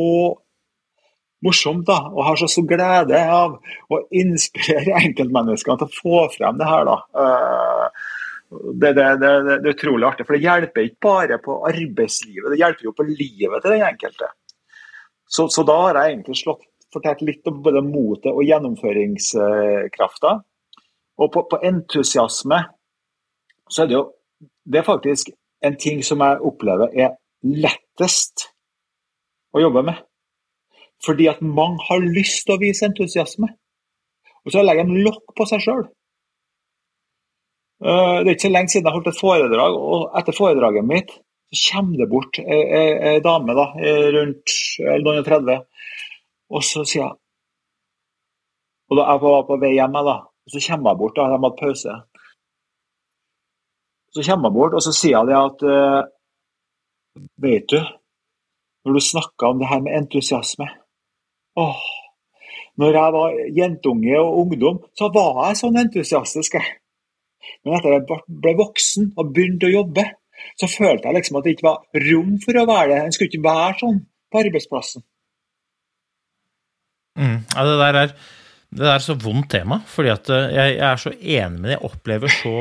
morsomt 1.45 1.85
da, 1.89 1.99
og 2.13 2.25
har 2.25 2.41
så, 2.41 2.49
stor 2.49 2.65
glede 2.69 3.21
av 3.21 3.59
å 3.93 4.01
inspirere 4.23 4.97
enkeltmenneskene 5.05 5.83
til 5.83 5.91
å 5.91 5.99
få 5.99 6.25
frem 6.37 6.61
det 6.61 6.71
her. 6.71 6.89
da. 6.89 6.97
Det, 8.51 8.95
det, 8.97 9.05
det, 9.21 9.35
det, 9.47 9.59
er 9.59 9.75
utrolig 9.75 10.09
artig, 10.09 10.27
for 10.27 10.37
det 10.37 10.43
hjelper 10.43 10.89
ikke 10.89 11.07
bare 11.07 11.39
på 11.45 11.61
arbeidslivet, 11.69 12.49
det 12.51 12.63
hjelper 12.63 12.89
jo 12.89 12.97
på 12.97 13.07
livet 13.07 13.61
til 13.63 13.77
den 13.77 13.87
enkelte. 13.87 14.33
Så, 15.31 15.47
så 15.55 15.63
da 15.63 15.77
har 15.85 16.01
jeg 16.01 16.17
egentlig 16.17 16.41
slått, 16.41 16.65
fortalt 16.95 17.23
litt 17.27 17.47
om 17.49 17.61
både 17.65 17.83
motet 17.87 18.33
og 18.33 18.45
gjennomføringskrafta. 18.47 20.33
Og 21.21 21.33
på, 21.33 21.45
på 21.51 21.61
entusiasme 21.69 22.63
så 23.71 23.85
er 23.85 23.91
det 23.91 23.99
jo 23.99 24.07
det 24.71 24.81
er 24.81 24.87
faktisk 24.87 25.31
en 25.67 25.77
ting 25.81 26.03
som 26.07 26.23
jeg 26.25 26.41
opplever 26.47 26.93
er 26.97 27.17
lettest 27.45 28.49
å 29.55 29.63
jobbe 29.63 29.83
med. 29.91 29.99
Fordi 31.05 31.29
at 31.31 31.41
mange 31.45 31.81
har 31.89 32.05
lyst 32.05 32.45
til 32.47 32.57
å 32.57 32.61
vise 32.61 32.87
entusiasme. 32.87 33.49
Og 34.45 34.53
så 34.55 34.63
legger 34.65 34.89
de 34.89 35.03
lokk 35.05 35.35
på 35.37 35.47
seg 35.49 35.65
sjøl. 35.65 35.83
Eh, 37.81 38.17
det 38.21 38.29
er 38.29 38.35
ikke 38.37 38.47
så 38.47 38.53
lenge 38.53 38.73
siden 38.73 38.89
jeg 38.89 38.97
holdt 38.97 39.11
et 39.13 39.21
foredrag, 39.21 39.77
og 39.97 40.17
etter 40.21 40.37
foredraget 40.37 40.89
mitt 40.89 41.13
så 41.51 41.81
kommer 41.81 41.99
det 41.99 42.07
bort 42.13 42.39
ei 42.39 43.17
dame 43.25 43.57
da, 43.59 43.65
rundt 44.15 44.53
noen 45.03 45.17
og 45.19 45.25
30, 45.27 45.57
og 46.51 46.65
så 46.67 46.85
sier 46.85 47.05
jeg 47.05 47.17
Og 48.91 48.99
da 48.99 49.07
jeg 49.07 49.23
var 49.23 49.45
på 49.47 49.57
vei 49.63 49.75
hjem, 49.77 49.93
da, 49.95 50.17
og 50.27 50.53
så 50.53 50.61
kommer 50.67 50.91
jeg 50.91 50.99
bort, 50.99 51.17
da, 51.17 51.27
de 51.31 51.37
hadde 51.39 51.59
pause. 51.61 51.93
Så 54.11 54.25
kommer 54.27 54.49
jeg 54.49 54.57
bort, 54.57 54.75
og 54.75 54.83
så 54.83 54.93
sier 54.97 55.15
jeg 55.15 55.29
det 55.31 55.37
at 55.39 55.63
uh, 55.71 56.03
Vet 57.43 57.71
du, 57.71 57.79
når 58.85 58.97
du 58.97 59.03
snakker 59.05 59.47
om 59.47 59.59
det 59.61 59.69
her 59.71 59.81
med 59.85 59.97
entusiasme 59.99 60.67
åh, 61.59 61.81
Når 62.79 62.99
jeg 62.99 63.15
var 63.17 63.39
jentunge 63.59 64.21
og 64.21 64.39
ungdom, 64.43 64.79
så 64.99 65.11
var 65.15 65.49
jeg 65.49 65.59
sånn 65.61 65.79
entusiastisk. 65.83 66.57
Men 67.65 67.77
etter 67.77 67.97
at 67.97 68.11
jeg 68.11 68.25
ble 68.43 68.55
voksen 68.57 69.11
og 69.19 69.33
begynte 69.35 69.69
å 69.69 69.75
jobbe, 69.75 70.07
så 70.57 70.69
følte 70.71 71.09
jeg 71.09 71.19
liksom 71.19 71.39
at 71.39 71.47
det 71.47 71.55
ikke 71.57 71.67
var 71.67 72.07
rom 72.07 72.39
for 72.45 72.57
å 72.57 72.67
være 72.71 72.93
det. 72.93 73.01
En 73.05 73.17
skulle 73.17 73.29
ikke 73.33 73.49
være 73.49 73.79
sånn 73.83 73.99
på 74.31 74.41
arbeidsplassen. 74.41 75.05
Mm. 77.19 77.41
Ja, 77.55 77.65
det 77.67 77.81
der 77.81 77.99
er 78.05 78.15
det 78.71 78.87
er 78.87 79.03
så 79.03 79.17
vondt 79.19 79.51
tema, 79.51 79.81
fordi 79.91 80.13
at 80.13 80.31
eh, 80.31 80.53
jeg, 80.55 80.77
jeg 80.77 80.87
er 80.87 81.03
så 81.03 81.11
enig 81.11 81.59
med 81.59 81.67
det. 81.67 81.75
Jeg 81.75 81.87
opplever 81.89 82.33
så 82.33 82.55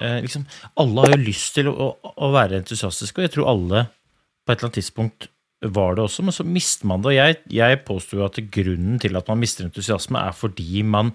eh, 0.00 0.18
liksom, 0.24 0.46
Alle 0.82 1.04
har 1.04 1.14
jo 1.14 1.22
lyst 1.22 1.54
til 1.54 1.70
å, 1.70 1.92
å, 2.02 2.30
være 2.34 2.58
entusiastiske, 2.62 3.20
og 3.20 3.28
jeg 3.28 3.34
tror 3.36 3.50
alle 3.52 3.84
på 3.86 4.52
et 4.52 4.56
eller 4.56 4.68
annet 4.68 4.78
tidspunkt 4.80 5.28
var 5.76 5.96
det 5.96 6.04
også, 6.04 6.24
men 6.26 6.34
så 6.34 6.44
mister 6.46 6.90
man 6.90 7.02
det. 7.02 7.12
Og 7.12 7.16
jeg, 7.16 7.38
jeg 7.54 7.82
påstår 7.86 8.20
jo 8.20 8.26
at 8.26 8.40
grunnen 8.58 8.98
til 9.02 9.18
at 9.18 9.30
man 9.30 9.40
mister 9.40 9.66
entusiasme, 9.66 10.20
er 10.20 10.34
fordi 10.36 10.82
man 10.86 11.14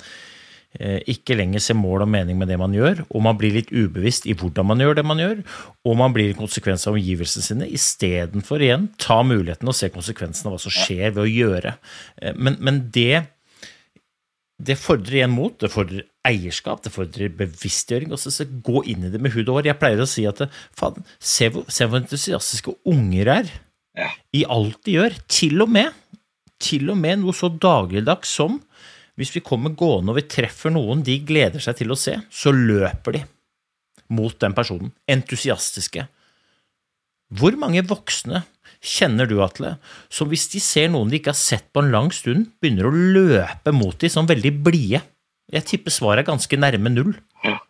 ikke 0.79 1.35
lenger 1.35 1.59
ser 1.59 1.75
mål 1.75 2.05
og 2.05 2.11
mening 2.13 2.37
med 2.39 2.47
det 2.47 2.55
man 2.59 2.71
gjør, 2.71 3.01
og 3.11 3.23
man 3.25 3.35
blir 3.39 3.57
litt 3.57 3.73
ubevisst 3.75 4.23
i 4.29 4.35
hvordan 4.39 4.69
man 4.69 4.79
gjør 4.79 4.95
det 4.95 5.03
man 5.03 5.19
gjør, 5.19 5.41
og 5.83 5.97
man 5.99 6.15
blir 6.15 6.31
en 6.31 6.39
konsekvens 6.39 6.87
av 6.87 6.95
omgivelsene 6.95 7.43
sine, 7.43 7.67
istedenfor 7.67 8.63
igjen 8.63 8.87
ta 9.01 9.19
muligheten 9.27 9.67
og 9.67 9.75
se 9.75 9.91
konsekvensen 9.91 10.47
av 10.47 10.55
hva 10.55 10.61
som 10.63 10.73
skjer 10.73 11.11
ved 11.11 11.25
å 11.25 11.27
gjøre. 11.27 11.75
Eh, 12.23 12.37
men, 12.39 12.55
men 12.63 12.85
det 12.95 13.25
det 14.61 14.75
fordrer 14.77 15.21
igjen 15.21 15.33
mot, 15.33 15.55
det 15.57 15.71
fordrer 15.73 16.03
eierskap, 16.27 16.83
det 16.85 16.91
fordrer 16.93 17.31
bevisstgjøring. 17.33 18.11
og 18.13 18.19
så 18.21 18.45
Gå 18.45 18.83
inn 18.91 19.07
i 19.07 19.09
det 19.09 19.21
med 19.21 19.33
hud 19.33 19.47
og 19.47 19.57
hår. 19.57 19.71
Jeg 19.71 19.79
pleier 19.81 20.03
å 20.03 20.09
si 20.09 20.27
at 20.29 20.43
faen, 20.77 21.01
se, 21.17 21.49
hvor, 21.49 21.65
se 21.65 21.87
hvor 21.89 21.97
entusiastiske 21.97 22.75
unger 22.85 23.31
er 23.39 23.49
ja. 23.97 24.11
i 24.37 24.43
alt 24.45 24.77
de 24.85 24.99
gjør. 24.99 25.17
Til 25.25 25.65
og 25.65 25.73
med 25.73 25.89
til 26.61 26.91
og 26.93 26.99
med 27.01 27.23
noe 27.23 27.35
så 27.35 27.49
dagligdags 27.49 28.31
som 28.37 28.59
hvis 29.19 29.33
vi 29.35 29.43
kommer 29.45 29.75
gående 29.77 30.13
og 30.13 30.19
vi 30.19 30.29
treffer 30.31 30.73
noen 30.73 31.03
de 31.05 31.17
gleder 31.25 31.61
seg 31.63 31.81
til 31.81 31.93
å 31.93 31.99
se, 31.99 32.17
så 32.31 32.53
løper 32.55 33.17
de 33.17 33.23
mot 34.11 34.35
den 34.43 34.55
personen. 34.55 34.91
Entusiastiske. 35.09 36.07
Hvor 37.31 37.55
mange 37.59 37.83
voksne 37.87 38.43
kjenner 38.81 39.29
du, 39.29 39.37
Atle, 39.43 39.75
som 40.11 40.31
hvis 40.31 40.49
de 40.51 40.59
ser 40.63 40.89
noen 40.91 41.11
de 41.11 41.19
ikke 41.21 41.31
har 41.31 41.39
sett 41.39 41.67
på 41.71 41.83
en 41.83 41.91
lang 41.93 42.09
stund, 42.15 42.49
begynner 42.59 42.89
å 42.89 42.95
løpe 42.95 43.73
mot 43.75 43.95
dem 44.01 44.11
som 44.11 44.27
veldig 44.27 44.53
blide? 44.65 45.03
Jeg 45.51 45.67
tipper 45.67 45.93
svaret 45.93 46.23
er 46.23 46.31
ganske 46.31 46.59
nærme 46.59 46.91
null, 46.91 47.13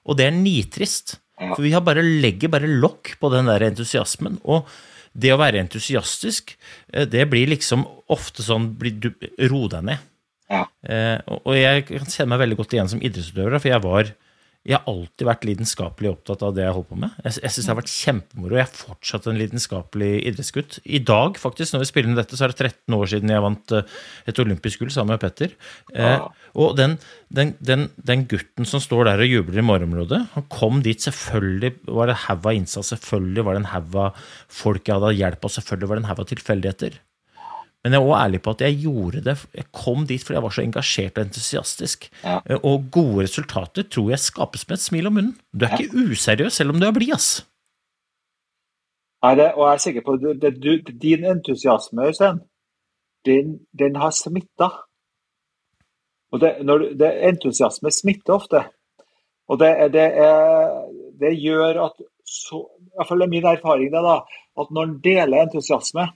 og 0.06 0.17
det 0.17 0.30
er 0.30 0.38
nitrist. 0.38 1.17
For 1.41 1.63
vi 1.65 1.73
har 1.73 1.82
bare, 1.82 2.04
legger 2.06 2.51
bare 2.54 2.69
lokk 2.69 3.15
på 3.21 3.32
den 3.34 3.49
der 3.49 3.65
entusiasmen. 3.65 4.38
Og 4.45 4.69
det 5.17 5.34
å 5.34 5.39
være 5.41 5.62
entusiastisk, 5.63 6.56
eh, 6.93 7.08
det 7.10 7.25
blir 7.32 7.49
liksom 7.49 7.84
ofte 8.13 8.45
sånn 8.45 8.75
Ro 9.49 9.67
deg 9.67 9.84
ned. 9.84 9.97
Ja. 10.52 10.66
Eh, 10.84 11.18
og 11.40 11.56
jeg 11.56 11.88
kan 11.88 12.10
kjenne 12.10 12.34
meg 12.34 12.44
veldig 12.44 12.60
godt 12.60 12.76
igjen 12.76 12.92
som 12.92 13.02
idrettsutøver, 13.02 13.58
for 13.62 13.72
jeg 13.72 13.84
var 13.86 14.14
jeg 14.62 14.78
har 14.78 14.86
alltid 14.92 15.26
vært 15.26 15.46
lidenskapelig 15.48 16.10
opptatt 16.12 16.44
av 16.46 16.52
det 16.54 16.62
jeg 16.68 16.74
holder 16.76 16.90
på 16.92 16.98
med. 17.02 17.14
Jeg, 17.26 17.34
jeg 17.42 17.54
synes 17.54 17.66
det 17.66 17.72
har 17.72 17.78
vært 17.80 17.94
kjempemoro. 17.96 18.58
Jeg 18.60 18.68
er 18.68 18.76
fortsatt 18.78 19.30
en 19.32 19.40
lidenskapelig 19.40 20.10
idrettsgutt. 20.30 20.78
I 20.86 21.02
dag, 21.10 21.40
faktisk, 21.42 21.74
når 21.74 21.82
vi 21.82 21.88
spiller 21.90 22.12
inn 22.12 22.20
dette, 22.20 22.38
så 22.38 22.46
er 22.46 22.54
det 22.54 22.68
13 22.70 22.98
år 23.00 23.10
siden 23.10 23.34
jeg 23.34 23.46
vant 23.48 23.74
eh, 23.74 23.98
et 24.30 24.44
olympisk 24.44 24.84
gull 24.84 24.94
sammen 24.94 25.16
med 25.16 25.24
Petter. 25.24 25.58
Eh, 25.98 26.46
og 26.62 26.78
den, 26.78 26.94
den, 27.34 27.56
den, 27.58 27.88
den, 27.98 28.28
gutten 28.30 28.70
som 28.70 28.84
står 28.86 29.10
der 29.10 29.26
og 29.26 29.34
jubler 29.34 29.64
i 29.64 29.66
morgenområdet, 29.66 30.24
han 30.36 30.50
kom 30.54 30.84
dit 30.86 31.02
Selvfølgelig 31.02 31.74
var 31.90 32.12
det 32.12 32.22
haug 32.28 32.46
av 32.46 32.54
innsats, 32.54 32.92
selvfølgelig 32.94 33.46
var 33.48 33.58
det 33.58 33.64
en 33.64 33.72
haug 33.72 33.96
av 33.98 34.28
folk 34.62 34.86
jeg 34.86 35.00
hadde 35.00 35.18
hjelp 35.18 35.48
og 35.48 35.54
selvfølgelig 35.58 35.90
var 35.90 35.98
det 35.98 36.04
en 36.04 36.12
haug 36.12 36.22
av 36.22 36.30
tilfeldigheter. 36.30 37.02
Men 37.84 37.96
jeg 37.96 37.98
er 37.98 38.06
også 38.06 38.24
ærlig 38.24 38.41
på 38.46 38.54
at 38.54 38.62
jeg 38.62 38.80
gjorde 38.84 39.22
det. 39.26 39.38
Jeg 39.58 39.65
kom 39.74 40.04
dit 40.08 40.24
fordi 40.24 40.38
jeg 40.38 40.44
var 40.44 40.54
så 40.54 40.62
engasjert 40.62 41.17
og 41.17 41.24
entusiastisk. 41.26 42.10
Ja. 42.24 42.36
Eh, 42.46 42.60
og 42.62 42.91
gode 42.94 43.24
resultater 43.24 43.88
tror 43.89 44.12
jeg 44.13 44.22
skapes 44.22 44.67
med 44.70 44.78
et 44.78 44.84
smil 44.84 45.10
om 45.10 45.17
munnen. 45.17 45.34
Du 45.54 45.65
er 45.65 45.78
ikke 45.78 46.12
useriøs 46.12 46.60
selv 46.62 46.76
om 46.76 46.82
du 46.82 46.86
er 46.86 46.94
blid, 46.94 47.15
ass. 47.17 47.32
Nei, 49.22 49.34
det, 49.38 49.52
og 49.54 49.67
jeg 49.67 49.74
er 49.74 49.82
sikker 49.86 50.06
på 50.06 50.15
det, 50.22 50.54
din 51.02 51.26
entusiasme, 51.30 52.08
Øystein, 52.10 52.39
den, 53.26 53.60
den, 53.78 53.98
har 54.02 54.13
smitta. 54.17 54.70
Og 56.32 56.41
det, 56.41 56.56
når, 56.65 56.88
det, 56.98 57.12
entusiasme 57.30 57.91
smitter 57.94 58.34
ofte. 58.34 58.63
Og 59.50 59.60
det, 59.60 59.70
det, 59.94 60.08
er, 60.26 60.74
det 61.22 61.36
gjør 61.38 61.84
at 61.86 62.02
så, 62.26 62.63
I 62.80 62.98
hvert 62.98 63.10
fall 63.10 63.22
er 63.26 63.30
min 63.30 63.46
erfaring 63.46 63.91
det 63.94 64.02
da, 64.06 64.18
at 64.62 64.74
når 64.74 64.88
en 64.88 64.97
deler 65.03 65.45
entusiasme, 65.45 66.08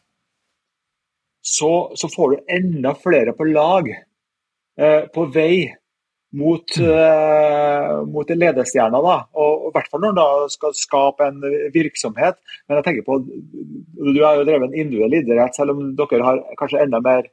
så, 1.46 1.72
så, 1.94 2.10
får 2.10 2.32
du 2.32 2.54
enda 2.58 2.96
flere 2.98 3.36
på 3.38 3.46
lag 3.52 3.90
eh, 3.92 5.04
på 5.14 5.26
vei 5.30 5.68
mot, 6.36 6.78
mm. 6.78 6.88
eh, 6.90 7.92
mot 8.10 8.32
ledestjerna. 8.34 9.02
Da. 9.06 9.18
Og, 9.38 9.68
I 9.70 9.74
hvert 9.76 9.92
fall 9.92 10.04
når 10.08 10.18
du 10.18 10.56
skal 10.56 10.74
skape 10.78 11.30
en 11.30 11.38
virksomhet. 11.74 12.40
Men 12.66 12.80
jeg 12.80 12.88
tenker 12.88 13.06
på, 13.06 13.20
Du 13.22 14.22
har 14.24 14.40
jo 14.40 14.48
drevet 14.48 14.72
en 14.72 14.80
individuell 14.80 15.20
idrett, 15.22 15.56
selv 15.56 15.76
om 15.76 15.94
dere 15.98 16.26
har 16.26 16.42
kanskje 16.58 16.82
enda 16.88 17.02
mer 17.06 17.30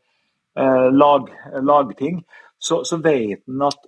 eh, 0.59 0.89
lag, 0.93 1.33
lagting. 1.73 2.23
Så, 2.59 2.85
så 2.85 3.01
vet 3.03 3.43
en 3.49 3.67
at 3.67 3.81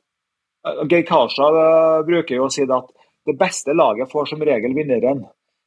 eh, 0.67 0.85
Geir 0.89 1.07
Karstad 1.09 1.61
eh, 1.61 2.03
bruker 2.09 2.41
jo 2.41 2.49
å 2.49 2.53
si 2.53 2.65
at 2.65 2.93
det 3.29 3.37
beste 3.41 3.77
laget 3.77 4.11
får 4.13 4.33
som 4.33 4.43
regel 4.45 4.75
vinneren. 4.77 5.25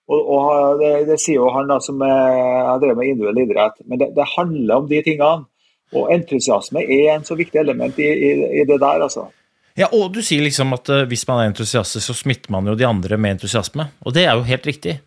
Og, 0.07 0.29
og 0.33 0.81
det, 0.81 0.91
det, 1.09 1.17
sier 1.19 1.41
jo 1.41 1.51
han 1.51 1.67
da, 1.67 1.81
som 1.83 1.99
har 2.03 2.79
drevet 2.79 2.99
med 2.99 3.09
individuell 3.11 3.41
idrett. 3.43 3.81
Men 3.85 3.99
det, 4.01 4.13
det, 4.15 4.27
handler 4.37 4.81
om 4.81 4.87
de 4.89 5.01
tingene. 5.03 5.47
Og 5.95 6.09
entusiasme 6.11 6.83
er 6.83 7.13
en 7.13 7.25
så 7.27 7.35
viktig 7.39 7.61
element 7.61 7.99
i, 8.03 8.07
i, 8.07 8.31
i 8.59 8.63
det 8.67 8.75
der, 8.75 9.03
altså. 9.05 9.29
Ja, 9.77 9.87
og 9.93 10.09
du 10.15 10.23
sier 10.25 10.41
liksom 10.41 10.73
at 10.75 10.89
uh, 10.89 11.03
hvis 11.07 11.23
man 11.29 11.43
er 11.43 11.51
entusiastisk, 11.51 12.09
så 12.09 12.15
smitter 12.17 12.51
man 12.55 12.67
jo 12.67 12.75
de 12.75 12.87
andre 12.87 13.19
med 13.21 13.37
entusiasme. 13.37 13.85
Og 14.03 14.15
det 14.15 14.25
er 14.25 14.33
jo 14.35 14.47
helt 14.47 14.67
riktig. 14.67 14.97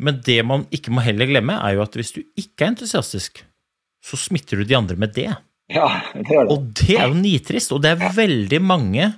Men 0.00 0.20
det 0.26 0.38
man 0.46 0.66
ikke 0.74 0.92
må 0.94 1.02
heller 1.04 1.28
glemme, 1.30 1.56
er 1.56 1.76
jo 1.76 1.84
at 1.84 1.96
hvis 1.96 2.12
du 2.16 2.20
ikke 2.38 2.66
er 2.66 2.74
entusiastisk, 2.74 3.42
så 4.04 4.18
smitter 4.20 4.60
du 4.60 4.68
de 4.68 4.76
andre 4.76 4.96
med 5.00 5.16
det. 5.16 5.30
Ja, 5.70 5.88
det 6.14 6.26
gjør 6.28 6.46
det. 6.46 6.54
Og 6.54 6.70
det 6.82 6.96
er 6.98 7.08
jo 7.08 7.18
nitrist, 7.18 7.72
og 7.74 7.82
det 7.84 7.94
er 7.94 8.14
veldig 8.16 8.60
mange 8.64 9.10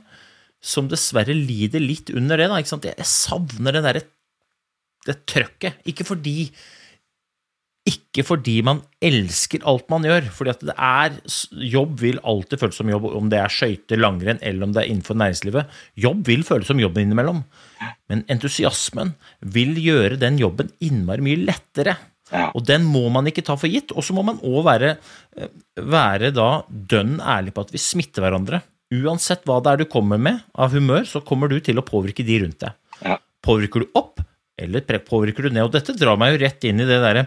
som 0.63 0.89
dessverre 0.91 1.35
lider 1.35 1.83
litt 1.83 2.13
under 2.15 2.39
det. 2.39 2.49
da, 2.51 2.61
ikke 2.63 2.75
sant? 2.75 2.87
Jeg 2.87 3.09
savner 3.09 3.75
det 3.75 3.85
derre 3.87 4.05
det 5.09 5.19
trøkket. 5.29 5.83
Ikke 5.89 6.07
fordi 6.07 6.37
ikke 7.83 8.23
fordi 8.23 8.61
man 8.63 8.79
elsker 9.03 9.65
alt 9.67 9.89
man 9.91 10.05
gjør, 10.07 10.29
fordi 10.31 10.53
at 10.53 10.61
det 10.69 10.75
er 10.77 11.17
Jobb 11.73 11.97
vil 12.05 12.21
alltid 12.23 12.61
føles 12.61 12.79
som 12.79 12.93
jobb, 12.93 13.09
om 13.11 13.31
det 13.33 13.41
er 13.43 13.51
skøyter, 13.51 13.99
langrenn 13.99 14.39
eller 14.39 14.69
om 14.69 14.75
det 14.75 14.85
er 14.85 14.93
innenfor 14.93 15.19
næringslivet. 15.19 15.73
Jobb 15.99 16.23
vil 16.31 16.45
føles 16.47 16.71
som 16.71 16.79
jobb 16.79 17.01
innimellom. 17.03 17.43
Men 18.13 18.23
entusiasmen 18.31 19.17
vil 19.43 19.75
gjøre 19.83 20.21
den 20.23 20.39
jobben 20.39 20.71
innmari 20.85 21.27
mye 21.27 21.43
lettere. 21.43 21.97
Og 22.55 22.63
den 22.65 22.87
må 22.89 23.09
man 23.13 23.27
ikke 23.29 23.45
ta 23.45 23.59
for 23.59 23.71
gitt. 23.73 23.91
Og 23.97 24.07
så 24.07 24.15
må 24.17 24.23
man 24.27 24.39
òg 24.47 24.63
være, 24.69 24.95
eh, 25.37 25.51
være 25.83 26.31
da 26.33 26.63
dønn 26.69 27.19
ærlig 27.19 27.53
på 27.57 27.67
at 27.67 27.75
vi 27.75 27.83
smitter 27.83 28.23
hverandre. 28.25 28.63
Uansett 28.93 29.45
hva 29.49 29.59
det 29.65 29.73
er 29.73 29.83
du 29.83 29.91
kommer 29.91 30.21
med 30.21 30.39
av 30.55 30.73
humør, 30.73 31.03
så 31.09 31.25
kommer 31.25 31.49
du 31.49 31.59
til 31.61 31.81
å 31.81 31.87
påvirke 31.87 32.25
de 32.25 32.39
rundt 32.45 32.61
deg. 32.63 32.73
Påvirker 33.43 33.83
du 33.83 33.99
opp, 33.99 34.21
eller 34.65 35.03
påvirker 35.07 35.47
du 35.47 35.53
ned? 35.53 35.67
Og 35.67 35.75
dette 35.75 35.97
drar 35.99 36.19
meg 36.21 36.35
jo 36.35 36.41
rett 36.45 36.65
inn 36.69 36.83
i 36.83 36.89
det 36.89 36.99
der, 37.03 37.23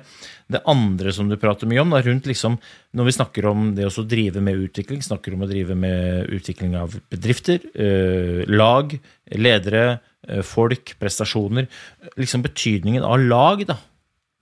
det 0.51 0.61
andre 0.69 1.13
som 1.15 1.29
du 1.29 1.37
prater 1.41 1.69
mye 1.69 1.81
om, 1.81 1.93
da, 1.93 2.01
rundt 2.05 2.27
liksom 2.29 2.57
Når 2.95 3.07
vi 3.07 3.15
snakker 3.17 3.47
om 3.49 3.71
det 3.77 3.87
å 3.87 4.05
drive 4.05 4.43
med 4.45 4.61
utvikling, 4.67 5.01
snakker 5.01 5.33
om 5.33 5.45
å 5.45 5.49
drive 5.49 5.77
med 5.77 6.29
utvikling 6.35 6.75
av 6.77 6.93
bedrifter, 7.11 7.65
eh, 7.73 8.43
lag, 8.47 8.93
ledere, 9.33 9.99
eh, 10.27 10.43
folk, 10.45 10.95
prestasjoner 11.01 11.67
Liksom 12.15 12.45
betydningen 12.45 13.03
av 13.03 13.19
lag, 13.19 13.65
da. 13.65 13.79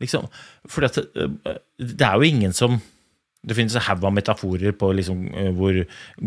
Liksom, 0.03 0.27
fordi 0.67 0.91
at 0.91 0.99
eh, 0.99 1.61
det 1.79 2.07
er 2.07 2.19
jo 2.19 2.27
ingen 2.27 2.53
som 2.53 2.81
det 3.43 3.57
finnes 3.57 3.75
en 3.75 3.83
haug 3.83 4.05
av 4.07 4.13
metaforer 4.15 4.71
på 4.79 4.89
liksom, 4.95 5.25
hvor 5.57 5.75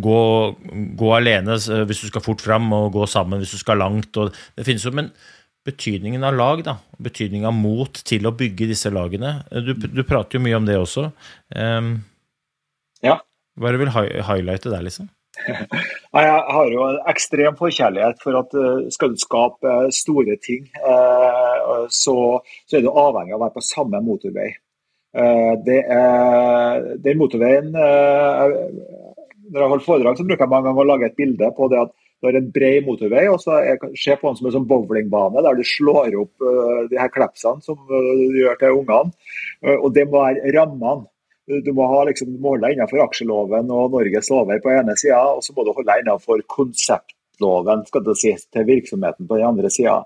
gå, 0.05 0.19
gå 1.01 1.12
alene 1.17 1.57
hvis 1.57 2.03
du 2.05 2.11
skal 2.11 2.25
fort 2.25 2.45
fram, 2.45 2.69
og 2.77 2.91
gå 2.93 3.07
sammen 3.09 3.41
hvis 3.41 3.55
du 3.57 3.61
skal 3.62 3.81
langt. 3.81 4.12
Og 4.21 4.35
det 4.57 4.67
finnes 4.69 4.85
jo, 4.85 4.93
Men 4.93 5.09
betydningen 5.67 6.25
av 6.27 6.37
lag, 6.39 6.62
da, 6.67 6.77
betydningen 7.03 7.51
av 7.51 7.57
mot 7.57 8.01
til 8.07 8.29
å 8.29 8.35
bygge 8.37 8.71
disse 8.71 8.93
lagene 8.95 9.41
Du, 9.51 9.75
du 9.75 10.03
prater 10.07 10.39
jo 10.39 10.45
mye 10.47 10.59
om 10.59 10.69
det 10.69 10.79
også. 10.81 11.11
Um, 11.55 11.99
Ja. 13.05 13.19
hva 13.59 13.69
er 13.69 13.77
det 13.77 13.81
du 13.81 13.85
vil 13.85 14.23
highlighte 14.25 14.73
der, 14.73 14.87
liksom? 14.87 15.11
Jeg 16.17 16.37
har 16.57 16.71
jo 16.73 16.85
en 16.87 17.01
ekstrem 17.11 17.57
forkjærlighet 17.59 18.23
for 18.25 18.39
at 18.41 18.55
eh, 18.57 18.87
skal 18.95 19.12
du 19.12 19.19
skape 19.21 19.69
eh, 19.69 19.91
store 19.93 20.37
ting, 20.43 20.62
eh, 20.81 21.85
så, 21.93 22.17
så 22.64 22.79
er 22.79 22.87
du 22.87 22.91
avhengig 22.93 23.35
av 23.35 23.41
å 23.41 23.45
være 23.45 23.57
på 23.59 23.67
samme 23.67 24.01
motorvei. 24.05 24.55
Det 25.64 25.79
er, 25.89 26.83
den 27.01 27.17
motorveien 27.17 27.71
Når 27.73 28.51
jeg 28.53 29.69
holder 29.71 29.85
foredrag, 29.87 30.19
så 30.19 30.27
bruker 30.29 30.45
jeg 30.45 30.53
mange 30.53 30.69
ganger 30.69 30.83
å 30.83 30.91
lage 30.91 31.09
et 31.09 31.17
bilde 31.17 31.49
på 31.57 31.69
det 31.73 31.79
at 31.87 31.95
du 32.21 32.29
har 32.29 32.37
en 32.39 32.49
bred 32.53 32.87
motorvei, 32.87 33.27
og 33.29 33.41
så 33.43 33.59
er, 33.61 33.83
se 33.99 34.14
på 34.17 34.31
den 34.31 34.39
som 34.39 34.49
en 34.49 34.55
sånn 34.55 34.69
bowlingbane 34.71 35.43
der 35.45 35.59
du 35.59 35.67
slår 35.69 36.14
opp 36.17 36.45
uh, 36.45 36.87
de 36.89 36.97
her 36.97 37.11
klepsene 37.12 37.61
som 37.64 37.77
uh, 37.77 38.12
du 38.17 38.39
gjør 38.41 38.57
til 38.62 38.79
ungene. 38.79 39.12
Uh, 39.61 39.77
Og 39.77 39.91
det 39.97 40.07
må 40.09 40.23
være 40.23 40.55
rammene. 40.57 41.11
Du 41.62 41.69
må, 41.77 41.85
ha, 41.87 42.01
liksom, 42.09 42.33
du 42.35 42.43
holde 42.43 42.64
deg 42.64 42.75
innenfor 42.75 43.05
aksjeloven 43.05 43.69
og 43.71 43.93
Norges 43.93 44.31
lover 44.33 44.59
på 44.64 44.73
ene 44.73 44.97
sida, 44.99 45.21
og 45.37 45.45
så 45.47 45.53
må 45.55 45.62
du 45.62 45.71
holde 45.77 45.87
deg 45.93 46.03
innenfor 46.03 46.41
konseptloven 46.51 47.85
skal 47.87 48.03
du 48.03 48.11
si, 48.19 48.33
til 48.51 48.67
virksomheten 48.67 49.29
på 49.29 49.39
den 49.39 49.47
andre 49.53 49.71
sida. 49.71 50.01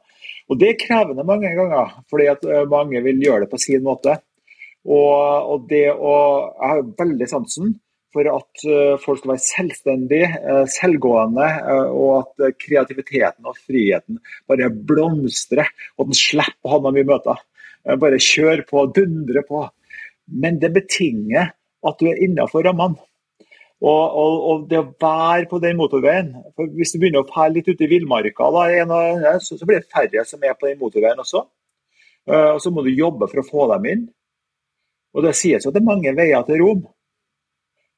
Og 0.50 0.58
Det 0.60 0.68
er 0.68 0.82
krevende 0.82 1.24
mange 1.24 1.54
ganger, 1.56 1.94
fordi 2.10 2.26
at 2.28 2.44
mange 2.68 3.00
vil 3.06 3.22
gjøre 3.24 3.46
det 3.46 3.52
på 3.54 3.62
sin 3.62 3.86
måte. 3.86 4.18
Og, 4.84 5.16
og 5.54 5.64
det 5.70 5.86
å, 5.94 6.12
Jeg 6.58 6.74
har 6.74 6.84
veldig 7.00 7.30
sansen 7.30 7.72
for 8.14 8.26
at 8.30 8.64
eh, 8.66 8.96
folk 9.02 9.20
skal 9.20 9.32
være 9.34 9.44
selvstendige, 9.44 10.30
eh, 10.38 10.64
selvgående, 10.70 11.46
eh, 11.46 11.92
og 11.94 12.16
at 12.18 12.56
kreativiteten 12.60 13.46
og 13.46 13.58
friheten 13.58 14.18
bare 14.50 14.70
blomstrer, 14.70 15.70
og 15.96 16.06
at 16.06 16.10
en 16.10 16.20
slipper 16.20 16.66
å 16.66 16.74
ha 16.74 16.80
noen 16.80 16.98
mye 16.98 17.10
møter. 17.12 17.44
Bare 18.00 18.18
kjør 18.20 18.66
på, 18.68 18.82
dundre 18.92 19.40
på. 19.48 19.62
Men 20.42 20.58
det 20.60 20.68
betinger 20.74 21.54
at 21.88 22.02
du 22.02 22.10
er 22.10 22.20
innenfor 22.26 22.66
rammene. 22.66 23.00
Og, 23.80 24.02
og, 24.20 24.34
og 24.44 24.64
det 24.68 24.76
å 24.76 24.90
være 25.00 25.46
på 25.48 25.56
den 25.62 25.78
motorveien 25.78 26.34
for 26.52 26.68
Hvis 26.76 26.90
du 26.92 26.98
begynner 27.00 27.22
å 27.22 27.30
fære 27.30 27.54
litt 27.54 27.70
ute 27.70 27.86
i 27.86 27.88
villmarka, 27.88 28.50
så, 29.40 29.56
så 29.56 29.64
blir 29.64 29.80
det 29.80 29.88
færre 29.88 30.26
som 30.28 30.44
er 30.44 30.52
på 30.52 30.68
den 30.68 30.76
motorveien 30.82 31.22
også. 31.22 31.40
Og 32.28 32.60
Så 32.60 32.68
må 32.68 32.84
du 32.84 32.90
jobbe 32.92 33.30
for 33.30 33.40
å 33.40 33.46
få 33.46 33.70
dem 33.72 33.88
inn. 33.88 34.02
Og 35.16 35.24
Det 35.24 35.32
sies 35.38 35.64
jo 35.64 35.72
at 35.72 35.78
det 35.78 35.80
er 35.80 35.88
mange 35.88 36.12
veier 36.18 36.44
til 36.44 36.60
Rom. 36.60 36.84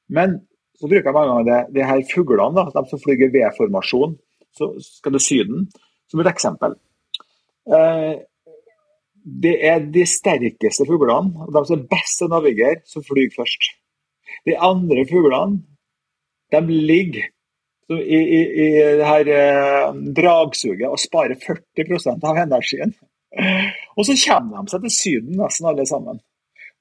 Men 0.09 0.41
så 0.79 0.89
bruker 0.89 1.09
jeg 1.09 1.15
mange 1.15 1.31
ganger 1.31 1.49
det, 1.49 1.59
de 1.77 1.87
her 1.87 2.03
fuglene, 2.09 2.55
da, 2.57 2.65
de 2.75 2.89
som 2.89 3.01
flyger 3.01 3.31
V-formasjon, 3.33 4.15
så 4.53 4.69
skal 4.83 5.15
til 5.15 5.25
Syden, 5.27 5.67
som 6.11 6.21
et 6.21 6.29
eksempel. 6.29 6.75
Eh, 7.69 8.15
det 9.43 9.53
er 9.63 9.85
de 9.93 10.03
sterkeste 10.09 10.87
fuglene, 10.89 11.45
og 11.45 11.53
de 11.55 11.63
som 11.67 11.79
er 11.79 11.87
best 11.93 12.19
til 12.19 12.27
å 12.27 12.33
navigere, 12.35 12.81
som 12.89 13.05
flyr 13.05 13.31
først. 13.37 13.69
De 14.49 14.57
andre 14.57 15.05
fuglene, 15.09 15.61
de 16.53 16.61
ligger 16.69 17.29
i, 17.93 18.19
i, 18.19 18.41
i 18.65 18.67
det 18.99 19.07
her 19.07 19.31
eh, 19.37 19.95
dragsuget 20.19 20.89
og 20.89 21.01
sparer 21.01 21.39
40% 21.39 22.27
av 22.29 22.43
energien. 22.43 22.93
Og 23.97 24.05
så 24.05 24.15
kommer 24.27 24.61
de 24.61 24.73
seg 24.73 24.83
til 24.85 24.93
Syden, 24.93 25.37
nesten 25.39 25.69
alle 25.69 25.85
sammen. 25.89 26.19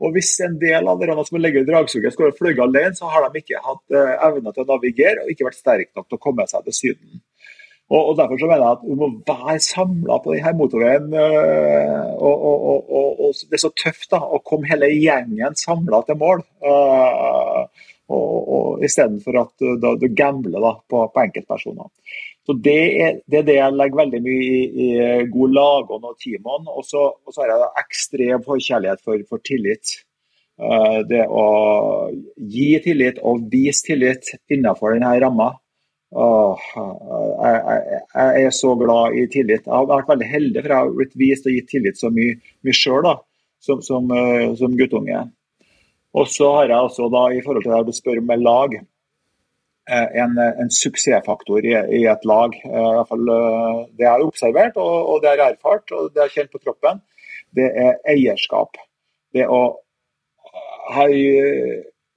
Og 0.03 0.17
hvis 0.17 0.33
en 0.43 0.57
del 0.61 0.89
av 0.91 1.01
dere 1.01 1.15
som 1.27 1.39
ligger 1.39 1.63
i 1.63 1.69
dragsuget 1.69 2.15
skulle 2.15 2.35
fløyet 2.35 2.63
alene, 2.65 2.95
så 2.99 3.11
har 3.11 3.29
de 3.29 3.43
ikke 3.43 3.61
hatt 3.63 3.95
eh, 3.95 4.15
evne 4.29 4.55
til 4.55 4.65
å 4.65 4.71
navigere 4.73 5.23
og 5.23 5.31
ikke 5.31 5.47
vært 5.47 5.61
sterke 5.61 5.93
nok 5.99 6.09
til 6.09 6.19
å 6.19 6.25
komme 6.27 6.47
seg 6.51 6.67
til 6.67 6.79
Syden. 6.79 7.23
Og, 7.93 8.15
Derfor 8.17 8.41
så 8.41 8.49
mener 8.49 8.63
jeg 8.65 8.77
at 8.79 8.85
vi 8.89 8.95
må 8.97 9.09
være 9.29 9.59
samla 9.61 10.17
på 10.25 10.33
denne 10.33 10.53
motorveien. 10.57 11.11
øh, 11.13 12.13
og, 12.17 12.45
og, 12.51 12.69
og, 12.73 13.21
og, 13.27 13.41
Det 13.51 13.59
er 13.59 13.65
så 13.67 13.73
tøft 13.77 14.09
da, 14.15 14.23
å 14.23 14.41
komme 14.41 14.71
hele 14.71 14.89
gjengen 14.95 15.59
samla 15.61 16.01
til 16.09 16.19
mål. 16.23 16.41
og, 16.65 18.39
og 18.57 18.87
Istedenfor 18.87 19.39
at 19.43 19.67
du 20.01 20.09
gambler 20.17 20.81
på, 20.89 21.05
på 21.13 21.23
enkeltpersoner. 21.27 21.93
Så 22.43 22.57
det 22.59 22.79
er, 23.05 23.19
det 23.31 23.39
er 23.39 23.45
det 23.47 23.55
jeg 23.55 23.75
legger 23.79 24.01
veldig 24.01 24.21
mye 24.25 24.47
i, 24.47 24.63
i 24.85 24.87
god 25.31 25.53
lagånd 25.55 26.09
og 26.09 26.17
teamånd. 26.19 26.71
Og 26.73 26.87
så 26.89 27.05
har 27.39 27.53
jeg 27.53 27.69
ekstrem 27.85 28.43
forkjærlighet 28.47 29.03
for, 29.05 29.23
for 29.31 29.43
tillit. 29.47 29.95
Eh, 30.59 30.99
Det 31.11 31.25
å 31.31 31.45
gi 32.37 32.71
tillit 32.85 33.21
og 33.23 33.47
vise 33.53 33.87
tillit 33.87 34.35
innenfor 34.51 34.97
denne 34.97 35.15
ramma. 35.23 35.53
Jeg, 36.13 37.61
jeg, 37.65 38.01
jeg 38.13 38.47
er 38.47 38.51
så 38.53 38.75
glad 38.77 39.15
i 39.17 39.27
tillit. 39.33 39.65
Jeg 39.65 39.73
har 39.73 39.87
vært 39.89 40.11
veldig 40.11 40.29
heldig, 40.29 40.61
for 40.61 40.75
jeg 40.75 40.81
har 40.83 40.97
blitt 40.99 41.15
vist 41.23 41.47
og 41.49 41.55
gitt 41.57 41.71
tillit 41.73 42.01
så 42.01 42.11
mye, 42.13 42.35
mye 42.67 42.77
sjøl 42.77 43.09
som, 43.63 43.81
som, 43.87 44.11
eh, 44.13 44.51
som 44.59 44.75
guttunge. 44.77 45.23
Og 46.13 46.29
så 46.29 46.51
har 46.59 46.69
jeg 46.69 46.89
også 46.91 47.09
da, 47.13 47.23
i 47.33 47.41
forhold 47.45 47.65
til 47.65 47.73
det 47.73 47.87
du 47.89 47.97
spør 47.97 48.21
med 48.29 48.43
lag, 48.45 48.75
eh, 48.77 48.85
en, 49.91 50.39
en 50.39 50.71
suksessfaktor 50.71 51.65
i, 51.67 51.75
i 52.01 52.03
et 52.07 52.25
lag. 52.29 52.55
eh, 52.65 52.71
I 52.71 52.95
hvert 52.97 53.09
fall 53.09 53.33
eh, 53.35 53.79
Det 53.97 54.05
jeg 54.07 54.13
har 54.13 54.27
observert 54.27 54.77
og, 54.77 54.93
og 55.11 55.23
det 55.23 55.33
jeg 55.33 55.43
har 55.43 55.57
erfart 55.57 55.95
og 55.97 56.11
det 56.11 56.21
jeg 56.23 56.29
har 56.29 56.37
kjent 56.37 56.53
på 56.53 56.63
kroppen, 56.63 57.03
det 57.53 57.69
er 57.69 57.99
eierskap. 58.09 58.79
Det 59.33 59.45
å 59.49 59.63
ha, 60.93 61.05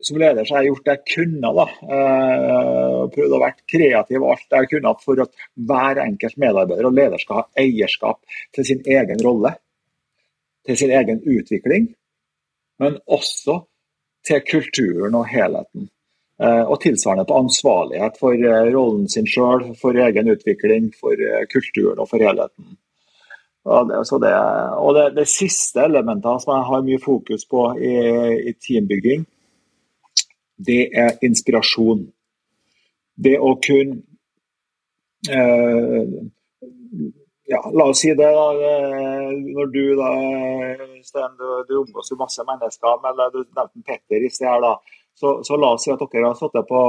som 0.03 0.17
leder 0.19 0.45
så 0.45 0.55
har 0.55 0.63
jeg 0.63 0.71
gjort 0.73 0.85
det 0.85 0.95
jeg 0.95 1.15
kunne. 1.15 1.51
da, 1.57 1.65
eh, 1.97 3.01
Prøvd 3.15 3.35
å 3.35 3.41
være 3.41 3.67
kreativ 3.73 4.21
og 4.21 4.31
alt 4.35 4.57
jeg 4.59 4.71
kunne 4.75 4.95
for 5.03 5.21
at 5.25 5.45
hver 5.69 6.01
enkelt 6.05 6.39
medarbeider 6.41 6.89
og 6.89 6.97
leder 6.97 7.21
skal 7.21 7.41
ha 7.41 7.45
eierskap 7.65 8.21
til 8.55 8.67
sin 8.67 8.83
egen 8.85 9.21
rolle. 9.25 9.55
Til 10.65 10.77
sin 10.77 10.91
egen 10.97 11.19
utvikling, 11.21 11.91
men 12.81 12.95
også 13.05 13.59
til 14.25 14.41
kulturen 14.41 15.13
og 15.13 15.27
helheten. 15.29 15.91
Eh, 16.43 16.63
Og 16.67 16.81
tilsvarende 16.81 17.25
på 17.25 17.37
ansvarlighet 17.39 18.17
for 18.19 18.33
eh, 18.33 18.65
rollen 18.75 19.07
sin 19.07 19.27
sjøl, 19.27 19.69
for 19.79 19.95
egen 19.95 20.27
utvikling, 20.33 20.89
for 20.99 21.15
eh, 21.15 21.45
kulturen 21.47 22.01
og 22.03 22.09
for 22.09 22.19
helheten. 22.19 22.73
Og 23.65 23.87
det, 23.89 24.33
og 24.77 24.91
det, 24.93 25.05
det 25.15 25.27
siste 25.31 25.87
elementet 25.87 26.43
som 26.43 26.51
jeg 26.53 26.65
har 26.67 26.83
mye 26.85 26.99
fokus 27.01 27.47
på 27.49 27.61
i, 27.81 27.93
i 28.51 28.53
teambygging, 28.61 29.23
det 30.67 30.83
er 30.93 31.15
inspirasjon. 31.25 32.03
Det 33.15 33.33
å 33.39 33.55
kunne 33.63 33.95
eh, 35.31 36.03
ja, 37.47 37.63
La 37.79 37.87
oss 37.89 38.03
si 38.03 38.11
det, 38.11 38.27
da. 38.27 38.45
Når 39.55 39.71
du 39.71 39.81
da, 39.97 40.11
Sten, 41.07 41.39
du, 41.39 41.47
du 41.69 41.75
omgås 41.79 42.11
jo 42.11 42.19
masse 42.19 42.43
mennesker, 42.45 43.01
men 43.01 43.23
du 43.33 43.41
nevnte 43.41 43.87
Petter 43.87 44.27
i 44.27 44.31
sted 44.35 44.67
da. 44.67 44.75
Så, 45.15 45.31
så 45.47 45.55
la 45.55 45.71
oss 45.75 45.85
si 45.85 45.93
at 45.93 46.01
dere 46.11 46.27
har 46.27 46.35
sittet 46.35 46.67
på 46.67 46.81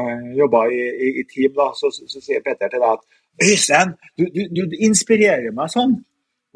øh, 0.00 0.24
jobba 0.34 0.64
i, 0.66 0.80
i, 1.06 1.12
i 1.20 1.24
team, 1.30 1.52
da. 1.54 1.70
Så, 1.78 1.92
så, 1.94 2.18
sier 2.18 2.42
Petter 2.42 2.72
til 2.72 2.82
deg 2.82 2.96
at 2.96 3.04
Øystein, 3.46 3.92
du, 4.18 4.24
du, 4.34 4.62
du 4.72 4.76
inspirerer 4.88 5.54
meg 5.54 5.70
sånn. 5.70 5.94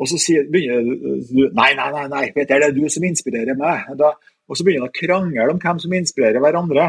Og 0.00 0.08
så 0.08 0.18
sier, 0.18 0.46
begynner 0.50 0.82
du 0.82 1.50
Nei, 1.54 1.70
nei, 1.76 1.90
nei, 1.94 2.06
nei, 2.10 2.24
Peter, 2.34 2.58
det 2.58 2.70
er 2.70 2.76
du 2.76 2.86
som 2.90 3.04
inspirerer 3.06 3.58
meg. 3.58 3.92
Da, 4.00 4.14
og 4.50 4.58
så 4.58 4.66
begynner 4.66 4.88
du 4.88 4.90
å 4.90 4.98
krangle 4.98 5.48
om 5.52 5.60
hvem 5.62 5.82
som 5.82 5.94
inspirerer 5.94 6.42
hverandre. 6.42 6.88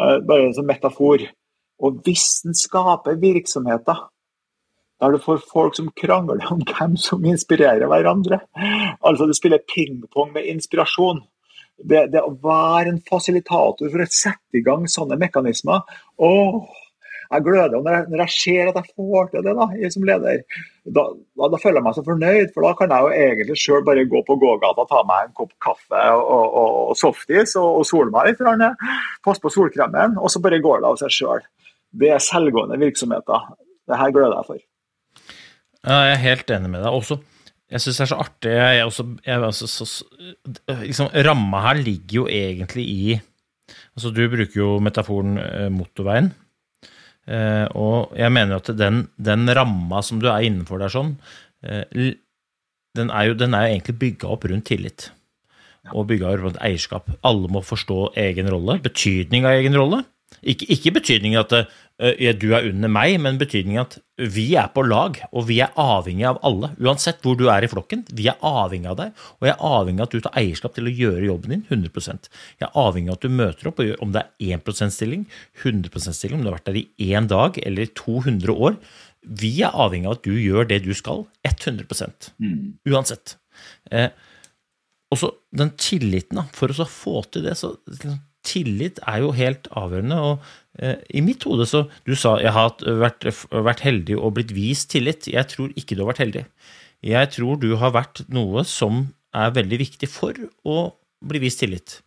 Eh, 0.00 0.18
bare 0.28 0.52
som 0.54 0.66
metafor. 0.68 1.24
Og 1.82 2.02
hvis 2.06 2.44
en 2.46 2.54
skaper 2.54 3.18
virksomheter 3.22 4.04
der 5.02 5.10
du 5.10 5.18
får 5.18 5.42
folk 5.52 5.74
som 5.76 5.90
krangler 6.00 6.44
om 6.52 6.62
hvem 6.62 6.94
som 6.96 7.24
inspirerer 7.26 7.88
hverandre 7.90 8.38
Altså 9.02 9.26
du 9.26 9.32
spiller 9.34 9.58
pingpong 9.74 10.30
med 10.32 10.46
inspirasjon. 10.52 11.24
Det, 11.74 12.06
det, 12.12 12.22
å 12.22 12.36
være 12.38 12.92
en 12.92 13.02
fasilitator 13.02 13.90
for 13.90 14.04
å 14.04 14.06
sette 14.06 14.60
i 14.60 14.62
gang 14.64 14.84
sånne 14.88 15.18
mekanismer 15.18 15.82
åh, 16.22 16.68
jeg 17.34 17.44
gløder 17.44 17.82
når 17.82 17.96
jeg, 17.96 18.06
når 18.12 18.22
jeg 18.22 18.34
ser 18.34 18.70
at 18.70 18.78
jeg 18.78 18.92
får 18.94 19.30
til 19.32 19.44
det 19.46 19.54
da, 19.58 19.66
som 19.94 20.06
leder. 20.06 20.42
Da, 20.84 21.04
da, 21.40 21.48
da, 21.50 21.60
føler 21.60 21.80
jeg 21.80 21.86
meg 21.86 21.96
så 21.96 22.04
fornøyd, 22.06 22.52
for 22.54 22.66
da 22.66 22.72
kan 22.78 22.94
jeg 22.94 23.06
jo 23.06 23.26
egentlig 23.26 23.56
sjøl 23.58 23.84
bare 23.86 24.06
gå 24.10 24.22
på 24.28 24.36
gågata, 24.42 24.86
ta 24.90 25.02
meg 25.08 25.26
en 25.26 25.34
kopp 25.40 25.54
kaffe 25.64 26.04
og, 26.14 26.24
og, 26.30 26.78
og 26.92 27.00
softis 27.00 27.56
og, 27.60 27.80
og 27.80 27.88
sole 27.88 28.12
meg 28.14 28.30
litt. 28.30 28.78
Passe 29.24 29.42
på 29.42 29.52
solkremen, 29.52 30.18
og 30.20 30.30
så 30.32 30.42
bare 30.44 30.62
går 30.62 30.84
det 30.84 30.90
av 30.92 31.00
seg 31.00 31.16
sjøl. 31.16 31.44
Det 31.94 32.10
er 32.14 32.22
selvgående 32.22 32.78
virksomheter. 32.82 33.50
Det 33.88 33.98
her 33.98 34.14
gløder 34.14 34.38
jeg 34.40 34.50
for. 34.50 34.64
Ja, 35.84 35.96
jeg 36.08 36.14
er 36.14 36.22
helt 36.22 36.52
enig 36.54 36.70
med 36.72 36.84
deg. 36.84 36.94
Også, 36.96 37.18
jeg 37.74 37.82
syns 37.82 37.98
det 37.98 38.04
er 38.04 38.10
så 38.12 38.20
artig 38.22 38.54
jeg 38.54 38.86
også, 38.86 39.04
jeg, 39.26 39.44
altså, 39.50 39.68
så, 39.70 39.86
liksom, 40.84 41.10
Ramma 41.26 41.62
her 41.66 41.80
ligger 41.82 42.20
jo 42.20 42.26
egentlig 42.30 42.84
i 42.86 43.20
altså 43.94 44.12
Du 44.14 44.22
bruker 44.30 44.58
jo 44.58 44.70
metaforen 44.82 45.38
eh, 45.40 45.70
motorveien. 45.72 46.32
Eh, 47.24 47.64
og 47.78 48.12
jeg 48.18 48.32
mener 48.34 48.58
at 48.58 48.68
den, 48.76 49.06
den 49.16 49.48
ramma 49.56 50.02
som 50.04 50.20
du 50.20 50.28
er 50.28 50.44
innenfor 50.44 50.82
der 50.82 50.92
sånn, 50.92 51.14
eh, 51.64 52.12
den 52.94 53.10
er 53.10 53.30
jo, 53.30 53.36
den 53.38 53.56
er 53.56 53.64
jo 53.64 53.76
egentlig 53.76 53.96
bygga 54.02 54.32
opp 54.34 54.44
rundt 54.50 54.68
tillit. 54.68 55.06
Og 55.94 56.08
bygga 56.10 56.34
rundt 56.42 56.60
eierskap. 56.64 57.08
Alle 57.24 57.48
må 57.52 57.64
forstå 57.64 58.12
egen 58.20 58.50
rolle, 58.52 58.76
betydning 58.84 59.48
av 59.48 59.56
egen 59.62 59.78
rolle. 59.78 60.02
Ikke, 60.42 60.66
ikke 60.74 60.92
betydningen 60.98 61.40
at 61.40 61.52
uh, 61.54 62.32
du 62.40 62.48
er 62.56 62.66
under 62.68 62.90
meg, 62.90 63.14
men 63.22 63.38
betydningen 63.40 63.84
at 63.84 63.96
vi 64.34 64.46
er 64.58 64.68
på 64.74 64.82
lag, 64.86 65.16
og 65.34 65.46
vi 65.48 65.60
er 65.64 65.72
avhengig 65.80 66.26
av 66.28 66.40
alle. 66.46 66.72
Uansett 66.82 67.22
hvor 67.24 67.38
du 67.38 67.46
er 67.52 67.66
i 67.66 67.70
flokken. 67.70 68.04
Vi 68.14 68.28
er 68.30 68.42
avhengig 68.44 68.90
av 68.90 68.98
deg, 69.00 69.22
og 69.38 69.48
jeg 69.48 69.54
er 69.54 69.64
avhengig 69.70 70.02
av 70.02 70.08
at 70.08 70.16
du 70.16 70.26
tar 70.26 70.36
eierskap 70.42 70.76
til 70.76 70.90
å 70.90 70.94
gjøre 70.94 71.30
jobben 71.30 71.54
din 71.56 71.64
100 71.70 72.28
Jeg 72.60 72.68
er 72.68 72.76
avhengig 72.84 73.12
av 73.12 73.18
at 73.18 73.24
du 73.26 73.38
møter 73.40 73.70
opp, 73.70 73.80
og 73.80 73.90
gjør, 73.90 74.02
om 74.04 74.12
det 74.14 74.24
er 74.24 74.58
1% 74.58 74.94
stilling, 74.94 75.24
100% 75.62 76.18
stilling, 76.18 76.38
om 76.38 76.46
du 76.46 76.52
har 76.52 76.58
vært 76.58 76.70
der 76.70 76.82
i 76.82 77.10
én 77.10 77.30
dag 77.30 77.58
eller 77.64 77.90
200 77.94 78.54
år. 78.54 78.78
Vi 79.24 79.54
er 79.64 79.72
avhengig 79.72 80.10
av 80.10 80.18
at 80.18 80.26
du 80.26 80.34
gjør 80.36 80.68
det 80.68 80.82
du 80.84 80.92
skal, 80.96 81.24
100 81.48 81.88
mm. 82.38 82.60
Uansett. 82.92 83.38
Eh, 83.90 84.10
også 85.14 85.30
den 85.54 85.72
tilliten, 85.80 86.40
da, 86.40 86.46
for 86.54 86.70
å 86.70 86.88
få 86.88 87.22
til 87.32 87.46
det, 87.46 87.56
så 87.60 87.74
liksom, 87.88 88.18
tillit 88.46 89.00
er 89.08 89.22
jo 89.24 89.32
helt 89.36 89.68
avgjørende. 89.72 90.20
og 90.20 90.44
eh, 90.78 91.00
I 91.14 91.24
mitt 91.24 91.44
hode 91.48 91.66
så 91.70 91.84
Du 92.06 92.14
sa 92.16 92.36
jeg 92.42 92.52
har 92.54 92.76
vært, 92.84 93.26
vært, 93.50 93.84
heldig 93.84 94.18
og 94.18 94.36
blitt 94.38 94.54
vist 94.56 94.90
tillit. 94.94 95.28
Jeg 95.30 95.48
tror 95.50 95.72
ikke 95.74 95.96
du 95.96 96.04
har 96.04 96.12
vært 96.12 96.24
heldig. 96.24 96.44
Jeg 97.04 97.32
tror 97.34 97.60
du 97.60 97.74
har 97.80 97.92
vært 97.92 98.24
noe 98.32 98.64
som 98.64 99.06
er 99.34 99.54
veldig 99.54 99.80
viktig 99.80 100.08
for 100.08 100.38
å 100.64 100.94
bli 101.24 101.42
vist 101.42 101.60
tillit. 101.64 102.00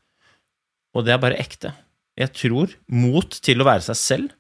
Og 0.96 1.06
det 1.06 1.14
er 1.14 1.22
bare 1.22 1.40
ekte. 1.42 1.74
Jeg 2.18 2.34
tror 2.34 2.74
mot 2.90 3.30
til 3.30 3.62
å 3.62 3.68
være 3.68 3.86
seg 3.90 4.00
selv 4.00 4.34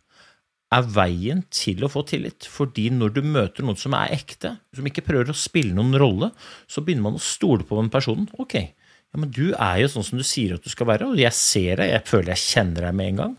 er 0.74 0.88
veien 0.92 1.44
til 1.54 1.86
å 1.86 1.92
få 1.92 2.04
tillit. 2.08 2.48
Fordi 2.50 2.90
når 2.94 3.14
du 3.16 3.22
møter 3.24 3.66
noen 3.66 3.80
som 3.80 3.96
er 3.98 4.16
ekte, 4.18 4.56
som 4.76 4.88
ikke 4.88 5.06
prøver 5.06 5.32
å 5.32 5.38
spille 5.38 5.76
noen 5.78 5.96
rolle, 6.00 6.32
så 6.68 6.84
begynner 6.84 7.08
man 7.08 7.20
å 7.20 7.24
stole 7.24 7.68
på 7.68 7.78
den 7.80 7.92
personen. 7.94 8.28
Ok, 8.42 8.58
ja, 9.18 9.22
men 9.24 9.32
du 9.34 9.48
er 9.58 9.80
jo 9.82 9.88
sånn 9.90 10.06
som 10.06 10.20
du 10.22 10.26
sier 10.28 10.54
at 10.54 10.62
du 10.62 10.70
skal 10.70 10.92
være, 10.92 11.08
og 11.10 11.18
jeg 11.18 11.34
ser 11.34 11.80
deg, 11.80 11.90
jeg 11.90 12.06
føler 12.06 12.36
jeg 12.36 12.44
kjenner 12.44 12.86
deg 12.86 12.98
med 13.00 13.08
en 13.10 13.22
gang. 13.24 13.32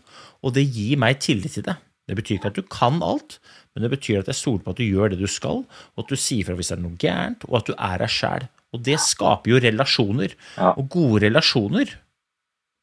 Og 0.43 0.51
det 0.57 0.65
gir 0.67 0.99
meg 0.99 1.21
tillit 1.23 1.55
til 1.55 1.63
det. 1.69 1.77
Det 2.09 2.17
betyr 2.19 2.35
ikke 2.35 2.51
at 2.51 2.57
du 2.57 2.65
kan 2.67 2.97
alt, 3.05 3.37
men 3.71 3.85
det 3.85 3.93
betyr 3.93 4.19
at 4.19 4.27
jeg 4.27 4.35
stoler 4.35 4.65
på 4.65 4.73
at 4.73 4.81
du 4.81 4.83
gjør 4.83 5.13
det 5.13 5.21
du 5.21 5.29
skal, 5.31 5.63
og 5.63 6.03
at 6.03 6.11
du 6.11 6.19
sier 6.19 6.43
fra 6.43 6.57
hvis 6.57 6.73
det 6.73 6.75
er 6.75 6.83
noe 6.83 6.99
gærent, 6.99 7.45
og 7.47 7.61
at 7.61 7.69
du 7.69 7.73
er 7.77 8.03
deg 8.03 8.11
sjæl. 8.11 8.47
Og 8.75 8.83
det 8.85 8.97
skaper 8.99 9.53
jo 9.53 9.61
relasjoner. 9.63 10.35
Og 10.75 10.89
gode 10.91 11.23
relasjoner 11.27 11.95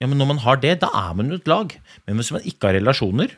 ja, 0.01 0.07
men 0.09 0.19
Når 0.21 0.29
man 0.29 0.41
har 0.45 0.59
det, 0.61 0.75
da 0.83 0.91
er 0.93 1.13
man 1.17 1.31
jo 1.33 1.39
et 1.41 1.47
lag. 1.49 1.71
Men 2.05 2.19
hvis 2.21 2.33
man 2.33 2.45
ikke 2.45 2.69
har 2.69 2.77
relasjoner, 2.77 3.31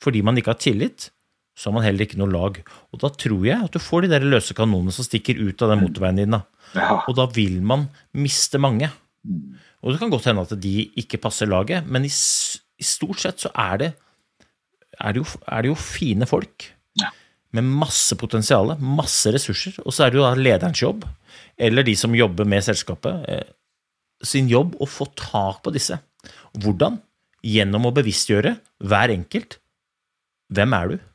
fordi 0.00 0.22
man 0.24 0.38
ikke 0.40 0.54
har 0.54 0.60
tillit, 0.60 1.10
så 1.56 1.68
har 1.68 1.76
man 1.76 1.84
heller 1.84 2.06
ikke 2.06 2.18
noe 2.20 2.32
lag. 2.32 2.58
Og 2.94 3.02
da 3.02 3.10
tror 3.12 3.44
jeg 3.46 3.66
at 3.66 3.74
du 3.74 3.82
får 3.82 4.06
de 4.06 4.12
der 4.14 4.26
løse 4.26 4.56
kanonene 4.56 4.94
som 4.94 5.06
stikker 5.06 5.40
ut 5.40 5.62
av 5.64 5.74
den 5.74 5.82
motorveien 5.84 6.20
din. 6.22 6.36
da. 6.36 6.44
Ja. 6.76 7.00
Og 7.04 7.16
da 7.18 7.26
vil 7.34 7.58
man 7.66 7.88
miste 8.16 8.60
mange. 8.62 8.90
Og 9.80 9.92
det 9.92 10.00
kan 10.00 10.12
godt 10.12 10.28
hende 10.30 10.44
at 10.46 10.54
de 10.60 10.74
ikke 11.00 11.20
passer 11.20 11.48
laget, 11.50 11.86
men 11.88 12.06
i, 12.08 12.10
i 12.10 12.86
stort 12.86 13.22
sett 13.22 13.44
så 13.44 13.52
er 13.56 13.80
det, 13.82 13.90
er 15.00 15.16
det, 15.16 15.22
jo, 15.22 15.40
er 15.48 15.64
det 15.64 15.72
jo, 15.72 15.78
fine 15.80 16.28
folk. 16.28 16.68
Ja. 17.00 17.10
Med 17.56 17.66
masse 17.66 18.16
potensial, 18.20 18.74
masse 18.80 19.32
ressurser. 19.34 19.80
Og 19.84 19.96
så 19.96 20.06
er 20.06 20.12
det 20.12 20.20
jo 20.20 20.26
da 20.26 20.34
lederens 20.38 20.82
jobb, 20.82 21.06
eller 21.60 21.86
de 21.86 21.96
som 21.98 22.16
jobber 22.16 22.48
med 22.48 22.64
selskapet, 22.64 23.24
eh, 23.28 23.46
sin 24.24 24.48
jobb 24.52 24.76
å 24.80 24.88
få 24.88 25.08
tak 25.16 25.62
på 25.64 25.72
disse. 25.74 25.96
Hvordan? 26.60 27.00
Gjennom 27.40 27.88
å 27.88 27.94
bevisstgjøre 27.96 28.52
hver 28.84 29.12
enkelt. 29.14 29.56
Hvem 30.52 30.76
er 30.76 30.90
du? 30.92 31.09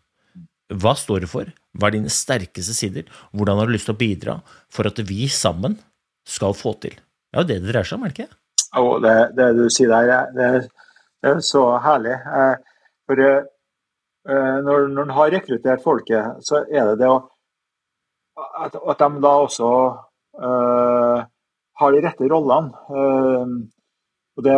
Hva 0.74 0.96
står 0.98 1.26
du 1.26 1.30
for? 1.30 1.50
Hva 1.78 1.90
er 1.90 1.98
dine 2.00 2.14
sterkeste 2.14 2.74
sider? 2.74 3.10
Hvordan 3.36 3.60
har 3.60 3.70
du 3.70 3.76
lyst 3.76 3.86
til 3.90 3.94
å 3.94 4.00
bidra 4.00 4.40
for 4.74 4.90
at 4.90 5.02
vi 5.06 5.28
sammen 5.30 5.78
skal 6.26 6.56
få 6.58 6.74
til? 6.82 6.96
Det 6.98 7.38
er 7.38 7.44
jo 7.44 7.50
det 7.50 7.60
det 7.62 7.72
dreier 7.74 7.90
seg 7.90 8.00
om, 8.00 8.06
er 8.08 8.14
det 8.14 8.18
ikke? 8.18 8.38
Jo, 8.76 8.88
det, 9.04 9.14
det 9.38 9.50
du 9.60 9.66
sier 9.72 9.92
der, 9.92 10.32
det, 10.34 10.48
det 11.22 11.36
er 11.36 11.44
så 11.46 11.66
herlig. 11.84 12.16
Eh, 12.16 12.82
for 13.06 13.22
eh, 13.28 14.58
når, 14.66 14.90
når 14.96 15.06
en 15.06 15.16
har 15.20 15.32
rekruttert 15.36 15.86
folket, 15.86 16.42
så 16.48 16.64
er 16.66 16.92
det 16.92 17.00
det 17.04 17.14
å 17.14 17.22
At, 18.36 18.74
at 18.76 19.00
de 19.00 19.22
da 19.24 19.30
også 19.46 19.68
uh, 20.44 21.20
har 21.80 21.94
de 21.94 22.00
rette 22.04 22.28
rollene. 22.28 22.74
Uh, 22.92 23.54
og 24.36 24.44
det, 24.44 24.56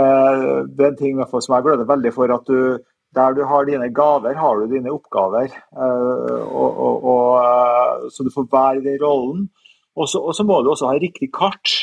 det, 0.74 0.82
er 0.82 0.88
en 0.88 0.98
ting 0.98 1.20
som 1.30 1.54
jeg 1.54 1.66
gleder 1.68 1.86
veldig 1.86 2.12
for. 2.16 2.34
at 2.34 2.50
du 2.50 2.82
der 3.18 3.36
du 3.36 3.44
har 3.50 3.68
dine 3.68 3.90
gaver, 3.94 4.38
har 4.38 4.62
du 4.62 4.72
dine 4.72 4.94
oppgaver. 4.94 5.52
Eh, 5.52 6.40
og, 6.46 6.82
og, 6.88 7.06
og, 7.12 7.28
eh, 7.42 8.08
så 8.14 8.26
du 8.26 8.32
får 8.34 8.50
være 8.52 8.82
i 8.82 8.88
den 8.88 9.00
rollen. 9.04 9.48
Og 9.98 10.10
så 10.10 10.44
må 10.46 10.62
du 10.62 10.70
også 10.70 10.92
ha 10.92 11.00
riktig 11.02 11.32
kart. 11.34 11.74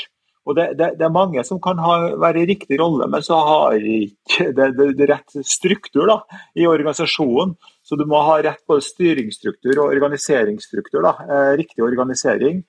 Og 0.45 0.57
det, 0.59 0.67
det, 0.79 0.91
det, 1.01 1.07
er 1.07 1.13
mange 1.13 1.43
som 1.47 1.59
kan 1.63 1.81
ha, 1.81 1.95
være 2.21 2.43
i 2.43 2.49
riktig 2.51 2.77
rolle, 2.81 3.09
men 3.11 3.25
så 3.25 3.39
har 3.47 3.79
ikke 3.81 4.51
det, 4.57 4.67
det, 4.77 5.09
rett 5.09 5.39
struktur 5.49 6.05
da, 6.11 6.19
i 6.55 6.69
organisasjonen. 6.69 7.57
Så 7.85 7.97
du 8.01 8.05
må 8.09 8.21
ha 8.27 8.37
rett 8.45 8.63
både 8.69 8.85
styringsstruktur 8.85 9.79
og 9.79 9.89
organiseringsstruktur. 9.89 11.01
Da, 11.05 11.15
eh, 11.25 11.51
riktig 11.63 11.85
organisering. 11.85 12.63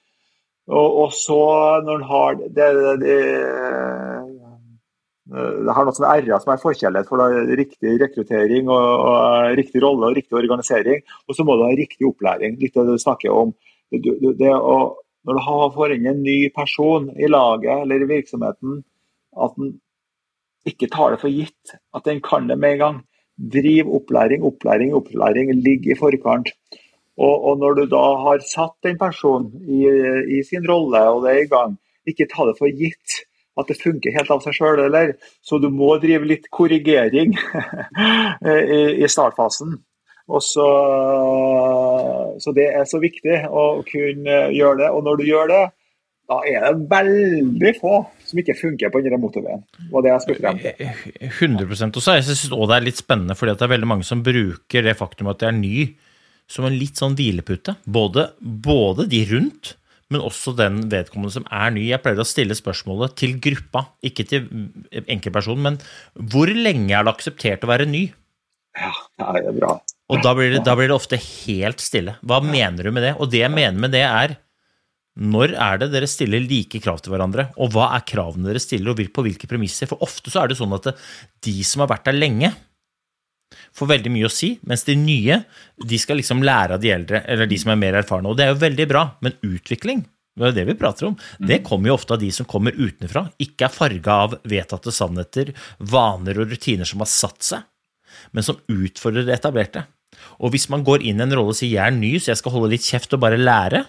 Og, 0.66 1.12
så 1.14 1.38
når 1.86 2.00
en 2.00 2.08
har 2.10 2.38
det, 2.42 2.70
det, 3.04 3.18
Eh, 4.16 4.25
det 5.26 5.74
har 5.74 5.88
noe 5.88 5.98
som 5.98 6.06
er 6.06 6.22
RA 6.28 6.38
som 6.42 6.52
er 6.54 6.62
forkjærlighet 6.62 7.08
for 7.10 7.22
da, 7.22 7.46
riktig 7.58 7.96
rekruttering 8.02 8.68
og, 8.70 8.84
og, 9.10 9.56
riktig 9.58 9.82
rolle 9.82 10.12
og 10.12 10.20
riktig 10.20 10.38
organisering. 10.38 11.02
Og 11.26 11.38
så 11.38 11.46
må 11.48 11.56
du 11.58 11.66
ha 11.66 11.72
riktig 11.74 12.06
opplæring. 12.06 12.60
litt 12.62 12.78
det 12.78 12.86
du 12.86 13.02
snakker 13.02 13.34
om. 13.34 13.56
Det, 13.90 14.14
det 14.38 14.54
å, 14.54 14.78
når 15.26 15.40
du 15.40 15.74
får 15.74 15.96
inn 15.96 16.12
en 16.12 16.22
ny 16.22 16.38
person 16.54 17.10
i 17.18 17.30
laget 17.32 17.82
eller 17.82 18.06
i 18.06 18.12
virksomheten, 18.14 18.84
at 19.42 19.58
den 19.58 19.76
ikke 20.70 20.90
tar 20.94 21.14
det 21.14 21.22
for 21.22 21.34
gitt 21.34 21.76
at 21.94 22.06
den 22.06 22.22
kan 22.26 22.48
det 22.50 22.58
med 22.62 22.78
en 22.78 22.84
gang. 22.84 23.04
Driv 23.36 23.90
opplæring, 23.98 24.46
opplæring, 24.46 24.94
opplæring. 24.96 25.52
Ligg 25.66 25.90
i 25.90 25.98
forkant. 25.98 26.54
Og, 27.18 27.34
og, 27.34 27.58
når 27.60 27.80
du 27.80 27.86
da 27.92 28.06
har 28.28 28.46
satt 28.46 28.76
den 28.84 28.98
personen 29.00 29.50
i, 29.66 29.88
i 30.38 30.44
sin 30.44 30.66
rolle, 30.68 31.02
og 31.10 31.24
det 31.24 31.32
er 31.32 31.44
i 31.46 31.52
gang, 31.52 31.78
ikke 32.06 32.28
ta 32.32 32.46
det 32.50 32.58
for 32.60 32.70
gitt 32.70 33.24
at 33.56 33.72
det 33.72 33.80
funker 33.80 34.16
helt 34.16 34.32
av 34.34 34.44
seg 34.44 34.58
sjøl, 34.58 34.82
eller? 34.88 35.16
Så 35.46 35.60
du 35.64 35.70
må 35.72 35.96
drive 36.04 36.28
litt 36.28 36.50
korrigering 36.54 37.36
i, 39.00 39.08
startfasen. 39.12 39.78
Og 40.26 40.42
så, 40.42 40.68
så 42.42 42.54
det 42.58 42.68
er 42.74 42.86
så 42.90 43.00
viktig 43.00 43.44
å 43.48 43.66
kunne 43.88 44.46
gjøre 44.56 44.82
det. 44.84 44.92
Og 44.92 45.06
når 45.06 45.22
du 45.22 45.28
gjør 45.30 45.52
det, 45.54 45.64
da 46.26 46.40
er 46.50 46.64
det 46.66 46.88
veldig 46.90 47.72
få 47.78 48.00
som 48.26 48.42
ikke 48.42 48.58
funker 48.58 48.92
på 48.92 49.04
denne 49.06 49.20
motorveien. 49.22 49.62
Og 49.92 50.02
det 50.02 50.12
jeg 50.12 50.24
skal 50.24 50.40
frem 50.40 50.62
til. 50.64 50.88
100 51.30 51.86
Og 51.92 52.02
så 52.02 52.18
jeg 52.18 52.26
det 52.26 52.78
er 52.80 52.88
litt 52.88 53.02
spennende, 53.02 53.38
fordi 53.38 53.54
det 53.54 53.68
er 53.68 53.76
veldig 53.76 53.92
mange 53.94 54.08
som 54.08 54.26
bruker 54.26 54.88
det 54.88 54.98
faktum 54.98 55.30
at 55.30 55.44
det 55.44 55.52
er 55.52 55.58
ny, 55.60 55.86
som 56.50 56.66
en 56.66 56.78
litt 56.78 56.98
sånn 56.98 57.16
hvilepute. 57.18 57.78
Både, 57.86 58.32
både 58.42 59.06
de 59.12 59.22
rundt, 59.30 59.76
men 60.14 60.22
også 60.22 60.54
den 60.58 60.84
vedkommende 60.92 61.34
som 61.34 61.48
er 61.50 61.74
ny. 61.74 61.88
Jeg 61.90 62.02
pleier 62.04 62.22
å 62.22 62.28
stille 62.28 62.58
spørsmålet 62.58 63.16
til 63.18 63.36
gruppa, 63.42 63.88
ikke 64.06 64.28
til 64.30 64.46
enkeltpersonen, 65.02 65.66
men 65.66 66.30
hvor 66.30 66.52
lenge 66.52 66.94
er 66.94 67.06
det 67.08 67.16
akseptert 67.16 67.66
å 67.66 67.72
være 67.72 67.90
ny? 67.90 68.06
Ja, 68.76 68.94
det 69.34 69.46
er 69.48 69.56
bra. 69.56 69.76
Og 70.14 70.22
da 70.22 70.36
blir 70.38 70.52
det, 70.54 70.62
da 70.68 70.76
blir 70.78 70.92
det 70.92 70.98
ofte 70.98 71.18
helt 71.18 71.82
stille. 71.82 72.18
Hva 72.22 72.42
mener 72.44 72.86
du 72.86 72.92
med 72.94 73.08
det? 73.08 73.16
Og 73.18 73.32
det 73.32 73.42
jeg 73.42 73.54
mener 73.54 73.80
med 73.88 73.96
det, 73.96 74.04
er 74.06 74.36
Når 75.16 75.54
er 75.56 75.78
det 75.80 75.88
dere 75.94 76.10
stiller 76.12 76.44
like 76.44 76.82
krav 76.84 77.00
til 77.00 77.14
hverandre, 77.14 77.46
og 77.56 77.70
hva 77.72 77.86
er 77.96 78.04
kravene 78.04 78.50
dere 78.50 78.60
stiller, 78.60 78.92
og 78.92 79.14
på 79.16 79.24
hvilke 79.24 79.48
premisser? 79.48 79.88
For 79.88 80.04
ofte 80.04 80.28
så 80.28 80.42
er 80.42 80.52
det 80.52 80.58
sånn 80.60 80.76
at 80.76 80.90
de 81.48 81.54
som 81.64 81.86
har 81.86 81.88
vært 81.94 82.10
der 82.10 82.18
lenge, 82.20 82.50
får 83.76 83.90
veldig 83.92 84.12
mye 84.14 84.28
å 84.28 84.34
si, 84.34 84.56
mens 84.68 84.86
de 84.88 84.96
nye 85.00 85.40
de 85.78 86.00
skal 86.02 86.20
liksom 86.20 86.44
lære 86.46 86.78
av 86.78 86.84
de 86.84 86.92
eldre, 86.96 87.22
eller 87.30 87.50
de 87.50 87.60
som 87.62 87.74
er 87.74 87.80
mer 87.82 87.98
erfarne. 88.02 88.30
Og 88.30 88.38
det 88.38 88.46
er 88.46 88.54
jo 88.54 88.62
veldig 88.64 88.88
bra, 88.90 89.06
men 89.26 89.38
utvikling, 89.46 90.04
det 90.36 90.50
er 90.50 90.56
det 90.58 90.68
vi 90.68 90.78
prater 90.80 91.10
om, 91.10 91.18
det 91.40 91.62
kommer 91.68 91.92
jo 91.92 91.98
ofte 91.98 92.16
av 92.16 92.24
de 92.24 92.32
som 92.36 92.48
kommer 92.50 92.76
utenfra, 92.76 93.28
ikke 93.42 93.68
er 93.68 93.76
farga 93.76 94.20
av 94.26 94.38
vedtatte 94.48 94.94
sannheter, 94.96 95.54
vaner 95.80 96.42
og 96.42 96.52
rutiner 96.52 96.88
som 96.88 97.04
har 97.04 97.12
satt 97.12 97.46
seg, 97.46 97.68
men 98.36 98.46
som 98.46 98.60
utfordrer 98.72 99.28
det 99.28 99.38
etablerte. 99.38 99.86
Og 100.40 100.54
hvis 100.54 100.68
man 100.72 100.84
går 100.88 101.04
inn 101.04 101.20
i 101.20 101.26
en 101.26 101.36
rolle 101.36 101.52
og 101.52 101.58
sier 101.58 101.76
'jeg 101.76 101.88
er 101.88 101.96
ny, 101.96 102.18
så 102.20 102.32
jeg 102.32 102.40
skal 102.40 102.52
holde 102.52 102.72
litt 102.72 102.88
kjeft 102.88 103.14
og 103.14 103.20
bare 103.20 103.38
lære', 103.38 103.86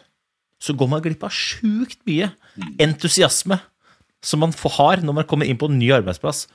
så 0.61 0.73
går 0.77 0.89
man 0.89 1.03
glipp 1.03 1.23
av 1.25 1.31
sjukt 1.31 1.99
mye 2.07 2.33
entusiasme 2.81 3.61
som 4.23 4.41
man 4.41 4.53
har 4.53 5.03
når 5.05 5.15
man 5.15 5.25
kommer 5.25 5.47
inn 5.47 5.59
på 5.59 5.69
en 5.71 5.79
ny 5.79 5.91
arbeidsplass. 5.93 6.47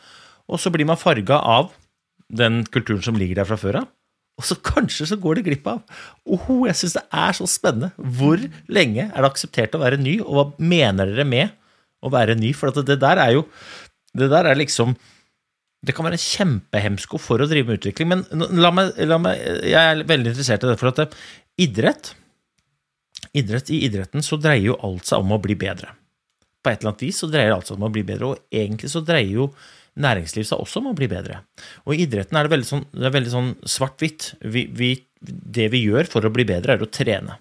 Og 0.50 0.60
så 0.60 0.72
blir 0.74 0.86
man 0.86 0.98
farga 0.98 1.38
av 1.38 1.72
den 2.32 2.62
kulturen 2.72 3.04
som 3.06 3.18
ligger 3.20 3.42
der 3.42 3.50
fra 3.50 3.60
før 3.60 3.82
av. 3.84 3.90
Og 4.40 4.48
så 4.48 4.56
kanskje 4.64 5.10
så 5.10 5.18
går 5.22 5.38
det 5.38 5.46
glipp 5.46 5.66
av 5.68 5.82
oh, 6.24 6.64
Jeg 6.66 6.78
syns 6.80 6.96
det 6.96 7.04
er 7.14 7.36
så 7.38 7.46
spennende. 7.52 7.92
Hvor 7.98 8.42
lenge 8.72 9.10
er 9.10 9.18
det 9.18 9.28
akseptert 9.28 9.76
å 9.78 9.82
være 9.84 10.00
ny, 10.02 10.18
og 10.24 10.38
hva 10.38 10.46
mener 10.58 11.12
dere 11.12 11.28
med 11.28 11.52
å 12.02 12.10
være 12.14 12.38
ny? 12.40 12.54
For 12.58 12.74
det 12.74 12.98
der 13.02 13.22
er 13.22 13.36
jo 13.36 13.44
Det 14.18 14.32
der 14.32 14.50
er 14.50 14.60
liksom 14.60 14.96
det 15.82 15.96
kan 15.98 16.06
være 16.06 16.14
en 16.14 16.22
kjempehemsko 16.22 17.18
for 17.18 17.42
å 17.42 17.48
drive 17.50 17.66
med 17.66 17.80
utvikling, 17.80 18.12
men 18.12 18.20
la 18.62 18.70
meg, 18.70 18.92
la 19.10 19.18
meg 19.18 19.40
Jeg 19.66 19.80
er 19.82 20.04
veldig 20.06 20.30
interessert 20.30 20.62
i 20.62 20.70
det, 20.70 20.76
for 20.78 20.92
at 20.92 21.16
idrett 21.58 22.12
idrett, 23.34 23.70
I 23.70 23.80
idretten 23.88 24.22
så 24.22 24.38
dreier 24.38 24.72
jo 24.72 24.78
alt 24.86 25.10
seg 25.10 25.24
om 25.24 25.34
å 25.34 25.40
bli 25.42 25.56
bedre. 25.58 25.94
På 26.62 26.70
et 26.70 26.82
eller 26.82 26.92
annet 26.92 27.06
vis 27.08 27.22
så 27.24 27.30
dreier 27.32 27.56
alt 27.56 27.70
seg 27.70 27.80
om 27.80 27.88
å 27.88 27.94
bli 27.94 28.04
bedre, 28.06 28.30
og 28.30 28.54
egentlig 28.54 28.92
så 28.94 29.02
dreier 29.06 29.34
jo 29.40 29.48
næringsliv 30.00 30.46
seg 30.48 30.62
også 30.64 30.82
må 30.84 30.94
bli 30.96 31.10
bedre. 31.12 31.42
Og 31.86 31.96
i 31.96 32.06
idretten 32.06 32.38
er 32.38 32.48
det 32.48 32.54
veldig 32.54 32.68
sånn, 32.70 32.86
sånn 33.34 33.54
svart-hvitt. 33.68 34.34
Vi, 34.42 34.66
vi, 34.78 34.92
det 35.20 35.72
vi 35.74 35.84
gjør 35.86 36.10
for 36.12 36.26
å 36.26 36.34
bli 36.34 36.46
bedre, 36.48 36.78
er 36.78 36.86
å 36.86 36.92
trene. 36.92 37.38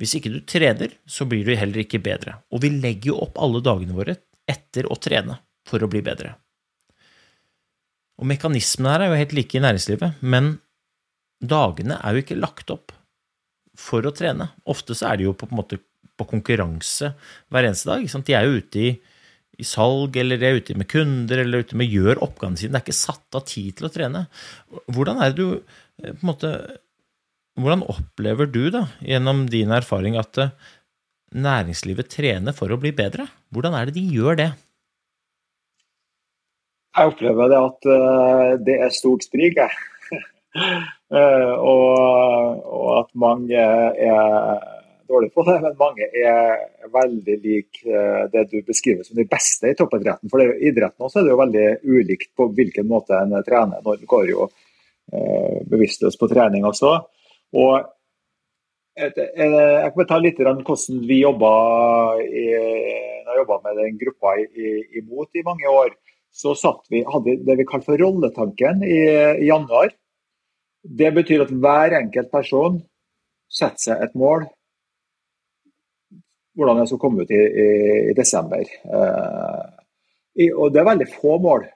Hvis 0.00 0.16
ikke 0.16 0.32
du 0.32 0.40
trener, 0.48 0.94
så 1.08 1.26
blir 1.28 1.44
du 1.44 1.52
heller 1.56 1.82
ikke 1.84 2.02
bedre. 2.02 2.38
Og 2.54 2.64
vi 2.64 2.72
legger 2.76 3.12
jo 3.12 3.20
opp 3.26 3.40
alle 3.42 3.62
dagene 3.64 3.96
våre 3.96 4.16
etter 4.48 4.88
å 4.90 4.96
trene 5.00 5.38
for 5.68 5.82
å 5.82 5.90
bli 5.90 6.02
bedre. 6.04 6.34
Og 8.20 8.28
mekanismene 8.28 8.92
her 8.92 9.04
er 9.04 9.12
jo 9.12 9.20
helt 9.22 9.36
like 9.36 9.56
i 9.56 9.62
næringslivet, 9.64 10.20
men 10.20 10.54
dagene 11.40 11.96
er 12.04 12.16
jo 12.16 12.24
ikke 12.24 12.40
lagt 12.40 12.72
opp 12.72 12.92
for 13.80 14.04
å 14.04 14.12
trene. 14.12 14.50
Ofte 14.68 14.96
så 14.96 15.08
er 15.10 15.20
de 15.20 15.28
jo 15.28 15.36
på, 15.36 15.48
på, 15.48 15.80
på 16.20 16.28
konkurranse 16.28 17.14
hver 17.48 17.68
eneste 17.68 17.88
dag. 17.88 18.04
De 18.04 18.36
er 18.36 18.48
jo 18.48 18.60
ute 18.60 18.82
i, 18.82 18.90
i 19.60 19.66
salg, 19.66 20.16
eller 20.20 20.42
er 20.42 20.58
ute 20.60 20.76
med 20.78 20.88
kunder, 20.90 21.42
eller 21.42 21.64
ute 21.64 21.78
med 21.78 21.90
gjør 21.92 22.22
oppgavene 22.24 22.60
sine. 22.60 22.74
Det 22.74 22.80
er 22.80 22.86
ikke 22.86 23.00
satt 23.00 23.38
av 23.38 23.44
tid 23.48 23.76
til 23.78 23.88
å 23.88 23.92
trene. 23.94 24.24
Hvordan 24.90 25.20
er 25.20 25.34
det 25.34 25.42
du 25.42 25.46
eh, 25.58 26.12
på 26.12 26.16
en 26.20 26.30
måte 26.34 26.54
Hvordan 27.60 27.82
opplever 27.90 28.46
du, 28.48 28.70
da, 28.72 28.84
gjennom 29.04 29.42
din 29.50 29.72
erfaring, 29.74 30.14
at 30.16 30.38
eh, 30.40 30.52
næringslivet 31.36 32.08
trener 32.08 32.54
for 32.56 32.72
å 32.72 32.78
bli 32.80 32.92
bedre? 32.96 33.26
Hvordan 33.52 33.74
er 33.76 33.90
det 33.90 33.96
de 33.98 34.04
gjør 34.14 34.38
det? 34.38 34.46
Jeg 36.96 37.10
opplever 37.10 37.50
det 37.52 37.58
at 37.66 37.90
eh, 37.96 38.54
det 38.70 38.78
er 38.86 38.96
stort 38.96 39.26
sprik, 39.26 39.60
jeg. 39.60 40.24
Og, 41.10 42.62
og 42.70 42.86
at 43.00 43.08
mange 43.18 43.58
er 43.58 44.79
dårlige 45.10 45.34
på 45.34 45.44
det, 45.48 45.56
men 45.64 45.78
mange 45.78 46.06
er 46.22 46.64
veldig 46.94 47.36
lik 47.44 47.80
eh, 47.84 48.24
det 48.32 48.46
du 48.52 48.58
beskriver 48.66 49.06
som 49.06 49.18
de 49.18 49.26
beste 49.28 49.70
i 49.70 49.76
toppidretten. 49.78 50.30
For 50.30 50.42
er 50.42 50.58
idretten 50.70 51.06
også 51.06 51.20
er 51.20 51.26
det 51.26 51.32
jo 51.34 51.40
veldig 51.40 51.68
ulikt 51.84 52.30
på 52.38 52.48
hvilken 52.56 52.88
måte 52.90 53.18
en 53.18 53.34
trener. 53.46 53.82
Noen 53.84 54.04
går 54.10 54.28
jo 54.30 54.46
eh, 54.48 55.56
bevisstløst 55.70 56.20
på 56.20 56.28
trening 56.30 56.66
også. 56.68 56.92
Og 57.58 57.74
eh, 59.00 59.10
jeg 59.16 59.94
kan 59.96 60.10
ta 60.12 60.20
litt 60.22 60.42
om 60.44 60.62
hvordan 60.66 61.02
vi 61.08 61.22
jobba 61.24 61.54
når 63.30 63.42
med 63.64 63.76
den 63.78 63.98
gruppa 63.98 64.36
i, 64.38 64.46
i, 64.54 64.70
imot 65.02 65.34
i 65.34 65.46
mange 65.46 65.70
år. 65.70 65.92
Så 66.30 66.54
vi, 66.90 67.02
hadde 67.02 67.26
vi 67.26 67.40
det 67.42 67.56
vi 67.58 67.66
kalte 67.66 67.90
for 67.90 67.98
rolletanken 67.98 68.84
i, 68.86 69.02
i 69.42 69.48
januar. 69.48 69.90
Det 70.80 71.10
betyr 71.12 71.44
at 71.44 71.52
hver 71.52 71.96
enkelt 71.98 72.30
person 72.32 72.78
setter 73.50 73.82
seg 73.82 74.04
et 74.06 74.14
mål 74.18 74.46
hvordan 76.60 76.82
jeg 76.82 76.92
skal 76.92 77.02
komme 77.02 77.24
ut 77.24 77.34
i, 77.34 77.40
i, 77.40 77.68
i 78.12 78.16
desember. 78.16 78.64
Eh, 78.68 79.68
i, 80.44 80.50
og 80.52 80.72
det 80.72 80.82
er 80.82 80.90
veldig 80.90 81.08
få 81.10 81.38
mål. 81.42 81.66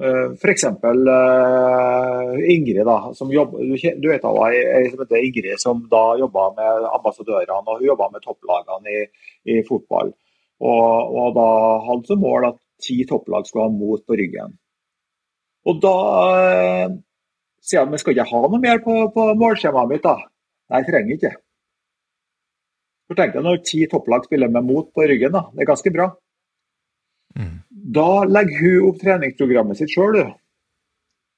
Eh, 0.00 0.32
F.eks. 0.38 0.64
Eh, 0.64 2.54
Ingrid, 2.54 2.82
da, 2.88 2.96
som 3.14 3.32
jobber, 3.32 3.60
du, 3.60 3.76
du 3.76 4.08
vet 4.08 4.24
ei 4.24 4.62
ei 4.62 4.88
som 4.88 5.04
heter 5.04 5.26
Ingrid, 5.28 5.52
som 5.60 5.84
da 5.90 6.02
jobba 6.20 6.48
med 6.56 6.88
ambassadørene 6.96 7.60
og 7.60 7.84
hun 7.84 8.04
med 8.14 8.24
topplagene 8.24 8.96
i, 8.96 9.04
i 9.52 9.60
fotball. 9.68 10.14
Og, 10.62 11.14
og 11.20 11.36
da 11.36 11.46
hadde 11.88 12.08
som 12.08 12.22
mål 12.22 12.52
at 12.52 12.58
ti 12.82 13.02
topplag 13.08 13.46
skulle 13.46 13.68
ha 13.68 13.74
mot 13.74 14.02
på 14.06 14.18
ryggen. 14.18 14.56
Og 15.68 15.78
da 15.82 15.96
eh, 16.42 16.98
sier 17.62 17.82
jeg 17.82 17.90
men 17.90 18.00
skal 18.00 18.14
ikke 18.14 18.24
jeg 18.24 18.32
ha 18.32 18.42
noe 18.48 18.62
mer 18.62 18.82
på, 18.82 18.96
på 19.14 19.26
målskjemaet 19.38 19.90
mitt, 19.92 20.06
da? 20.06 20.16
Nei, 20.72 20.80
jeg 20.82 20.88
trenger 20.88 21.18
ikke. 21.18 21.32
For 23.12 23.20
tenk 23.20 23.34
deg 23.36 23.44
når 23.44 23.58
ti 23.68 23.82
topplag 23.92 24.24
spiller 24.24 24.48
med 24.48 24.64
mot 24.64 24.86
på 24.88 25.04
ryggen, 25.04 25.34
da. 25.34 25.42
Det 25.52 25.66
er 25.66 25.68
ganske 25.68 25.90
bra. 25.92 26.06
Da 27.92 28.06
legger 28.24 28.62
hun 28.62 28.86
opp 28.88 29.02
treningsprogrammet 29.02 29.76
sitt 29.76 29.92
sjøl, 29.92 30.16
du. 30.16 30.30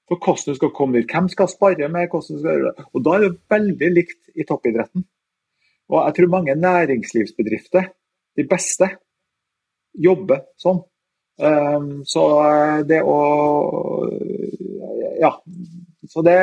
For 0.07 0.20
hvordan 0.22 0.55
du 0.55 0.59
skal 0.61 0.70
komme 0.77 1.01
dit, 1.01 1.11
hvem 1.11 1.27
skal 1.33 1.51
spare 1.51 1.89
med, 1.91 2.12
hvordan 2.12 2.39
du 2.39 2.45
skal 2.45 2.61
gjøre 2.61 2.70
det. 2.77 2.87
Og 2.93 3.03
da 3.03 3.16
er 3.16 3.25
det 3.25 3.33
veldig 3.57 3.91
likt 3.91 4.39
i 4.39 4.47
toppidretten. 4.47 5.07
Og 5.91 5.99
jeg 5.99 6.16
tror 6.18 6.31
mange 6.37 6.55
næringslivsbedrifter, 6.62 7.91
de 8.39 8.47
beste, 8.55 8.91
jobber 10.07 10.45
sånn. 10.62 10.79
Um, 11.43 12.05
så 12.07 12.22
eh, 12.47 12.81
det 12.87 13.01
å 13.03 13.18
Ja. 15.18 15.35
Så 16.07 16.22
det 16.22 16.39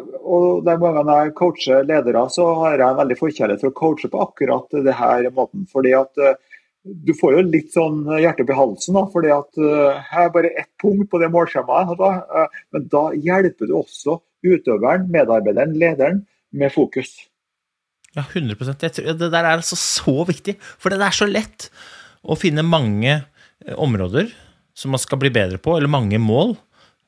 og 0.00 0.62
de 0.66 0.76
gangene 0.80 1.18
jeg 1.18 1.34
coacher 1.38 1.84
ledere, 1.88 2.24
så 2.32 2.46
har 2.60 2.78
jeg 2.78 2.86
en 2.86 2.98
veldig 3.00 3.18
forkjærlighet 3.18 3.62
for 3.62 3.72
å 3.72 3.78
coache 3.80 4.10
på 4.12 4.22
akkurat 4.24 4.76
det 4.86 4.96
her 4.98 5.28
måten. 5.34 5.66
fordi 5.72 5.94
at 5.98 6.22
eh, 6.22 6.38
du 6.82 7.12
får 7.14 7.36
jo 7.36 7.42
litt 7.46 7.74
sånn 7.74 8.04
hjerte 8.18 8.46
i 8.48 8.58
halsen, 8.58 8.96
da, 8.98 9.04
fordi 9.12 9.32
at 9.34 9.60
eh, 9.60 10.00
her 10.12 10.28
er 10.28 10.34
bare 10.34 10.54
ett 10.62 10.70
punkt 10.82 11.10
på 11.12 11.20
det 11.22 11.30
målskjemaet. 11.34 11.96
Da, 12.00 12.12
eh, 12.42 12.62
men 12.74 12.86
da 12.92 13.04
hjelper 13.14 13.70
du 13.70 13.76
også 13.78 14.20
utøveren, 14.42 15.06
medarbeideren, 15.12 15.76
lederen 15.78 16.24
med 16.50 16.72
fokus. 16.74 17.14
Ja, 18.12 18.26
100 18.26 18.56
jeg 18.82 18.92
tror, 18.92 19.12
Det 19.16 19.30
der 19.32 19.44
er 19.44 19.54
altså 19.56 19.78
så 19.78 20.24
viktig, 20.28 20.58
for 20.60 20.92
det 20.92 21.00
er 21.00 21.16
så 21.16 21.28
lett 21.28 21.70
å 22.22 22.36
finne 22.36 22.64
mange 22.66 23.22
områder 23.78 24.28
som 24.76 24.92
man 24.92 25.00
skal 25.00 25.20
bli 25.22 25.30
bedre 25.32 25.60
på, 25.62 25.76
eller 25.76 25.90
mange 25.92 26.18
mål. 26.20 26.56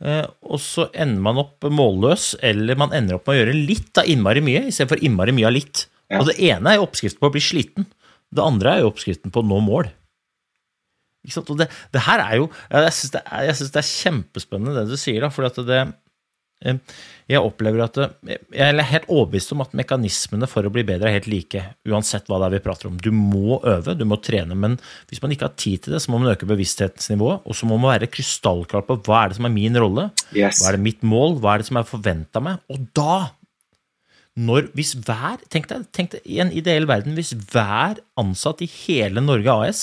Eh, 0.03 0.25
Og 0.43 0.63
så 0.63 0.89
ender 0.91 1.23
man 1.23 1.41
opp 1.45 1.67
målløs, 1.71 2.35
eller 2.43 2.79
man 2.81 2.95
ender 2.97 3.19
opp 3.19 3.29
med 3.29 3.37
å 3.37 3.41
gjøre 3.43 3.59
litt 3.71 4.01
av 4.01 4.09
innmari 4.11 4.43
mye 4.45 4.67
istedenfor 4.71 5.03
innmari 5.05 5.35
mye 5.37 5.51
av 5.51 5.57
litt. 5.57 5.87
Ja. 6.11 6.21
Og 6.21 6.31
det 6.31 6.39
ene 6.51 6.73
er 6.73 6.81
jo 6.81 6.89
oppskriften 6.89 7.23
på 7.23 7.31
å 7.31 7.35
bli 7.35 7.43
sliten. 7.45 7.89
Det 8.35 8.43
andre 8.45 8.75
er 8.75 8.85
jo 8.85 8.91
oppskriften 8.93 9.33
på 9.35 9.43
å 9.43 9.47
nå 9.47 9.61
mål. 9.65 9.91
Ikke 11.25 11.39
sant? 11.39 11.53
Og 11.55 11.61
det, 11.61 11.71
det 11.95 12.03
her 12.05 12.21
er 12.21 12.35
jo 12.37 12.49
Jeg 12.69 12.95
syns 12.99 13.15
det, 13.15 13.23
det 13.73 13.81
er 13.81 13.89
kjempespennende 13.89 14.75
det 14.77 14.91
du 14.93 14.99
sier, 15.01 15.23
da, 15.25 15.31
for 15.33 15.49
at 15.49 15.61
det 15.65 15.85
jeg 16.65 17.41
opplever 17.41 17.83
at 17.85 17.99
Jeg 18.25 18.39
er 18.57 18.87
helt 18.89 19.09
overbevist 19.13 19.53
om 19.53 19.61
at 19.65 19.75
mekanismene 19.77 20.49
for 20.49 20.65
å 20.65 20.73
bli 20.73 20.85
bedre 20.87 21.11
er 21.11 21.19
helt 21.19 21.29
like, 21.29 21.61
uansett 21.89 22.29
hva 22.31 22.39
det 22.41 22.49
er 22.49 22.55
vi 22.57 22.63
prater 22.65 22.89
om. 22.89 22.97
Du 22.97 23.11
må 23.13 23.59
øve, 23.69 23.97
du 23.99 24.07
må 24.09 24.17
trene, 24.25 24.57
men 24.57 24.79
hvis 25.11 25.21
man 25.25 25.35
ikke 25.35 25.49
har 25.51 25.57
tid 25.61 25.85
til 25.85 25.97
det, 25.97 26.01
så 26.05 26.13
må 26.13 26.23
man 26.23 26.33
øke 26.33 26.49
bevissthetsnivået, 26.49 27.45
og 27.45 27.59
så 27.59 27.69
må 27.69 27.77
man 27.77 27.93
være 27.95 28.09
krystallklar 28.13 28.87
på 28.89 28.97
hva 29.05 29.25
er 29.25 29.33
det 29.33 29.41
som 29.41 29.49
er 29.51 29.57
min 29.57 29.77
rolle, 29.81 30.11
Yes. 30.35 30.63
hva 30.63 30.71
er 30.73 30.79
det 30.79 30.87
mitt 30.87 31.05
mål, 31.07 31.37
hva 31.43 31.55
er 31.55 31.63
det 31.63 31.69
som 31.69 31.81
er 31.81 31.89
forventa 31.89 32.41
meg, 32.45 32.63
og 32.73 32.87
da 32.97 33.19
når, 34.35 34.73
hvis 34.75 34.97
hver, 35.07 35.39
tenk 35.53 35.69
deg, 35.71 35.85
tenk 35.95 36.11
deg 36.17 36.25
i 36.27 36.41
en 36.43 36.51
ideell 36.51 36.89
verden, 36.91 37.15
hvis 37.15 37.37
hver 37.53 38.01
ansatt 38.19 38.65
i 38.65 38.71
hele 38.81 39.23
Norge 39.23 39.53
AS 39.69 39.83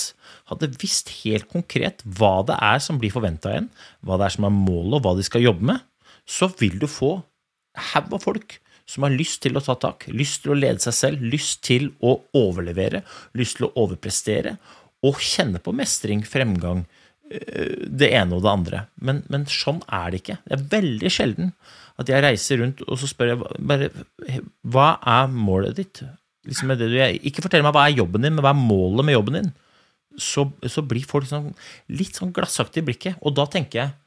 hadde 0.50 0.68
visst 0.82 1.08
helt 1.22 1.46
konkret 1.48 2.02
hva 2.18 2.42
det 2.44 2.58
er 2.60 2.82
som 2.84 2.98
blir 3.00 3.14
forventa 3.14 3.48
av 3.48 3.62
en, 3.62 3.70
hva 4.04 4.18
det 4.20 4.26
er 4.26 4.34
som 4.36 4.44
er 4.44 4.52
målet, 4.52 4.98
og 4.98 5.06
hva 5.06 5.14
de 5.16 5.24
skal 5.24 5.46
jobbe 5.46 5.70
med, 5.70 5.80
så 6.28 6.48
vil 6.60 6.78
du 6.80 6.88
få 6.90 7.16
haug 7.92 8.14
av 8.16 8.24
folk 8.24 8.58
som 8.88 9.06
har 9.06 9.14
lyst 9.14 9.42
til 9.44 9.56
å 9.56 9.62
ta 9.64 9.76
tak, 9.80 10.08
lyst 10.12 10.42
til 10.44 10.54
å 10.54 10.58
lede 10.58 10.82
seg 10.82 10.96
selv, 10.96 11.22
lyst 11.32 11.62
til 11.64 11.92
å 12.04 12.16
overlevere, 12.36 13.02
lyst 13.38 13.58
til 13.58 13.68
å 13.68 13.74
overprestere, 13.84 14.56
og 15.06 15.22
kjenne 15.22 15.62
på 15.62 15.74
mestring, 15.74 16.22
fremgang, 16.26 16.84
øh, 17.30 17.86
det 17.88 18.10
ene 18.14 18.36
og 18.36 18.44
det 18.44 18.52
andre. 18.52 18.82
Men, 19.00 19.22
men 19.32 19.46
sånn 19.50 19.80
er 19.88 20.12
det 20.12 20.22
ikke. 20.22 20.40
Det 20.44 20.58
er 20.58 20.66
veldig 20.76 21.12
sjelden 21.14 21.54
at 22.00 22.10
jeg 22.10 22.24
reiser 22.24 22.60
rundt 22.62 22.82
og 22.86 22.98
så 22.98 23.08
spør 23.10 23.32
jeg 23.32 23.40
bare 23.68 23.88
Hva 24.64 24.94
er 25.06 25.32
målet 25.32 25.78
ditt? 25.78 26.02
liksom 26.48 26.72
du. 26.78 26.86
Ikke 27.22 27.42
fortell 27.44 27.64
meg 27.64 27.74
hva 27.74 27.86
er 27.86 27.98
jobben 27.98 28.24
din, 28.24 28.34
men 28.34 28.44
hva 28.44 28.52
er 28.52 28.60
målet 28.60 29.06
med 29.06 29.16
jobben 29.16 29.38
din. 29.38 29.50
Så, 30.20 30.46
så 30.68 30.84
blir 30.84 31.06
folk 31.08 31.28
sånn, 31.28 31.52
litt 31.92 32.18
sånn 32.18 32.34
glassaktige 32.36 32.84
i 32.84 32.88
blikket. 32.90 33.20
Og 33.22 33.36
da 33.36 33.46
tenker 33.50 33.78
jeg 33.78 33.92
eh, 33.92 33.98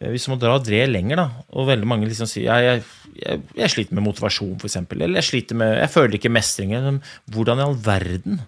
hvis 0.00 0.26
man 0.30 0.40
drar 0.42 0.62
det 0.64 0.82
lenger, 0.90 1.20
da, 1.20 1.26
og 1.54 1.68
veldig 1.68 1.86
mange 1.88 2.08
liksom 2.10 2.28
sier 2.30 2.48
ja, 2.48 2.56
jeg, 2.62 2.82
jeg, 3.20 3.42
jeg 3.60 3.72
sliter 3.72 3.96
med 3.96 4.06
motivasjon, 4.08 4.56
f.eks., 4.58 4.80
eller 4.90 5.20
jeg 5.20 5.28
sliter 5.28 5.58
med, 5.60 5.76
jeg 5.78 5.92
føler 5.92 6.18
ikke 6.18 6.32
mestring. 6.34 6.74
Hvordan 7.30 7.62
i 7.62 7.66
all 7.68 7.78
verden 7.78 8.40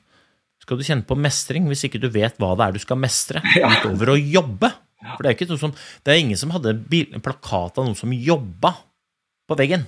skal 0.62 0.80
du 0.80 0.86
kjenne 0.86 1.07
på 1.07 1.18
mestring 1.18 1.68
hvis 1.70 1.84
ikke 1.86 2.01
du 2.03 2.09
vet 2.11 2.34
hva 2.42 2.57
det 2.59 2.66
er 2.66 2.74
du 2.74 2.82
skal 2.82 2.99
mestre 2.99 3.42
utover 3.62 4.16
å 4.16 4.18
jobbe? 4.18 4.72
For 5.12 5.22
det 5.22 5.28
er, 5.28 5.36
ikke 5.36 5.51
noe 5.53 5.61
som, 5.61 5.74
det 6.03 6.12
er 6.12 6.18
ingen 6.18 6.40
som 6.40 6.51
hadde 6.55 6.72
en 6.74 7.22
plakat 7.22 7.78
av 7.78 7.86
noen 7.86 7.99
som 7.99 8.11
jobba 8.11 8.72
på 9.47 9.59
veggen. 9.61 9.84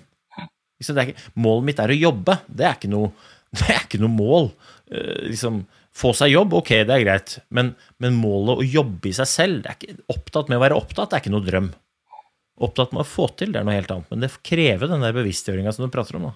Liksom, 0.78 0.94
det 0.94 1.02
er 1.02 1.10
ikke, 1.10 1.24
målet 1.42 1.66
mitt 1.66 1.82
er 1.82 1.90
å 1.90 1.98
jobbe. 1.98 2.36
Det 2.46 2.68
er 2.68 2.76
ikke 2.78 2.92
noe, 2.92 3.10
det 3.58 3.66
er 3.74 3.82
ikke 3.82 4.00
noe 4.02 4.14
mål. 4.14 4.52
Uh, 4.92 5.26
liksom, 5.26 5.64
få 5.98 6.14
seg 6.16 6.32
jobb, 6.32 6.54
ok, 6.60 6.72
det 6.86 6.94
er 6.94 7.04
greit, 7.04 7.36
men, 7.54 7.72
men 8.02 8.18
målet 8.20 8.62
å 8.62 8.66
jobbe 8.66 9.10
i 9.10 9.14
seg 9.16 9.28
selv 9.30 9.62
det 9.64 9.72
er 9.72 9.78
ikke, 9.78 10.00
Opptatt 10.14 10.50
med 10.50 10.60
å 10.60 10.64
være 10.64 10.78
opptatt 10.78 11.10
det 11.10 11.18
er 11.18 11.24
ikke 11.24 11.34
noe 11.34 11.46
drøm. 11.46 11.70
Opptatt 12.64 12.94
med 12.94 13.04
å 13.04 13.08
få 13.08 13.28
til, 13.38 13.52
det 13.54 13.60
er 13.60 13.66
noe 13.66 13.76
helt 13.76 13.90
annet. 13.94 14.10
Men 14.12 14.24
det 14.24 14.34
krever 14.46 14.90
den 14.90 15.04
der 15.04 15.16
bevisstgjøringa 15.16 15.74
som 15.74 15.86
du 15.86 15.94
prater 15.94 16.18
om. 16.18 16.28
da. 16.30 16.34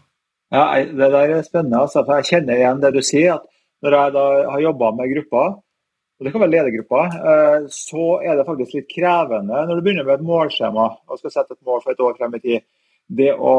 Ja, 0.53 0.65
Det 0.85 1.09
der 1.17 1.35
er 1.39 1.43
spennende. 1.43 1.81
Altså, 1.83 2.05
for 2.05 2.21
Jeg 2.21 2.31
kjenner 2.31 2.59
igjen 2.59 2.83
det 2.83 2.93
du 2.95 3.03
sier. 3.03 3.35
at 3.35 3.43
Når 3.83 3.97
jeg 3.99 4.13
da 4.15 4.25
har 4.51 4.61
jobba 4.61 4.91
med 4.95 5.11
grupper, 5.15 5.57
og 6.23 6.27
det 6.27 6.31
kan 6.31 6.43
være 6.45 6.55
ledergrupper, 6.55 7.15
eh, 7.33 7.65
så 7.67 8.05
er 8.23 8.37
det 8.39 8.47
faktisk 8.47 8.77
litt 8.77 8.93
krevende 8.93 9.65
når 9.67 9.75
du 9.75 9.83
begynner 9.83 10.07
med 10.07 10.21
et 10.21 10.27
målskjema 10.29 10.85
og 11.09 11.19
skal 11.19 11.33
sette 11.35 11.57
et 11.57 11.67
mål 11.67 11.83
for 11.83 11.91
et 11.91 12.05
år 12.07 12.15
frem 12.15 12.37
i 12.39 12.43
tid. 12.45 12.63
Det 13.13 13.33
å, 13.35 13.55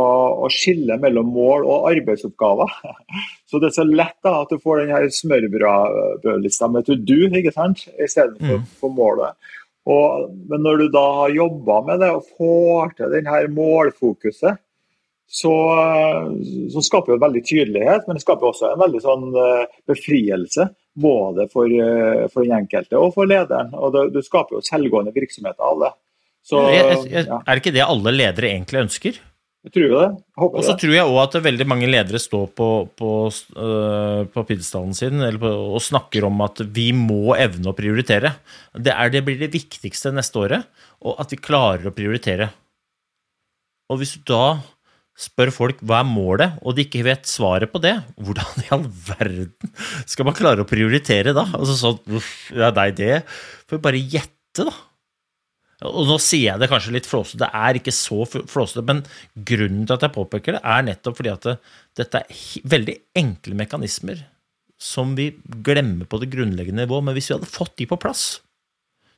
å 0.45 0.49
skille 0.51 0.97
mellom 1.01 1.29
mål 1.35 1.65
og 1.69 1.89
arbeidsoppgaver. 1.91 2.71
Så 3.49 3.61
det 3.61 3.69
er 3.69 3.75
så 3.75 3.85
lett 3.85 4.17
da 4.25 4.39
at 4.41 4.53
du 4.53 4.57
får 4.61 4.81
den 4.81 4.93
her 4.95 5.09
smørbrødlista 5.13 6.71
med 6.73 6.87
to 6.87 6.95
do 6.97 7.27
ikke 7.29 7.53
sant? 7.53 7.85
istedenfor 8.01 8.63
Mm. 8.63 8.69
for 8.79 8.93
målet. 8.93 9.37
Og, 9.89 10.29
men 10.49 10.63
når 10.63 10.79
du 10.79 10.85
da 10.93 11.03
har 11.19 11.35
jobba 11.35 11.81
med 11.87 11.99
det 12.03 12.11
og 12.15 12.29
får 12.37 12.93
til 12.97 13.11
den 13.13 13.27
her 13.27 13.49
målfokuset, 13.51 14.61
så, 15.33 15.53
så 16.73 16.83
skaper 16.85 17.15
det 17.15 17.23
veldig 17.23 17.41
tydelighet, 17.47 18.07
men 18.07 18.19
det 18.19 18.23
skaper 18.23 18.51
også 18.51 18.69
en 18.69 18.81
veldig 18.83 19.01
sånn 19.01 19.27
eh, 19.41 19.75
befrielse. 19.89 20.67
Både 20.93 21.47
for, 21.49 21.65
eh, 21.65 22.27
for 22.29 22.45
den 22.45 22.53
enkelte 22.59 22.99
og 23.01 23.15
for 23.15 23.25
lederen. 23.25 23.71
Og 23.73 23.95
det, 23.95 24.03
du 24.13 24.19
skaper 24.21 24.59
jo 24.59 24.65
selvgående 24.65 25.13
virksomheter 25.15 25.65
av 25.65 25.79
det. 25.81 25.91
Så, 26.45 26.59
ja, 26.69 27.39
er 27.39 27.49
det 27.49 27.61
ikke 27.63 27.73
det 27.73 27.85
alle 27.87 28.13
ledere 28.13 28.51
egentlig 28.51 28.83
ønsker? 28.83 29.17
Jeg 29.63 29.71
tror 29.77 29.93
det. 29.93 30.07
Håper 30.35 30.59
Og 30.59 30.65
så 30.67 30.75
tror 30.79 30.91
jeg 30.91 31.07
òg 31.07 31.19
at 31.21 31.37
veldig 31.45 31.67
mange 31.71 31.87
ledere 31.87 32.19
står 32.19 32.49
på, 32.57 32.67
på, 32.99 33.11
øh, 33.31 34.25
på 34.33 34.43
pidestallen 34.49 34.91
sin 34.97 35.21
eller 35.21 35.39
på, 35.39 35.51
og 35.77 35.83
snakker 35.83 36.27
om 36.27 36.43
at 36.43 36.59
vi 36.75 36.89
må 36.97 37.37
evne 37.39 37.71
å 37.71 37.77
prioritere. 37.77 38.33
Det, 38.75 38.91
er, 38.91 39.13
det 39.13 39.23
blir 39.23 39.39
det 39.39 39.53
viktigste 39.53 40.11
neste 40.11 40.41
året, 40.43 40.67
og 40.99 41.15
at 41.23 41.31
vi 41.31 41.39
klarer 41.39 41.87
å 41.87 41.95
prioritere. 41.95 42.49
Og 43.91 44.01
hvis 44.01 44.17
du 44.17 44.27
da 44.33 44.59
spør 45.19 45.53
folk 45.53 45.81
hva 45.85 46.01
er 46.01 46.09
målet, 46.11 46.59
og 46.59 46.75
de 46.75 46.83
ikke 46.83 47.05
vet 47.05 47.29
svaret 47.29 47.71
på 47.71 47.79
det, 47.83 47.95
hvordan 48.19 48.65
i 48.65 48.71
all 48.75 48.87
verden 49.07 49.73
skal 50.09 50.27
man 50.27 50.35
klare 50.35 50.65
å 50.65 50.67
prioritere 50.67 51.35
da? 51.37 51.45
Altså 51.55 51.77
sånn, 51.79 52.01
uff, 52.17 52.33
ja, 52.51 52.73
nei, 52.75 52.89
det 52.97 53.21
får 53.69 53.77
vi 53.77 53.85
bare 53.87 54.01
gjette, 54.01 54.67
da. 54.67 54.73
Og 55.89 56.07
nå 56.07 56.17
sier 56.21 56.53
jeg 56.53 56.61
det 56.61 56.69
kanskje 56.71 56.93
litt 56.95 57.09
flåsete, 57.09 57.41
det 57.43 57.49
er 57.59 57.79
ikke 57.79 57.93
så 57.95 58.23
flåsete, 58.27 58.83
men 58.87 59.01
grunnen 59.35 59.87
til 59.87 59.97
at 59.97 60.05
jeg 60.05 60.15
påpeker 60.15 60.57
det, 60.57 60.61
er 60.63 60.85
nettopp 60.87 61.17
fordi 61.19 61.33
at 61.33 61.47
det, 61.47 61.57
dette 61.99 62.21
er 62.23 62.69
veldig 62.75 62.95
enkle 63.19 63.57
mekanismer 63.59 64.23
som 64.83 65.13
vi 65.15 65.29
glemmer 65.63 66.07
på 66.09 66.19
det 66.19 66.31
grunnleggende 66.33 66.83
nivå. 66.83 66.99
Men 67.03 67.15
hvis 67.15 67.29
vi 67.31 67.37
hadde 67.37 67.51
fått 67.51 67.77
de 67.79 67.87
på 67.89 67.99
plass, 68.01 68.25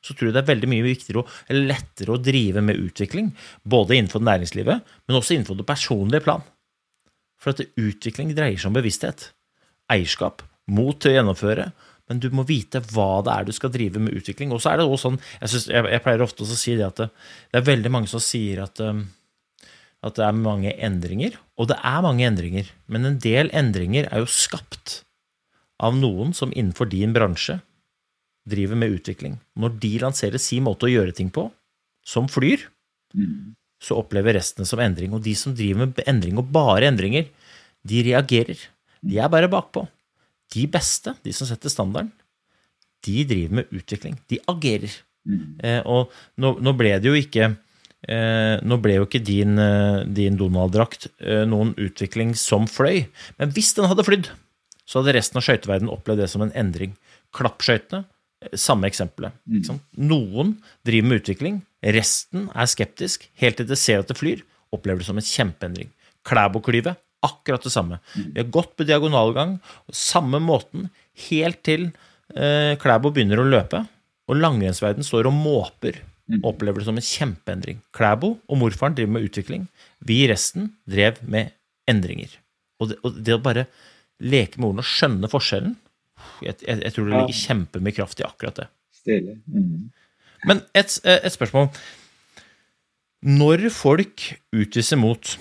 så 0.06 0.14
tror 0.14 0.30
jeg 0.30 0.36
det 0.36 0.44
er 0.44 0.52
veldig 0.52 0.70
mye 0.70 0.86
viktigere 0.86 1.24
og 1.24 1.56
lettere 1.56 2.14
å 2.14 2.22
drive 2.22 2.62
med 2.66 2.82
utvikling, 2.82 3.32
både 3.64 3.98
innenfor 3.98 4.22
næringslivet, 4.22 4.92
men 5.08 5.18
også 5.18 5.36
innenfor 5.36 5.58
det 5.58 5.68
personlige 5.70 6.26
plan. 6.28 6.46
For 7.42 7.56
at 7.56 7.66
utvikling 7.82 8.36
dreier 8.38 8.60
seg 8.62 8.70
om 8.70 8.78
bevissthet, 8.78 9.32
eierskap, 9.92 10.46
mot 10.70 10.98
til 11.02 11.14
å 11.14 11.18
gjennomføre, 11.20 11.72
men 12.10 12.22
du 12.22 12.28
må 12.36 12.46
vite 12.48 12.82
hva 12.94 13.22
det 13.26 13.34
er 13.34 13.48
du 13.48 13.54
skal 13.56 13.74
drive 13.74 14.02
med 14.02 14.16
utvikling. 14.18 14.52
Og 14.54 14.62
så 14.62 14.72
er 14.72 14.80
det 14.80 14.88
også 14.88 15.10
sånn, 15.10 15.20
jeg, 15.42 15.52
synes, 15.54 15.68
jeg, 15.74 15.88
jeg 15.96 16.04
pleier 16.06 16.26
ofte 16.26 16.46
å 16.46 16.58
si 16.58 16.76
det 16.78 16.86
at 16.88 17.02
det, 17.02 17.08
det 17.52 17.62
er 17.62 17.70
veldig 17.72 17.92
mange 17.96 18.12
som 18.12 18.22
sier 18.24 18.62
at, 18.66 18.82
um, 18.84 19.06
at 20.06 20.20
det 20.20 20.28
er 20.28 20.38
mange 20.38 20.76
endringer, 20.88 21.40
og 21.58 21.72
det 21.72 21.80
er 21.82 22.06
mange 22.06 22.28
endringer, 22.28 22.70
men 22.92 23.10
en 23.10 23.18
del 23.24 23.50
endringer 23.58 24.10
er 24.12 24.22
jo 24.22 24.30
skapt 24.30 25.00
av 25.84 25.98
noen 25.98 26.32
som 26.38 26.54
innenfor 26.54 26.88
din 26.92 27.16
bransje 27.16 27.58
driver 28.46 28.78
med 28.80 28.94
utvikling. 29.00 29.40
Når 29.58 29.76
de 29.82 29.92
lanserer 30.04 30.42
sin 30.42 30.66
måte 30.68 30.88
å 30.88 30.92
gjøre 30.94 31.16
ting 31.18 31.32
på, 31.34 31.50
som 32.06 32.30
flyr, 32.30 32.62
så 33.82 33.98
opplever 34.00 34.38
resten 34.38 34.64
det 34.64 34.70
som 34.70 34.82
endring. 34.82 35.14
Og 35.18 35.24
de 35.26 35.34
som 35.38 35.56
driver 35.56 35.90
med 35.90 36.04
endring, 36.08 36.38
og 36.38 36.52
bare 36.54 36.88
endringer, 36.92 37.28
de 37.86 38.04
reagerer. 38.06 38.62
De 39.06 39.20
er 39.22 39.32
bare 39.32 39.50
bakpå. 39.52 39.88
De 40.54 40.68
beste, 40.72 41.16
de 41.26 41.34
som 41.36 41.48
setter 41.50 41.74
standarden, 41.74 42.12
de 43.06 43.26
driver 43.28 43.62
med 43.62 43.76
utvikling. 43.76 44.18
De 44.30 44.40
agerer. 44.52 44.94
Eh, 45.66 45.82
og 45.90 46.14
nå, 46.42 46.52
nå 46.62 46.74
ble 46.78 46.92
det 47.02 47.10
jo 47.10 47.16
ikke 47.18 47.48
eh, 47.50 48.60
Nå 48.62 48.76
ble 48.78 49.00
jo 49.00 49.08
ikke 49.08 49.24
din, 49.26 49.56
eh, 49.58 50.04
din 50.06 50.38
Donald-drakt 50.38 51.08
eh, 51.18 51.48
noen 51.50 51.72
utvikling 51.82 52.36
som 52.38 52.68
fløy, 52.70 53.08
men 53.40 53.54
hvis 53.56 53.72
den 53.74 53.90
hadde 53.90 54.06
flydd, 54.06 54.30
så 54.86 55.02
hadde 55.02 55.16
resten 55.18 55.42
av 55.42 55.48
skøyteverdenen 55.48 55.90
opplevd 55.90 56.22
det 56.22 56.30
som 56.30 56.46
en 56.46 56.54
endring. 56.54 56.94
Klappskøytene, 57.34 58.04
eh, 58.46 58.54
samme 58.54 58.86
eksempelet. 58.92 59.34
Mm. 59.50 59.82
Noen 60.14 60.54
driver 60.86 61.10
med 61.10 61.24
utvikling, 61.24 61.58
resten 61.98 62.52
er 62.54 62.70
skeptisk, 62.70 63.26
helt 63.42 63.58
til 63.58 63.70
de 63.70 63.80
ser 63.82 64.06
at 64.06 64.14
det 64.14 64.20
flyr, 64.22 64.46
opplever 64.76 65.02
det 65.02 65.10
som 65.10 65.18
en 65.18 65.26
kjempeendring. 65.26 65.90
Klæbo-klyvet, 66.26 67.02
akkurat 67.26 67.64
det 67.66 67.74
samme. 67.74 68.00
Vi 68.16 68.40
har 68.40 68.52
gått 68.54 68.76
på 68.78 68.88
diagonalgang, 68.88 69.58
samme 69.94 70.42
måten, 70.44 70.90
helt 71.30 71.62
til 71.66 71.90
eh, 72.36 72.74
Klæbo 72.82 73.12
begynner 73.16 73.42
å 73.42 73.48
løpe, 73.48 73.86
og 74.26 74.40
langrennsverden 74.42 75.06
står 75.06 75.30
og 75.30 75.38
måper. 75.38 76.02
Opplever 76.42 76.82
det 76.82 76.88
som 76.88 76.98
en 76.98 77.06
kjempeendring. 77.06 77.82
Klæbo 77.94 78.32
og 78.50 78.58
morfaren 78.58 78.96
driver 78.98 79.14
med 79.14 79.28
utvikling. 79.28 79.68
Vi 80.02 80.24
i 80.24 80.30
resten 80.32 80.72
drev 80.90 81.20
med 81.22 81.54
endringer. 81.90 82.32
Og 82.82 82.90
det, 82.90 82.98
og 83.06 83.20
det 83.22 83.36
å 83.36 83.44
bare 83.46 83.68
leke 84.24 84.58
med 84.58 84.72
ordene 84.72 84.86
og 84.86 84.90
skjønne 84.90 85.30
forskjellen, 85.30 85.76
jeg, 86.42 86.58
jeg, 86.66 86.80
jeg 86.82 86.96
tror 86.96 87.06
det 87.06 87.20
ligger 87.20 87.44
kjempemye 87.44 87.96
kraft 87.96 88.22
i 88.24 88.26
akkurat 88.26 88.64
det. 88.64 88.68
Stille. 88.96 89.38
Mm. 89.46 89.92
Men 90.50 90.64
et, 90.78 90.98
et 91.06 91.34
spørsmål. 91.34 91.70
Når 93.26 93.70
folk 93.74 94.26
utviser 94.54 95.00
mot, 95.02 95.36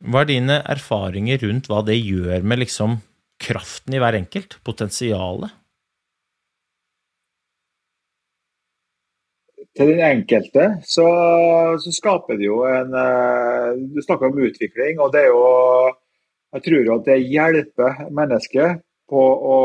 hva 0.00 0.22
er 0.24 0.30
dine 0.30 0.58
erfaringer 0.72 1.42
rundt 1.44 1.68
hva 1.68 1.82
det 1.84 1.98
gjør 1.98 2.44
med 2.46 2.62
liksom 2.62 3.00
kraften 3.40 3.96
i 3.96 4.00
hver 4.00 4.16
enkelt? 4.16 4.56
Potensialet? 4.64 5.52
Til 9.76 9.92
den 9.92 10.00
enkelte 10.02 10.64
så, 10.82 11.06
så 11.78 11.92
skaper 11.94 12.40
det 12.40 12.48
jo 12.48 12.64
en 12.66 12.90
eh, 12.96 13.76
Du 13.94 14.00
snakker 14.02 14.26
om 14.26 14.40
utvikling, 14.42 14.98
og 14.98 15.12
det 15.14 15.22
er 15.22 15.30
jo 15.30 15.44
Jeg 16.56 16.64
tror 16.64 16.88
jo 16.88 16.96
at 16.96 17.06
det 17.06 17.18
hjelper 17.30 18.00
mennesket 18.10 18.80
på 19.10 19.20
å, 19.22 19.58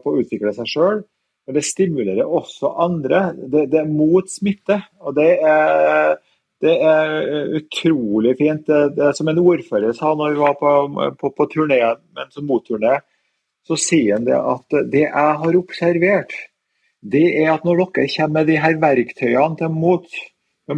på 0.00 0.12
å 0.12 0.22
utvikle 0.22 0.52
seg 0.56 0.68
sjøl. 0.68 1.02
Men 1.46 1.56
det 1.56 1.64
stimulerer 1.66 2.28
også 2.28 2.70
andre. 2.80 3.20
Det, 3.36 3.66
det 3.72 3.80
er 3.82 3.90
mot 3.90 4.28
smitte. 4.30 4.78
Og 5.02 5.16
det 5.16 5.30
er, 5.40 6.16
det 6.62 6.74
er 6.86 7.56
utrolig 7.58 8.36
fint. 8.38 8.66
Det, 8.66 9.02
er 9.02 9.16
som 9.18 9.30
en 9.30 9.40
ordfører 9.42 9.96
sa 9.96 10.12
når 10.14 10.36
vi 10.36 10.42
var 10.44 10.54
på, 10.60 10.74
på, 11.18 11.32
på 11.34 11.48
turné, 11.50 11.80
men 12.14 12.30
som 12.34 12.46
motturné, 12.46 13.00
så 13.66 13.78
sier 13.78 14.16
han 14.16 14.26
det 14.26 14.38
at 14.38 14.78
det 14.90 15.04
jeg 15.06 15.36
har 15.42 15.58
observert, 15.58 16.34
det 17.02 17.24
er 17.42 17.50
at 17.54 17.66
når 17.66 17.82
dere 17.82 18.08
kommer 18.14 18.38
med 18.38 18.50
de 18.50 18.58
her 18.62 18.78
verktøyene 18.82 19.58
til 19.58 19.74
mot, 19.74 20.18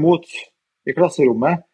mot 0.01 0.25
i 0.89 0.97
klasserommet, 0.97 1.65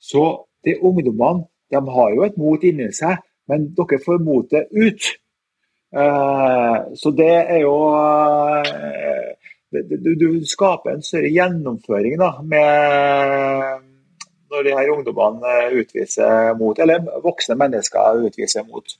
så 0.00 0.24
de 0.64 0.76
ungdommene 0.80 1.46
de 1.72 1.80
har 1.96 2.10
jo 2.14 2.24
et 2.26 2.36
mot 2.40 2.64
inni 2.64 2.90
seg, 2.92 3.16
men 3.48 3.70
dere 3.76 4.00
får 4.04 4.20
motet 4.24 4.68
ut. 4.72 5.08
Eh, 5.94 6.76
så 7.00 7.12
det 7.16 7.32
er 7.32 7.60
jo 7.64 7.74
eh, 7.96 9.53
du, 9.82 10.14
du 10.14 10.28
skaper 10.48 10.94
en 10.94 11.04
større 11.04 11.32
gjennomføring 11.32 12.16
da, 12.20 12.30
med 12.46 13.90
når 14.54 14.66
de 14.66 14.74
her 14.76 14.90
ungdommene 14.94 15.54
utviser 15.80 16.54
mot, 16.58 16.78
eller 16.78 17.02
voksne 17.24 17.56
mennesker 17.58 18.24
utviser 18.28 18.66
mot. 18.68 18.96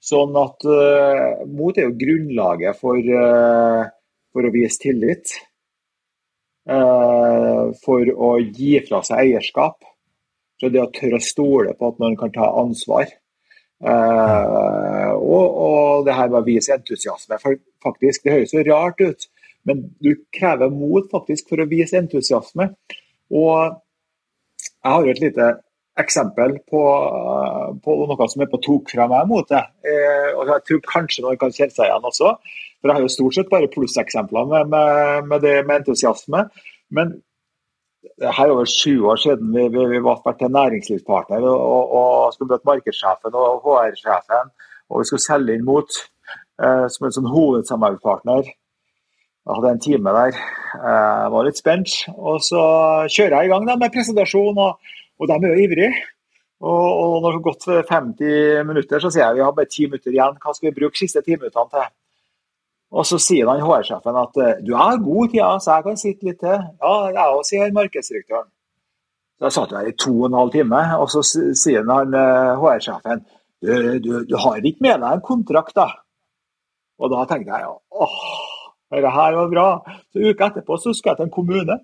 Sånn 0.00 0.36
at 0.40 0.64
uh, 0.64 1.44
mot 1.48 1.76
er 1.76 1.88
jo 1.88 1.96
grunnlaget 2.00 2.78
for, 2.80 2.96
uh, 2.96 3.84
for 4.32 4.48
å 4.48 4.52
vise 4.54 4.80
tillit. 4.80 5.34
Uh, 6.70 7.72
for 7.84 8.08
å 8.12 8.34
gi 8.40 8.78
fra 8.86 9.02
seg 9.06 9.24
eierskap. 9.26 9.84
Så 10.60 10.68
det 10.72 10.82
å 10.82 10.92
tørre 10.92 11.20
å 11.20 11.24
stole 11.24 11.74
på 11.76 11.88
at 11.88 12.00
noen 12.00 12.16
kan 12.20 12.32
ta 12.34 12.50
ansvar. 12.60 13.08
Og, 13.80 15.46
og 15.64 16.02
det 16.04 16.12
her 16.12 16.28
med 16.28 16.42
å 16.42 16.44
vise 16.44 16.74
entusiasme. 16.74 17.38
For 17.40 17.56
faktisk, 17.80 18.26
Det 18.26 18.34
høres 18.34 18.52
jo 18.52 18.64
rart 18.66 19.00
ut, 19.00 19.24
men 19.68 19.82
du 20.00 20.14
krever 20.34 20.72
mot 20.72 21.08
faktisk 21.12 21.50
for 21.50 21.62
å 21.62 21.68
vise 21.70 21.98
entusiasme. 22.00 22.70
Og 23.30 23.80
jeg 24.60 24.88
har 24.88 25.04
jo 25.04 25.12
et 25.12 25.22
lite 25.22 25.50
eksempel 26.00 26.56
på, 26.70 26.82
på 27.84 27.96
noe 28.08 28.28
som 28.32 28.44
er 28.44 28.50
på 28.50 28.60
tok 28.64 28.92
fra 28.94 29.06
meg 29.10 29.28
mot 29.30 29.48
det. 29.50 29.62
Eh, 29.84 30.30
og 30.36 30.48
jeg 30.48 30.66
tror 30.68 30.84
kanskje 30.88 31.24
noen 31.24 31.40
kan 31.40 31.52
kjenne 31.54 31.74
seg 31.74 31.88
igjen 31.88 32.06
også. 32.10 32.34
For 32.80 32.88
jeg 32.88 32.96
har 32.96 33.04
jo 33.04 33.12
stort 33.12 33.36
sett 33.36 33.50
bare 33.50 33.72
plusseksempler 33.72 34.46
med, 34.48 34.70
med, 34.72 35.26
med, 35.28 35.42
det 35.44 35.58
med 35.66 35.82
entusiasme. 35.82 36.46
Men 36.96 37.18
det 38.20 38.32
her 38.36 38.48
er 38.48 38.54
over 38.54 38.68
20 38.68 39.10
år 39.12 39.20
siden 39.20 39.52
vi, 39.52 39.66
vi, 39.74 39.84
vi 39.92 40.00
var 40.04 40.22
til 40.38 40.54
næringslivspartner 40.56 41.44
og, 41.44 41.60
og, 41.60 41.92
og 42.00 42.32
skulle 42.34 42.54
møte 42.54 42.68
markedssjefen 42.70 43.36
og 43.36 43.66
HR-sjefen. 43.66 44.54
Og 44.90 45.02
vi 45.02 45.10
skulle 45.10 45.26
selge 45.26 45.58
inn 45.58 45.68
mot 45.68 46.00
eh, 46.00 46.86
som 46.94 47.06
en 47.06 47.16
sånn 47.18 47.30
hovedsamarbeidspartner. 47.34 48.48
Jeg 49.46 49.56
hadde 49.56 49.70
en 49.74 49.82
time 49.82 50.12
der. 50.14 50.38
Jeg 50.76 51.30
var 51.34 51.46
litt 51.46 51.60
spent. 51.60 51.94
Og 52.16 52.42
så 52.44 52.62
kjører 53.08 53.38
jeg 53.38 53.48
i 53.48 53.52
gang 53.52 53.68
da, 53.68 53.76
med 53.80 53.92
presentasjon, 53.94 54.58
og, 54.60 54.92
og 55.18 55.30
de 55.30 55.38
er 55.38 55.54
jo 55.54 55.64
ivrige. 55.64 55.92
Og, 56.60 56.84
og 56.84 57.14
når 57.22 57.26
det 57.26 57.38
har 57.38 57.46
gått 57.46 57.66
50 57.88 58.68
minutter, 58.68 59.00
så 59.00 59.08
sier 59.08 59.24
jeg 59.24 59.38
vi 59.38 59.46
har 59.46 59.56
bare 59.56 59.70
10 59.70 59.88
minutter 59.88 60.12
igjen. 60.12 60.36
Hva 60.42 60.54
skal 60.54 60.68
vi 60.68 60.76
bruke 60.76 61.00
siste 61.00 61.24
10 61.24 61.40
minuttene 61.40 61.72
til? 61.72 61.88
Og 62.90 63.06
så 63.06 63.20
sier 63.22 63.48
han 63.48 63.62
HR-sjefen 63.62 64.16
at 64.18 64.38
du 64.66 64.72
har 64.76 65.00
god 65.00 65.32
tid, 65.32 65.44
så 65.62 65.76
jeg 65.76 65.86
kan 65.86 66.00
sitte 66.00 66.26
litt 66.26 66.40
til. 66.42 66.64
Ja, 66.82 66.94
jeg 67.14 67.36
òg, 67.36 67.42
sier 67.46 67.76
markedsdirektøren. 67.76 68.50
Så 69.38 69.46
jeg 69.46 69.56
satt 69.56 69.72
der 69.72 69.88
i 69.88 69.96
to 69.96 70.12
og 70.18 70.26
en 70.26 70.36
halv 70.36 70.52
time, 70.52 70.80
og 71.00 71.06
så 71.12 71.22
sier 71.24 71.86
han 71.88 72.16
HR-sjefen 72.60 73.22
du, 73.60 73.72
du, 74.00 74.12
du, 74.24 74.36
har 74.40 74.60
ikke 74.64 74.84
med 74.84 75.02
deg 75.02 75.16
en 75.16 75.24
kontrakt, 75.24 75.74
da? 75.76 75.86
Og 77.00 77.12
da 77.12 77.24
tenkte 77.28 77.56
jeg 77.56 77.68
åh, 77.68 78.20
dette 78.90 79.12
her 79.14 79.36
var 79.38 79.50
bra. 79.52 79.68
Så 80.12 80.22
uka 80.22 80.50
etterpå 80.50 80.78
så 80.82 80.92
skal 80.96 81.12
jeg 81.12 81.20
til 81.20 81.28
en 81.28 81.34
kommune. 81.34 81.76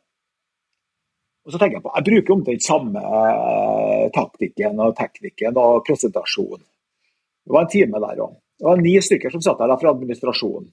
Og 1.47 1.53
så 1.53 1.61
tenker 1.61 1.79
Jeg 1.79 1.85
på, 1.85 1.93
jeg 1.95 2.07
bruker 2.09 2.35
omtrent 2.35 2.65
samme 2.67 3.03
taktikken 4.15 4.81
og 4.83 4.97
teknikken 4.99 5.61
og 5.63 5.85
presentasjonen. 5.87 6.65
Det 7.47 7.55
var 7.55 7.63
en 7.63 7.71
time 7.71 8.01
der 8.03 8.23
òg. 8.25 8.35
Det 8.59 8.67
var 8.67 8.81
ni 8.83 8.97
stykker 8.99 9.31
som 9.31 9.45
satt 9.45 9.61
der 9.63 9.77
fra 9.79 9.93
administrasjonen. 9.93 10.73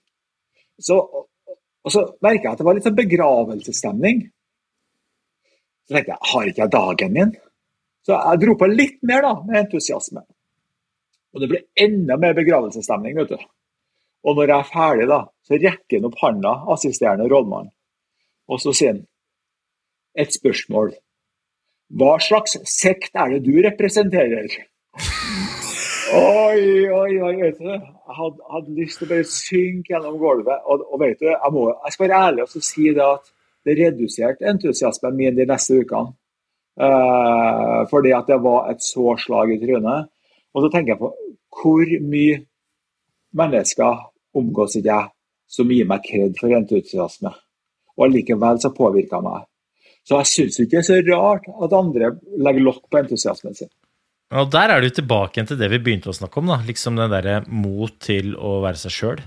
Så, 0.82 0.98
og 0.98 1.92
så 1.94 2.08
merka 2.26 2.48
jeg 2.48 2.56
at 2.56 2.62
det 2.62 2.66
var 2.66 2.78
litt 2.78 2.88
sånn 2.88 2.98
begravelsesstemning. 2.98 4.24
Så 5.86 5.94
tenkte 5.94 6.16
jeg 6.16 6.32
har 6.32 6.50
ikke 6.50 6.64
jeg 6.64 6.74
dagen 6.74 7.18
min? 7.20 7.36
Så 8.04 8.16
jeg 8.16 8.42
dro 8.42 8.56
på 8.58 8.72
litt 8.72 8.98
mer 9.06 9.22
da, 9.28 9.34
med 9.46 9.60
entusiasme. 9.62 10.24
Og 11.34 11.44
det 11.44 11.52
ble 11.52 11.62
enda 11.86 12.18
mer 12.18 12.34
begravelsesstemning. 12.38 13.20
vet 13.22 13.36
du. 13.36 13.46
Og 14.24 14.38
når 14.38 14.50
jeg 14.50 14.58
er 14.58 14.70
ferdig, 14.72 15.08
da, 15.12 15.22
så 15.44 15.60
rekker 15.60 16.00
han 16.00 16.08
opp 16.08 16.20
handa, 16.22 16.54
assisterende 16.74 17.28
rådmann, 17.32 17.72
og 18.48 18.62
så 18.64 18.72
sier 18.76 18.94
han 18.94 19.02
et 20.20 20.32
spørsmål. 20.36 20.94
Hva 21.94 22.14
slags 22.24 22.56
sekt 22.70 23.18
er 23.20 23.36
det 23.36 23.44
du 23.46 23.58
representerer? 23.66 24.48
Oi, 26.14 26.90
oi, 26.94 27.14
oi. 27.26 27.36
vet 27.40 27.58
du. 27.58 27.70
Jeg 27.72 28.16
hadde, 28.20 28.44
hadde 28.54 28.74
lyst 28.78 29.00
til 29.00 29.08
å 29.08 29.10
bare 29.10 29.26
synke 29.26 29.96
gjennom 29.96 30.20
gulvet. 30.22 30.66
Og, 30.70 30.84
og 30.94 31.00
vet 31.02 31.18
du, 31.18 31.26
jeg, 31.32 31.52
må, 31.56 31.64
jeg 31.72 31.96
skal 31.96 32.04
være 32.04 32.20
ærlig 32.28 32.44
og 32.44 32.52
si 32.68 32.92
det 32.94 33.06
at 33.06 33.32
det 33.66 33.76
reduserte 33.80 34.50
entusiasmen 34.52 35.16
min 35.18 35.40
de 35.40 35.48
neste 35.50 35.80
ukene. 35.82 36.14
Uh, 36.78 37.82
fordi 37.90 38.14
at 38.14 38.30
det 38.30 38.40
var 38.46 38.70
et 38.70 38.86
så 38.86 39.16
slag 39.24 39.56
i 39.56 39.60
trynet. 39.62 40.12
Og 40.54 40.66
så 40.66 40.70
tenker 40.74 40.94
jeg 40.94 41.02
på 41.02 41.14
hvor 41.64 41.96
mye 42.14 42.38
mennesker 43.42 44.06
omgås 44.38 44.78
ikke 44.80 44.90
jeg 44.90 45.12
som 45.54 45.72
gir 45.72 45.88
meg 45.90 46.06
kred 46.06 46.38
for 46.40 46.54
entusiasme. 46.58 47.34
Og 47.94 48.08
allikevel 48.08 48.62
så 48.62 48.74
påvirker 48.74 49.20
jeg 49.20 49.28
meg. 49.28 49.48
Så 50.04 50.20
jeg 50.20 50.32
syns 50.32 50.60
ikke 50.60 50.80
det 50.80 50.82
er 50.82 50.88
så 50.90 51.20
rart 51.22 51.48
at 51.48 51.78
andre 51.78 52.16
legger 52.42 52.66
lokk 52.66 52.84
på 52.92 53.00
entusiasmen 53.04 53.56
sin. 53.58 53.72
Og 54.34 54.50
der 54.52 54.74
er 54.74 54.82
du 54.82 54.90
tilbake 54.90 55.44
til 55.46 55.60
det 55.60 55.70
vi 55.70 55.82
begynte 55.84 56.10
å 56.10 56.18
snakke 56.18 56.42
om. 56.42 56.50
da, 56.50 56.58
liksom 56.66 56.98
den 56.98 57.12
derre 57.14 57.44
mot 57.48 57.94
til 58.02 58.34
å 58.36 58.58
være 58.64 58.82
seg 58.82 58.96
sjøl. 58.96 59.22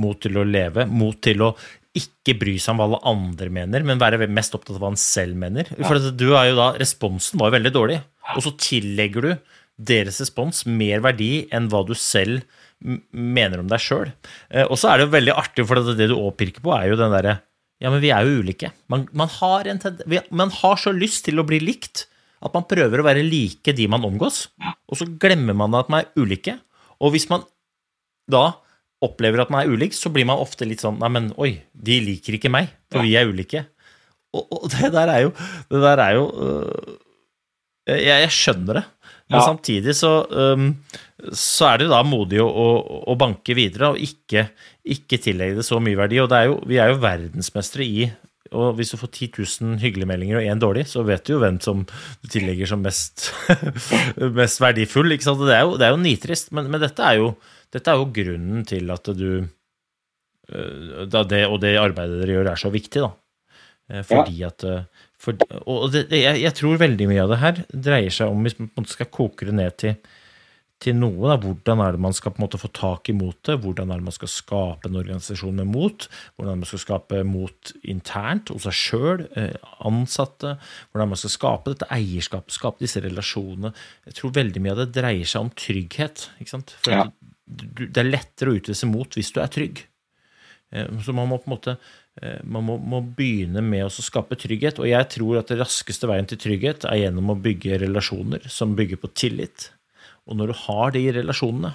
Mot 0.00 0.18
til 0.22 0.38
å 0.38 0.46
leve. 0.46 0.86
Mot 0.90 1.18
til 1.22 1.44
å 1.46 1.52
ikke 1.96 2.36
bry 2.38 2.56
seg 2.62 2.74
om 2.74 2.80
hva 2.80 2.86
alle 2.86 3.00
andre 3.10 3.50
mener, 3.50 3.86
men 3.86 3.98
være 3.98 4.28
mest 4.30 4.54
opptatt 4.54 4.76
av 4.76 4.82
hva 4.82 4.92
han 4.92 5.00
selv 5.00 5.38
mener. 5.38 5.70
For 5.82 5.98
du 5.98 6.28
er 6.38 6.50
jo 6.50 6.58
da, 6.58 6.68
Responsen 6.78 7.40
var 7.40 7.50
jo 7.50 7.56
veldig 7.56 7.72
dårlig, 7.74 7.96
og 8.36 8.44
så 8.44 8.52
tillegger 8.62 9.26
du 9.26 9.32
deres 9.90 10.20
respons 10.22 10.66
mer 10.68 11.02
verdi 11.02 11.48
enn 11.54 11.70
hva 11.72 11.80
du 11.88 11.94
selv 11.98 12.44
mener 12.80 13.60
om 13.60 13.68
deg 13.70 13.82
sjøl. 13.82 14.10
Og 14.66 14.76
så 14.80 14.90
er 14.90 14.98
det 15.00 15.06
jo 15.06 15.14
veldig 15.14 15.34
artig, 15.36 15.66
for 15.68 15.80
det 15.84 16.08
du 16.08 16.16
påpirker 16.16 16.64
på, 16.64 16.72
er 16.76 16.90
jo 16.90 17.00
den 17.00 17.12
derre 17.12 17.40
Ja, 17.80 17.88
men 17.88 18.02
vi 18.02 18.10
er 18.12 18.24
jo 18.24 18.40
ulike. 18.40 18.72
Man, 18.92 19.06
man, 19.16 19.28
har 19.40 19.68
man 20.30 20.50
har 20.52 20.80
så 20.80 20.92
lyst 20.92 21.26
til 21.28 21.40
å 21.40 21.46
bli 21.48 21.60
likt 21.64 22.06
at 22.40 22.56
man 22.56 22.66
prøver 22.68 23.00
å 23.00 23.04
være 23.04 23.24
like 23.24 23.72
de 23.76 23.86
man 23.88 24.04
omgås, 24.04 24.46
og 24.60 24.96
så 24.96 25.08
glemmer 25.20 25.56
man 25.56 25.76
at 25.76 25.90
man 25.92 26.04
er 26.04 26.20
ulike. 26.20 26.56
Og 27.00 27.12
hvis 27.14 27.28
man 27.32 27.44
da 28.30 28.46
opplever 29.04 29.42
at 29.42 29.52
man 29.52 29.64
er 29.64 29.72
ulik, 29.72 29.96
så 29.96 30.12
blir 30.12 30.28
man 30.28 30.40
ofte 30.40 30.68
litt 30.68 30.82
sånn 30.84 30.98
Nei, 31.00 31.10
men 31.12 31.30
oi, 31.40 31.54
de 31.72 32.00
liker 32.04 32.36
ikke 32.36 32.52
meg, 32.52 32.72
for 32.92 33.04
vi 33.04 33.14
er 33.16 33.28
ulike. 33.28 33.64
Og, 34.36 34.44
og 34.56 34.66
det 34.70 34.92
der 34.94 35.10
er 35.10 35.24
jo 35.24 35.30
Det 35.66 35.80
der 35.82 36.00
er 36.04 36.12
jo 36.14 36.26
øh, 36.30 36.98
jeg, 37.88 38.04
jeg, 38.06 38.30
skjønner 38.30 38.78
det. 38.78 38.82
Men 39.30 39.38
ja. 39.38 39.46
samtidig 39.46 39.94
så, 39.94 40.10
um, 40.26 40.72
så 41.30 41.68
er 41.70 41.82
det 41.82 41.90
da 41.92 42.00
modig 42.06 42.40
å, 42.42 42.48
å, 42.48 42.66
å 43.12 43.14
banke 43.18 43.54
videre 43.54 43.92
og 43.92 44.00
ikke, 44.02 44.48
ikke, 44.82 45.20
tillegge 45.22 45.60
det 45.60 45.66
så 45.68 45.78
mye 45.82 45.98
verdi. 45.98 46.18
Og 46.22 46.34
er 46.34 46.48
jo, 46.48 46.58
vi 46.66 46.80
er 46.82 46.90
jo 46.90 46.98
verdensmestere 47.04 47.86
i 47.86 48.10
og 48.50 48.74
hvis 48.74 48.90
du 48.90 48.98
får 48.98 49.10
10 49.12 49.28
000 49.62 49.78
hyggelige 49.78 50.10
meldinger 50.10 50.40
og 50.40 50.48
én 50.50 50.62
dårlig, 50.62 50.82
så 50.90 51.04
vet 51.06 51.22
du 51.26 51.36
jo 51.36 51.42
hvem 51.42 51.60
som 51.62 51.84
du 51.86 52.30
tillegger 52.32 52.66
som 52.66 52.82
mest, 52.82 53.28
mest 54.40 54.58
verdifull. 54.62 55.14
ikke 55.14 55.28
sant? 55.28 55.44
Det 55.46 55.54
er 55.54 55.62
jo, 55.68 55.76
det 55.78 55.86
er 55.86 55.94
jo 55.94 56.00
nitrist, 56.02 56.50
men, 56.56 56.66
men 56.72 56.82
dette, 56.82 57.04
er 57.06 57.20
jo, 57.20 57.28
dette, 57.70 57.86
er 57.92 58.00
jo, 58.00 58.08
grunnen 58.16 58.66
til 58.66 58.90
at 58.90 59.12
du 59.14 59.28
øh, 60.50 61.06
det, 61.06 61.44
Og 61.46 61.60
det 61.62 61.76
arbeidet 61.78 62.18
dere 62.24 62.40
gjør, 62.40 62.50
er 62.50 62.62
så 62.64 62.72
viktig, 62.74 63.04
da. 63.06 63.12
Eh, 63.90 64.02
fordi 64.06 64.42
ja. 64.42 64.50
at 64.50 64.66
øh, 64.66 64.99
for, 65.20 65.36
Og 65.68 65.90
det, 65.92 66.06
jeg, 66.16 66.40
jeg, 66.40 66.54
tror 66.56 66.80
veldig 66.80 67.10
mye 67.10 67.24
av 67.26 67.34
det 67.34 67.40
her 67.42 67.62
dreier 67.68 68.14
seg 68.14 68.32
om, 68.32 68.46
hvis 68.46 68.56
man 68.60 68.88
skal 68.88 69.10
koke 69.12 69.48
det 69.48 69.56
ned 69.58 69.76
til 69.82 69.98
til 70.80 70.96
noe. 70.96 71.28
Da. 71.28 71.36
Hvordan 71.40 71.82
er 71.84 71.94
det 71.94 72.02
man 72.02 72.14
skal 72.16 72.34
på 72.34 72.40
en 72.40 72.46
måte 72.46 72.60
få 72.60 72.70
tak 72.76 73.10
i 73.12 73.16
motet? 73.16 73.60
Hvordan 73.60 73.92
er 73.92 74.00
det 74.00 74.06
man 74.08 74.16
skal 74.16 74.30
skape 74.32 74.88
en 74.88 74.98
organisasjon 75.00 75.60
med 75.60 75.68
mot? 75.68 76.06
Hvordan 76.34 76.50
er 76.50 76.56
det 76.56 76.62
man 76.62 76.70
skal 76.70 76.84
skape 76.84 77.22
mot 77.28 77.72
internt 77.94 78.52
hos 78.54 78.66
seg 78.68 78.78
sjøl, 78.78 79.26
eh, 79.36 79.58
ansatte? 79.86 80.56
Hvordan 80.56 81.04
er 81.04 81.10
det 81.10 81.14
man 81.14 81.22
skal 81.24 81.34
skape 81.36 81.74
dette 81.74 81.90
eierskapet, 81.98 82.56
skape 82.56 82.84
disse 82.84 83.04
relasjonene? 83.04 83.74
Jeg 84.08 84.18
tror 84.20 84.36
veldig 84.40 84.64
mye 84.64 84.76
av 84.76 84.82
det 84.84 84.90
dreier 84.96 85.28
seg 85.28 85.46
om 85.46 85.52
trygghet. 85.66 86.28
ikke 86.40 86.56
sant? 86.56 86.74
For 86.80 86.96
ja. 86.96 87.06
Det 87.50 87.98
er 87.98 88.06
lettere 88.06 88.52
å 88.52 88.60
utvise 88.60 88.86
mot 88.86 89.16
hvis 89.18 89.32
du 89.34 89.40
er 89.42 89.52
trygg. 89.52 89.84
Eh, 90.72 90.88
så 91.04 91.12
man 91.16 91.28
må 91.28 91.42
på 91.42 91.50
en 91.50 91.58
måte 91.58 91.76
man 92.44 92.66
må, 92.66 92.74
må 92.76 92.98
begynne 93.16 93.62
med 93.64 93.86
å 93.86 93.90
skape 93.92 94.36
trygghet. 94.36 94.80
Og 94.82 94.88
jeg 94.90 95.08
tror 95.14 95.40
at 95.40 95.48
det 95.48 95.60
raskeste 95.62 96.08
veien 96.10 96.28
til 96.28 96.40
trygghet 96.40 96.84
er 96.90 97.04
gjennom 97.06 97.32
å 97.32 97.38
bygge 97.40 97.80
relasjoner 97.80 98.44
som 98.52 98.76
bygger 98.76 99.00
på 99.00 99.12
tillit 99.16 99.70
og 100.30 100.38
når 100.38 100.52
du 100.52 100.58
har 100.66 100.94
de 100.94 101.02
relasjonene, 101.18 101.74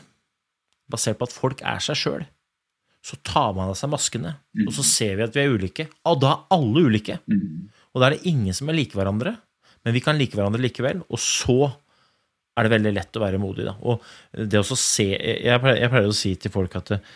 basert 0.91 1.19
på 1.19 1.27
at 1.27 1.35
folk 1.35 1.61
er 1.65 1.81
seg 1.83 1.97
sjøl, 1.99 2.25
så 3.05 3.17
tar 3.25 3.53
man 3.57 3.69
av 3.69 3.77
seg 3.77 3.91
maskene, 3.91 4.31
og 4.65 4.71
så 4.73 4.85
ser 4.85 5.17
vi 5.19 5.25
at 5.25 5.35
vi 5.35 5.43
er 5.43 5.53
ulike. 5.53 5.87
Og 6.09 6.21
da 6.23 6.31
er 6.31 6.55
alle 6.55 6.85
ulike. 6.87 7.19
Og 7.93 8.01
da 8.01 8.07
er 8.07 8.15
det 8.15 8.31
ingen 8.31 8.55
som 8.55 8.71
er 8.71 8.77
like 8.79 8.97
hverandre, 8.97 9.35
men 9.85 9.93
vi 9.93 10.01
kan 10.01 10.17
like 10.17 10.37
hverandre 10.37 10.63
likevel. 10.63 11.03
Og 11.13 11.21
så 11.21 11.67
er 12.55 12.65
det 12.65 12.73
veldig 12.73 12.93
lett 12.95 13.19
å 13.19 13.21
være 13.21 13.41
modig. 13.41 13.67
Da. 13.67 13.75
Og 13.85 14.01
det 14.33 14.61
å 14.61 14.77
se 14.79 15.05
Jeg 15.11 15.61
pleier, 15.61 15.83
jeg 15.83 15.91
pleier 15.91 16.09
å 16.09 16.17
si 16.17 16.31
til 16.39 16.53
folk 16.53 16.77
at 16.79 16.95
eh, 16.95 17.13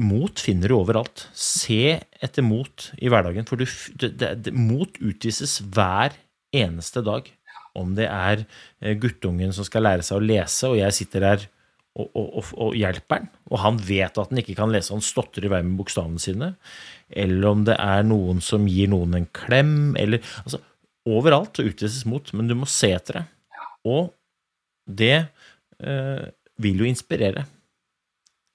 mot 0.00 0.40
finner 0.40 0.70
du 0.70 0.76
overalt. 0.78 1.26
Se 1.36 1.96
etter 2.22 2.46
mot 2.46 2.90
i 2.98 3.10
hverdagen, 3.12 3.46
for 3.48 3.60
du, 3.60 3.66
det, 4.00 4.30
det, 4.44 4.52
mot 4.54 5.00
utvises 5.00 5.60
hver 5.74 6.16
eneste 6.54 7.02
dag 7.04 7.30
om 7.74 7.96
det 7.96 8.06
er 8.06 8.44
eh, 8.44 8.94
guttungen 9.00 9.54
som 9.54 9.66
skal 9.66 9.86
lære 9.88 10.06
seg 10.06 10.20
å 10.20 10.24
lese, 10.24 10.70
og 10.70 10.78
jeg 10.78 10.94
sitter 10.94 11.24
der 11.26 11.48
og, 11.94 12.08
og, 12.10 12.28
og, 12.38 12.52
og 12.58 12.76
hjelper 12.78 13.20
han, 13.20 13.26
og 13.50 13.60
han 13.62 13.80
vet 13.86 14.18
at 14.18 14.30
han 14.30 14.40
ikke 14.42 14.56
kan 14.58 14.72
lese, 14.74 14.94
han 14.94 15.02
stotrer 15.04 15.46
i 15.46 15.50
vei 15.52 15.60
med 15.66 15.76
bokstavene 15.78 16.22
sine, 16.22 16.52
eller 17.10 17.50
om 17.50 17.66
det 17.66 17.76
er 17.78 18.06
noen 18.06 18.40
som 18.42 18.66
gir 18.70 18.90
noen 18.90 19.14
en 19.18 19.28
klem, 19.34 19.74
eller 20.00 20.22
altså, 20.42 20.62
Overalt 21.04 21.58
utvises 21.60 22.06
mot, 22.08 22.30
men 22.32 22.48
du 22.48 22.54
må 22.56 22.66
se 22.70 22.88
etter 22.96 23.18
det. 23.18 23.24
Og 23.84 24.06
det 24.88 25.26
øh, 25.84 26.24
vil 26.64 26.80
jo 26.80 26.86
inspirere. 26.88 27.44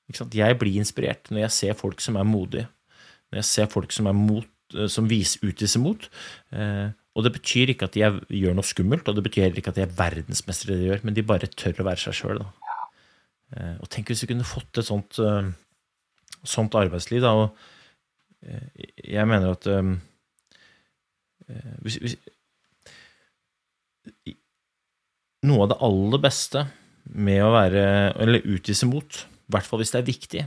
Jeg 0.09 0.57
blir 0.57 0.79
inspirert 0.81 1.29
når 1.29 1.45
jeg 1.45 1.55
ser 1.55 1.77
folk 1.77 2.01
som 2.01 2.17
er 2.17 2.27
modige, 2.27 2.65
når 3.29 3.41
jeg 3.43 3.49
ser 3.49 3.69
folk 3.69 3.93
som, 3.93 4.09
mot, 4.15 4.47
eh, 4.73 4.89
som 4.89 5.09
viser, 5.09 5.43
utviser 5.45 5.83
mot. 5.83 6.07
Eh, 6.51 6.89
og 7.13 7.25
det 7.25 7.33
betyr 7.35 7.73
ikke 7.73 7.89
at 7.89 7.97
de 7.97 8.39
gjør 8.39 8.57
noe 8.57 8.65
skummelt, 8.65 9.09
og 9.09 9.17
det 9.17 9.25
betyr 9.27 9.59
ikke 9.59 9.73
at 9.73 9.77
de 9.77 9.85
er 9.85 9.95
verdensmestere 9.97 10.73
i 10.73 10.77
det 10.77 10.81
de 10.81 10.89
gjør, 10.89 11.05
men 11.05 11.17
de 11.17 11.25
bare 11.29 11.51
tør 11.53 11.83
å 11.83 11.87
være 11.89 12.03
seg 12.05 12.17
sjøl. 12.21 12.43
Eh, 13.53 13.75
og 13.77 13.89
tenk 13.91 14.09
hvis 14.09 14.23
vi 14.25 14.31
kunne 14.33 14.47
fått 14.47 14.81
et 14.81 14.89
sånt, 14.89 15.19
sånt 16.47 16.79
arbeidsliv, 16.79 17.25
da. 17.25 17.35
Og 17.35 18.45
jeg 19.03 19.27
mener 19.27 19.51
at 19.51 19.65
hvis, 21.83 21.97
hvis, 21.99 22.13
Noe 25.43 25.65
av 25.65 25.69
det 25.71 25.77
aller 25.83 26.21
beste 26.23 26.61
med 27.15 27.41
å 27.43 27.51
være 27.51 27.83
Eller 28.23 28.47
utvise 28.47 28.87
mot, 28.87 29.19
i 29.49 29.53
hvert 29.55 29.65
fall 29.65 29.81
hvis 29.81 29.93
det 29.95 30.01
er 30.03 30.09
viktig, 30.09 30.41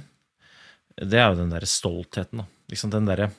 det 1.02 1.18
er 1.18 1.32
jo 1.32 1.40
den 1.40 1.50
derre 1.52 1.68
stoltheten. 1.68 2.44
Liksom 2.70 2.92
den 2.92 3.08
derre 3.08 3.32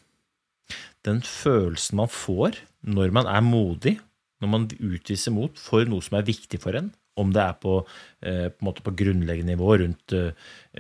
Den 1.04 1.20
følelsen 1.22 1.98
man 2.00 2.08
får 2.08 2.58
når 2.84 3.12
man 3.12 3.28
er 3.28 3.42
modig, 3.44 3.98
når 4.40 4.50
man 4.52 4.68
utviser 4.80 5.32
mot 5.36 5.58
for 5.60 5.88
noe 5.88 6.04
som 6.04 6.18
er 6.18 6.28
viktig 6.28 6.60
for 6.64 6.76
en, 6.80 6.90
om 7.20 7.32
det 7.36 7.42
er 7.44 7.58
på, 7.60 7.76
eh, 8.24 8.48
på, 8.50 8.74
på 8.84 8.94
grunnleggende 9.04 9.54
nivå 9.54 9.76
rundt 9.84 10.16
eh, 10.16 10.32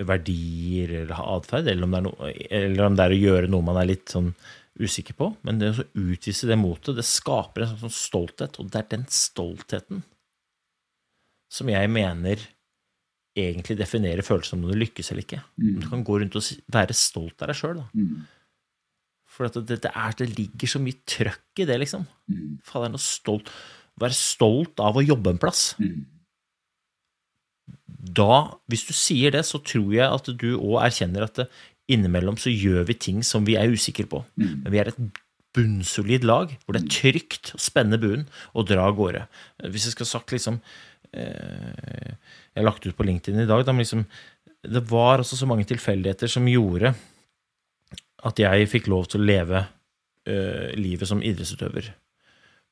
verdier 0.07 0.95
eller 1.01 1.19
atferd, 1.35 1.67
eller, 1.67 2.09
er 2.27 2.63
eller 2.63 2.87
om 2.87 2.95
det 2.97 3.05
er 3.05 3.15
å 3.15 3.19
gjøre 3.19 3.51
noe 3.51 3.67
man 3.67 3.79
er 3.79 3.91
litt 3.91 4.15
sånn 4.15 4.31
usikker 4.79 5.15
på. 5.19 5.29
Men 5.45 5.59
det 5.61 5.73
å 5.75 5.85
utvise 5.93 6.49
det 6.49 6.57
motet, 6.59 6.95
det 6.97 7.05
skaper 7.07 7.67
en 7.67 7.77
sånn 7.83 7.95
stolthet, 7.99 8.59
og 8.59 8.71
det 8.73 8.81
er 8.81 8.89
den 8.95 9.05
stoltheten 9.11 10.03
som 11.53 11.69
jeg 11.69 11.91
mener 11.93 12.41
egentlig 13.37 13.77
definerer 13.79 14.25
følelsen 14.25 14.59
om 14.59 14.69
du 14.69 14.77
lykkes 14.77 15.11
eller 15.11 15.25
ikke. 15.25 15.41
Mm. 15.57 15.81
du 15.81 15.89
kan 15.89 16.05
gå 16.05 16.19
rundt 16.21 16.37
og 16.37 16.49
være 16.73 16.95
stolt 16.97 17.41
av 17.41 17.51
deg 17.51 17.59
sjøl. 17.59 17.83
Mm. 17.97 18.23
For 19.33 19.49
at 19.49 19.57
det, 19.57 19.79
det, 19.85 19.91
er, 19.91 20.17
det 20.19 20.29
ligger 20.37 20.69
så 20.69 20.81
mye 20.81 20.99
trøkk 21.09 21.63
i 21.63 21.67
det, 21.69 21.79
liksom. 21.81 22.05
Mm. 22.29 22.59
Fader, 22.65 22.93
er 22.93 23.01
stolt 23.01 23.53
Være 24.01 24.15
stolt 24.17 24.81
av 24.81 24.95
å 24.97 25.03
jobbe 25.05 25.29
en 25.29 25.37
plass. 25.37 25.75
Mm. 25.77 26.05
Da, 27.85 28.57
hvis 28.65 28.87
du 28.87 28.93
sier 28.97 29.35
det, 29.35 29.43
så 29.45 29.59
tror 29.61 29.91
jeg 29.93 30.07
at 30.07 30.31
du 30.33 30.47
òg 30.55 30.79
erkjenner 30.81 31.27
at 31.27 31.37
det, 31.37 31.45
innimellom 31.93 32.39
så 32.39 32.49
gjør 32.49 32.87
vi 32.87 32.95
ting 32.97 33.19
som 33.27 33.45
vi 33.45 33.53
er 33.59 33.69
usikre 33.69 34.07
på. 34.09 34.23
Mm. 34.39 34.63
Men 34.63 34.73
vi 34.73 34.81
er 34.81 34.89
et 34.89 34.99
bunnsolid 35.53 36.25
lag 36.25 36.55
hvor 36.63 36.73
det 36.73 36.83
er 36.83 36.95
trygt 36.95 37.53
å 37.53 37.61
spenne 37.61 37.99
buen 38.01 38.25
og 38.57 38.67
dra 38.71 38.87
av 38.89 38.97
gårde. 38.97 39.27
Hvis 39.69 39.87
jeg 39.89 39.97
skal 39.97 40.09
sagt 40.09 40.33
liksom 40.33 40.57
Jeg 41.13 42.59
har 42.59 42.65
lagt 42.67 42.85
ut 42.87 42.97
på 42.97 43.05
LinkedIn 43.05 43.43
i 43.43 43.49
dag, 43.49 43.63
da, 43.67 43.73
liksom 43.77 44.05
Det 44.63 44.83
var 44.89 45.21
altså 45.21 45.37
så 45.37 45.47
mange 45.49 45.65
tilfeldigheter 45.69 46.31
som 46.31 46.47
gjorde 46.49 46.93
at 48.23 48.39
jeg 48.39 48.69
fikk 48.71 48.87
lov 48.87 49.09
til 49.11 49.19
å 49.19 49.27
leve 49.27 49.59
eh, 50.29 50.71
livet 50.79 51.09
som 51.09 51.19
idrettsutøver. 51.19 51.89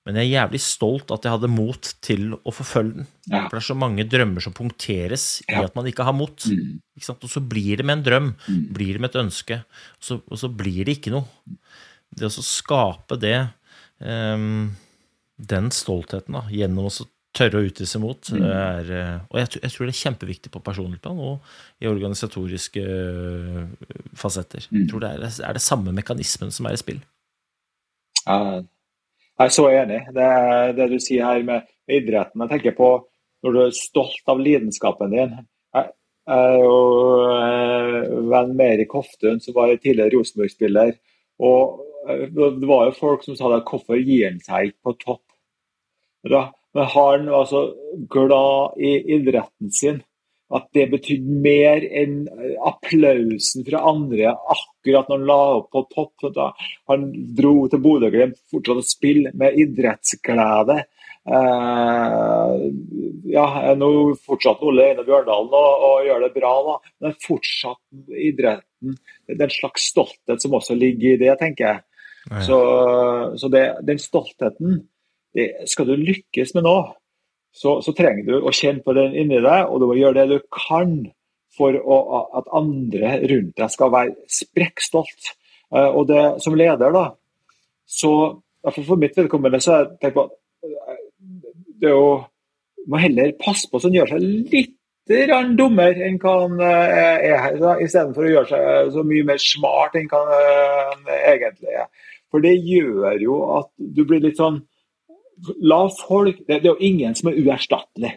Men 0.07 0.15
jeg 0.17 0.29
er 0.29 0.37
jævlig 0.39 0.61
stolt 0.63 1.11
at 1.13 1.25
jeg 1.27 1.33
hadde 1.35 1.49
mot 1.51 1.89
til 2.01 2.31
å 2.39 2.53
forfølge 2.55 3.01
den. 3.01 3.09
Ja. 3.27 3.43
For 3.49 3.57
det 3.57 3.59
er 3.59 3.67
så 3.67 3.75
mange 3.77 4.05
drømmer 4.09 4.41
som 4.41 4.55
punkteres 4.55 5.25
i 5.43 5.59
at 5.59 5.75
man 5.77 5.89
ikke 5.91 6.07
har 6.07 6.15
mot. 6.15 6.47
Mm. 6.47 6.79
Ikke 6.97 7.09
sant? 7.09 7.27
Og 7.27 7.33
så 7.35 7.43
blir 7.43 7.77
det 7.77 7.85
med 7.85 7.99
en 7.99 8.05
drøm, 8.07 8.29
Mm. 8.47 8.63
blir 8.73 8.93
det 8.95 9.01
med 9.03 9.11
et 9.11 9.19
ønske, 9.21 9.59
og 9.99 10.07
så, 10.07 10.21
og 10.25 10.39
så 10.39 10.49
blir 10.49 10.85
det 10.87 10.97
ikke 10.97 11.13
noe. 11.13 11.27
Det 12.15 12.25
å 12.25 12.33
så 12.33 12.41
skape 12.47 13.19
det, 13.21 13.37
um, 13.99 14.71
den 15.37 15.69
stoltheten, 15.69 16.33
da, 16.33 16.47
gjennom 16.49 16.87
å 16.87 16.95
tørre 17.33 17.61
å 17.61 17.65
utvise 17.67 17.99
mot, 18.03 18.21
Mm. 18.33 18.43
er 18.43 18.91
eh, 18.91 19.19
Og 19.31 19.37
jeg, 19.39 19.47
tror- 19.49 19.61
jeg 19.63 19.71
tror 19.71 19.85
det 19.87 19.93
er 19.95 20.01
kjempeviktig 20.03 20.51
på 20.51 20.61
personlig 20.63 20.99
plan 21.01 21.17
og 21.19 21.39
i 21.81 21.87
organisatoriske 21.87 22.81
eh, 22.83 23.67
fasetter. 24.15 24.67
Mm. 24.71 24.81
Jeg 24.81 24.89
tror 24.91 24.99
det 25.05 25.09
er, 25.15 25.49
er 25.49 25.53
det 25.53 25.61
samme 25.63 25.93
mekanismen 25.95 26.51
som 26.51 26.65
er 26.67 26.73
i 26.75 26.81
spill. 26.81 26.99
Ja, 28.27 28.61
Jeg 29.39 29.47
er 29.47 29.53
så 29.55 29.65
enig. 29.73 30.01
Det, 30.13 30.27
det 30.77 30.89
du 30.91 30.99
sier 31.01 31.25
her 31.25 31.41
med 31.43 31.63
idretten. 31.89 32.41
Jeg 32.43 32.49
tenker 32.51 32.75
på 32.77 32.89
når 33.43 33.53
du 33.55 33.59
er 33.63 33.71
stolt 33.73 34.27
av 34.29 34.37
lidenskapen 34.39 35.09
din. 35.15 35.31
Jeg 35.73 35.87
jeg 36.27 36.37
er 36.37 36.59
jo 36.61 36.75
eh, 37.33 38.03
venn 38.29 38.51
med 38.55 38.75
Erik 38.75 38.91
Hoftun, 38.93 39.39
som 39.41 39.55
var 39.55 39.71
tidligere 39.81 40.13
Rosenborg-spiller. 40.13 40.91
Og 41.41 41.79
det 42.35 42.67
var 42.69 42.85
jo 42.85 42.93
folk 42.99 43.23
som 43.25 43.35
sa 43.35 43.49
det, 43.55 43.63
hvorfor 43.65 43.97
gir 43.97 44.27
han 44.29 44.37
seg 44.39 44.69
ikke 44.69 44.83
på 44.85 44.93
topp? 45.01 45.23
Da, 46.29 46.43
men 46.75 46.89
han 46.93 47.27
var 47.31 47.49
så 47.49 47.65
glad 48.11 48.79
i 48.79 48.95
idretten 49.17 49.71
sin 49.75 50.01
at 50.51 50.67
det 50.75 50.87
betydde 50.91 51.37
mer 51.43 51.83
enn 51.85 52.25
applausen 52.67 53.63
fra 53.67 53.83
andre 53.91 54.33
akkurat 54.33 55.07
når 55.07 55.19
han 55.19 55.29
la 55.29 55.37
opp 55.59 55.69
på 55.71 55.83
topp. 55.93 56.25
Da 56.35 56.49
han 56.91 57.05
dro 57.37 57.53
til 57.71 57.83
Bodø-Glimt, 57.83 58.39
fortsatte 58.51 58.83
å 58.83 58.87
spille 58.87 59.31
med 59.37 59.55
idrettsglede. 59.63 60.81
Eh, 61.21 62.57
ja, 63.31 63.45
nå 63.77 63.91
fortsatte 64.25 64.67
Ole 64.67 64.89
Einar 64.89 65.07
Bjørndalen 65.07 65.55
å, 65.55 65.63
å 65.87 65.93
gjøre 66.07 66.27
det 66.27 66.35
bra, 66.35 66.53
da. 66.67 66.75
men 67.05 67.19
fortsatt 67.23 68.17
idretten. 68.31 68.97
Det 69.29 69.37
er 69.37 69.47
en 69.47 69.55
slags 69.55 69.87
stolthet 69.93 70.43
som 70.43 70.59
også 70.59 70.75
ligger 70.75 71.15
i 71.15 71.21
det, 71.21 71.35
tenker 71.39 71.69
jeg. 71.69 71.85
Så, 72.45 72.57
så 73.39 73.47
det, 73.49 73.63
den 73.87 73.97
stoltheten 73.97 74.75
det, 75.35 75.47
Skal 75.71 75.87
du 75.89 75.95
lykkes 75.95 76.55
med 76.57 76.65
noe, 76.67 76.91
så, 77.51 77.79
så 77.83 77.93
trenger 77.95 78.27
du 78.27 78.37
å 78.39 78.53
kjenne 78.55 78.83
på 78.83 78.95
den 78.95 79.15
inni 79.17 79.41
deg, 79.43 79.67
og 79.67 79.81
du 79.81 79.87
må 79.89 79.97
gjøre 79.99 80.23
det 80.23 80.39
du 80.39 80.51
kan 80.53 80.95
for 81.57 81.75
å, 81.75 81.97
at 82.39 82.51
andre 82.55 83.17
rundt 83.27 83.57
deg 83.59 83.73
skal 83.73 83.91
være 83.93 84.15
sprekkstolt. 84.31 85.33
Eh, 85.75 85.89
og 85.89 86.07
det, 86.11 86.21
som 86.43 86.55
leder, 86.57 86.93
da, 86.95 87.09
så 87.87 88.13
for 88.71 88.99
mitt 88.99 89.17
vedkommende, 89.17 89.59
så 89.63 89.73
har 89.73 89.83
jeg 89.85 89.97
tenkt 90.03 90.19
på 90.19 90.27
eh, 90.67 91.01
det 91.81 91.89
er 91.89 91.97
jo 91.97 92.13
må 92.89 92.97
heller 93.01 93.33
passe 93.37 93.69
på 93.69 93.77
så 93.77 93.89
en 93.89 93.95
gjør 93.99 94.15
seg 94.15 94.23
litt 94.23 94.77
grann 95.11 95.55
dummere 95.57 96.05
enn 96.05 96.17
hva 96.21 96.33
han 96.43 96.61
eh, 96.63 97.25
er 97.27 97.41
her, 97.43 97.81
istedenfor 97.83 98.25
å 98.25 98.31
gjøre 98.31 98.49
seg 98.53 98.93
så 98.95 99.03
mye 99.05 99.27
mer 99.27 99.41
smart 99.43 99.97
enn 99.99 100.07
hva 100.11 100.21
han 100.31 101.09
egentlig 101.19 101.75
er. 101.83 101.89
For 102.31 102.43
det 102.43 102.53
gjør 102.63 103.17
jo 103.19 103.39
at 103.57 103.69
du 103.75 104.05
blir 104.07 104.23
litt 104.23 104.39
sånn 104.39 104.61
La 105.65 105.79
folk 105.89 106.43
Det, 106.47 106.59
det 106.61 106.67
er 106.67 106.73
jo 106.73 106.91
ingen 106.91 107.15
som 107.17 107.31
er 107.31 107.39
uerstattelig. 107.41 108.11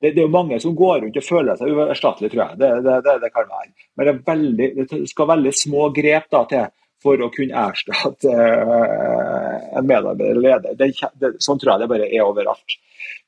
Det, 0.00 0.12
det 0.12 0.20
er 0.20 0.26
jo 0.26 0.32
mange 0.32 0.58
som 0.60 0.74
går 0.76 1.02
rundt 1.02 1.18
og 1.20 1.24
føler 1.24 1.58
seg 1.58 1.72
uerstattelige, 1.72 2.32
tror 2.32 2.42
jeg. 2.44 2.58
Det, 2.60 2.70
det, 2.86 3.14
det, 3.22 3.30
kan 3.34 3.48
være. 3.50 3.70
Men 3.96 4.08
det, 4.08 4.16
veldig, 4.26 4.68
det 4.78 5.00
skal 5.10 5.30
veldig 5.32 5.52
små 5.56 5.88
grep 5.96 6.28
da, 6.32 6.42
til 6.50 6.66
for 7.04 7.20
å 7.22 7.30
kunne 7.32 7.66
erstatte 7.68 8.32
uh, 8.32 9.56
en 9.76 9.88
medarbeider 9.88 10.36
eller 10.36 10.64
leder. 10.66 11.36
Sånn 11.42 11.60
tror 11.60 11.74
jeg 11.74 11.84
det 11.84 11.90
bare 11.92 12.08
er 12.08 12.24
overalt. 12.24 12.76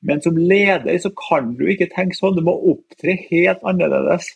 Men 0.01 0.21
som 0.23 0.37
leder 0.37 0.95
så 1.03 1.11
kan 1.11 1.51
du 1.59 1.65
ikke 1.67 1.89
tenke 1.91 2.15
sånn. 2.15 2.37
Du 2.37 2.43
må 2.47 2.53
opptre 2.71 3.17
helt 3.25 3.63
annerledes. 3.67 4.29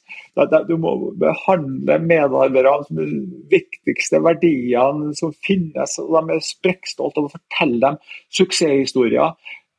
Du 0.68 0.76
må 0.82 0.94
behandle 1.20 2.00
medarbeiderne 2.04 2.88
som 2.88 3.00
de 3.00 3.22
viktigste 3.52 4.20
verdiene 4.26 5.14
som 5.16 5.32
finnes. 5.48 5.96
og 6.04 6.18
De 6.18 6.36
er 6.36 6.44
sprekkstolte 6.44 7.24
å 7.24 7.32
fortelle 7.32 7.80
dem 7.86 8.00
suksesshistorier. 8.36 9.38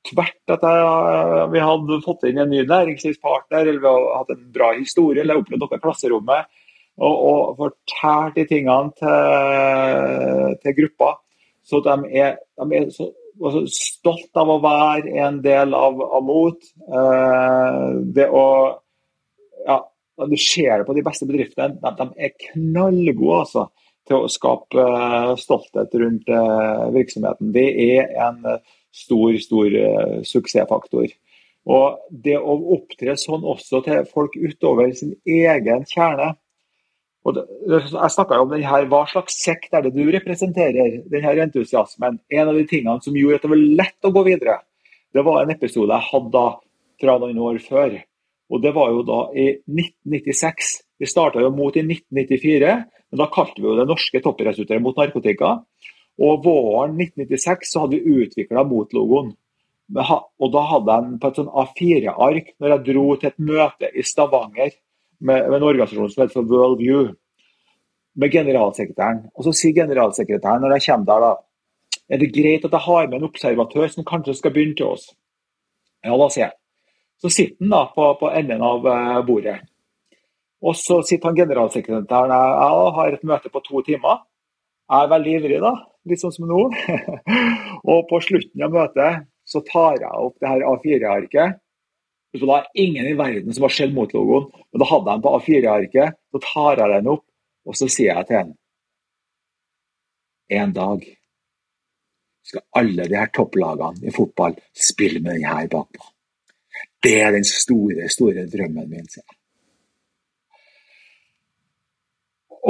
Tvert 0.08 0.52
at 0.52 0.64
vi 1.52 1.64
hadde 1.64 2.00
fått 2.04 2.24
inn 2.28 2.40
en 2.40 2.52
ny 2.52 2.62
næringslivspartner, 2.68 3.68
eller 3.68 3.80
vi 3.80 3.88
hadde 3.88 4.16
hatt 4.20 4.32
en 4.34 4.46
bra 4.56 4.70
historie, 4.76 5.20
eller 5.20 5.40
opplevd 5.40 5.64
noe 5.64 5.80
i 5.80 5.84
klasserommet. 5.84 6.48
Og, 6.94 7.14
og 7.28 7.56
fortalt 7.58 8.36
de 8.38 8.44
tingene 8.48 8.92
til, 9.00 10.56
til 10.62 10.76
gruppa. 10.80 11.12
Så 11.64 11.80
de 11.84 11.96
er, 12.20 12.36
de 12.60 12.76
er 12.78 12.88
så, 12.94 13.08
stolt 13.72 14.36
av 14.38 14.50
å 14.50 14.60
være 14.62 15.14
en 15.24 15.40
del 15.44 15.74
av, 15.74 16.00
av 16.02 16.22
MOT. 16.24 16.68
Eh, 16.88 17.88
det 18.14 18.28
å 18.30 18.46
ja, 19.64 19.78
Du 20.28 20.36
ser 20.38 20.78
det 20.78 20.86
på 20.86 20.94
de 20.94 21.02
beste 21.02 21.26
bedriftene. 21.26 21.74
De, 21.80 21.90
de 21.98 22.26
er 22.26 22.36
knallgode 22.50 23.40
altså, 23.40 23.66
til 24.06 24.20
å 24.20 24.30
skape 24.30 24.84
eh, 24.84 25.34
stolthet 25.40 25.98
rundt 26.00 26.30
eh, 26.30 26.86
virksomheten. 26.94 27.52
Det 27.54 27.68
er 27.88 28.14
en 28.28 28.40
stor, 28.94 29.34
stor 29.42 29.74
suksessfaktor. 30.22 31.08
Og 31.64 32.00
det 32.10 32.36
å 32.38 32.54
opptre 32.76 33.16
sånn 33.18 33.44
også 33.48 33.80
til 33.86 34.04
folk 34.12 34.36
utover 34.36 34.92
sin 34.94 35.16
egen 35.24 35.86
kjerne 35.88 36.34
og 37.24 37.38
jeg 37.40 38.12
snakka 38.12 38.36
om 38.42 38.50
den 38.50 38.64
her, 38.68 38.84
Hva 38.90 39.04
slags 39.08 39.38
sekt 39.40 39.72
er 39.72 39.86
det 39.86 39.94
du 39.96 40.04
representerer? 40.12 40.98
Den 41.08 41.24
her 41.24 41.40
entusiasmen. 41.46 42.18
En 42.28 42.48
av 42.50 42.54
de 42.54 42.64
tingene 42.68 43.00
som 43.00 43.16
gjorde 43.16 43.40
at 43.40 43.46
det 43.46 43.52
var 43.54 43.62
lett 43.80 44.08
å 44.08 44.12
gå 44.12 44.24
videre, 44.26 44.58
det 45.14 45.24
var 45.24 45.40
en 45.42 45.54
episode 45.54 45.88
jeg 45.94 46.08
hadde 46.10 46.32
da 46.34 46.46
fra 47.00 47.14
noen 47.22 47.40
år 47.40 47.60
før. 47.64 47.96
Og 48.52 48.60
Det 48.60 48.74
var 48.76 48.90
jo 48.92 49.02
da 49.08 49.20
i 49.32 49.46
1996. 49.64 50.74
Vi 51.00 51.08
starta 51.08 51.40
jo 51.40 51.50
mot 51.50 51.74
i 51.76 51.82
1994, 51.82 52.74
men 53.10 53.22
da 53.22 53.30
kalte 53.32 53.62
vi 53.62 53.70
jo 53.70 53.78
det 53.78 53.88
norske 53.88 54.20
toppidrettsutøvere 54.20 54.84
mot 54.84 55.00
narkotika. 55.00 55.56
Og 56.20 56.44
våren 56.44 56.94
1996 57.00 57.72
så 57.72 57.84
hadde 57.84 57.98
vi 57.98 58.20
utvikla 58.26 58.66
mot-logoen. 58.68 59.32
Og 59.96 60.52
da 60.52 60.62
hadde 60.68 60.92
jeg 60.92 61.08
den 61.08 61.18
på 61.22 61.30
et 61.30 61.40
sånn 61.40 61.50
A4-ark 61.50 62.52
når 62.60 62.74
jeg 62.74 62.84
dro 62.90 63.06
til 63.16 63.32
et 63.32 63.42
møte 63.48 63.90
i 63.90 64.04
Stavanger 64.04 64.76
med, 65.20 65.48
med 65.50 65.56
en 65.58 65.68
organisasjon 65.68 66.10
som 66.10 66.24
heter 66.24 66.40
Worldview, 66.40 66.60
World 66.60 66.80
View, 66.82 67.12
med 68.14 68.30
generalsekretæren. 68.30 69.24
Og 69.34 69.46
så 69.46 69.52
sier 69.56 69.74
generalsekretæren 69.74 70.62
når 70.62 70.76
jeg 70.76 70.86
kommer 70.88 71.06
der, 71.10 71.26
da 71.26 71.34
Er 72.12 72.18
det 72.20 72.34
greit 72.34 72.64
at 72.64 72.72
jeg 72.72 72.84
har 72.84 73.06
med 73.08 73.16
en 73.16 73.24
observatør 73.24 73.88
som 73.88 74.04
kanskje 74.04 74.34
skal 74.36 74.52
begynne 74.52 74.76
til 74.76 74.90
oss? 74.92 75.06
Ja, 76.04 76.12
da 76.20 76.26
sier 76.28 76.42
jeg. 76.44 76.52
Så 77.16 77.30
sitter 77.32 77.56
han 77.64 77.70
da 77.72 77.86
på, 77.94 78.08
på 78.20 78.28
enden 78.28 78.60
av 78.60 78.84
eh, 78.84 79.20
bordet. 79.24 79.54
Og 80.60 80.76
så 80.76 80.98
sitter 81.00 81.30
han 81.30 81.38
generalsekretæren 81.38 82.34
jeg 82.34 82.92
har 82.98 83.16
et 83.16 83.24
møte 83.24 83.48
på 83.48 83.62
to 83.64 83.80
timer. 83.86 84.20
Jeg 84.92 85.00
er 85.00 85.12
veldig 85.14 85.32
ivrig, 85.38 85.60
da, 85.64 85.72
litt 86.04 86.20
sånn 86.20 86.34
som 86.36 86.44
nå. 86.50 86.60
og 87.94 88.04
på 88.10 88.20
slutten 88.20 88.66
av 88.66 88.76
møtet 88.76 89.24
så 89.48 89.64
tar 89.64 89.96
jeg 90.02 90.12
opp 90.12 90.36
det 90.40 90.50
her 90.52 90.66
A4-arket. 90.68 91.60
Det 92.34 92.46
var 92.46 92.66
ingen 92.74 93.06
i 93.06 93.14
verden 93.14 93.54
som 93.54 93.62
har 93.62 93.70
sett 93.70 93.92
mot-logoen, 93.94 94.48
men 94.72 94.82
da 94.82 94.86
hadde 94.90 95.10
jeg 95.10 95.18
den 95.18 95.24
på 95.24 95.34
A4-arket. 95.38 96.16
Så 96.34 96.40
tar 96.42 96.80
jeg 96.80 96.90
den 96.90 97.10
opp, 97.12 97.22
og 97.64 97.76
så 97.78 97.86
sier 97.86 98.10
jeg 98.10 98.26
til 98.26 98.38
henne 98.40 98.56
En 100.54 100.72
dag 100.76 101.04
skal 102.44 102.64
alle 102.80 103.06
de 103.08 103.16
her 103.16 103.30
topplagene 103.32 104.10
i 104.10 104.12
fotball 104.12 104.58
spille 104.76 105.22
med 105.22 105.38
den 105.38 105.46
her 105.48 105.70
bakpå. 105.72 106.10
Det 107.02 107.14
er 107.22 107.30
den 107.32 107.46
store, 107.48 108.08
store 108.12 108.44
drømmen 108.50 108.90
min, 108.90 109.06
sier 109.08 109.22
jeg. 109.22 109.38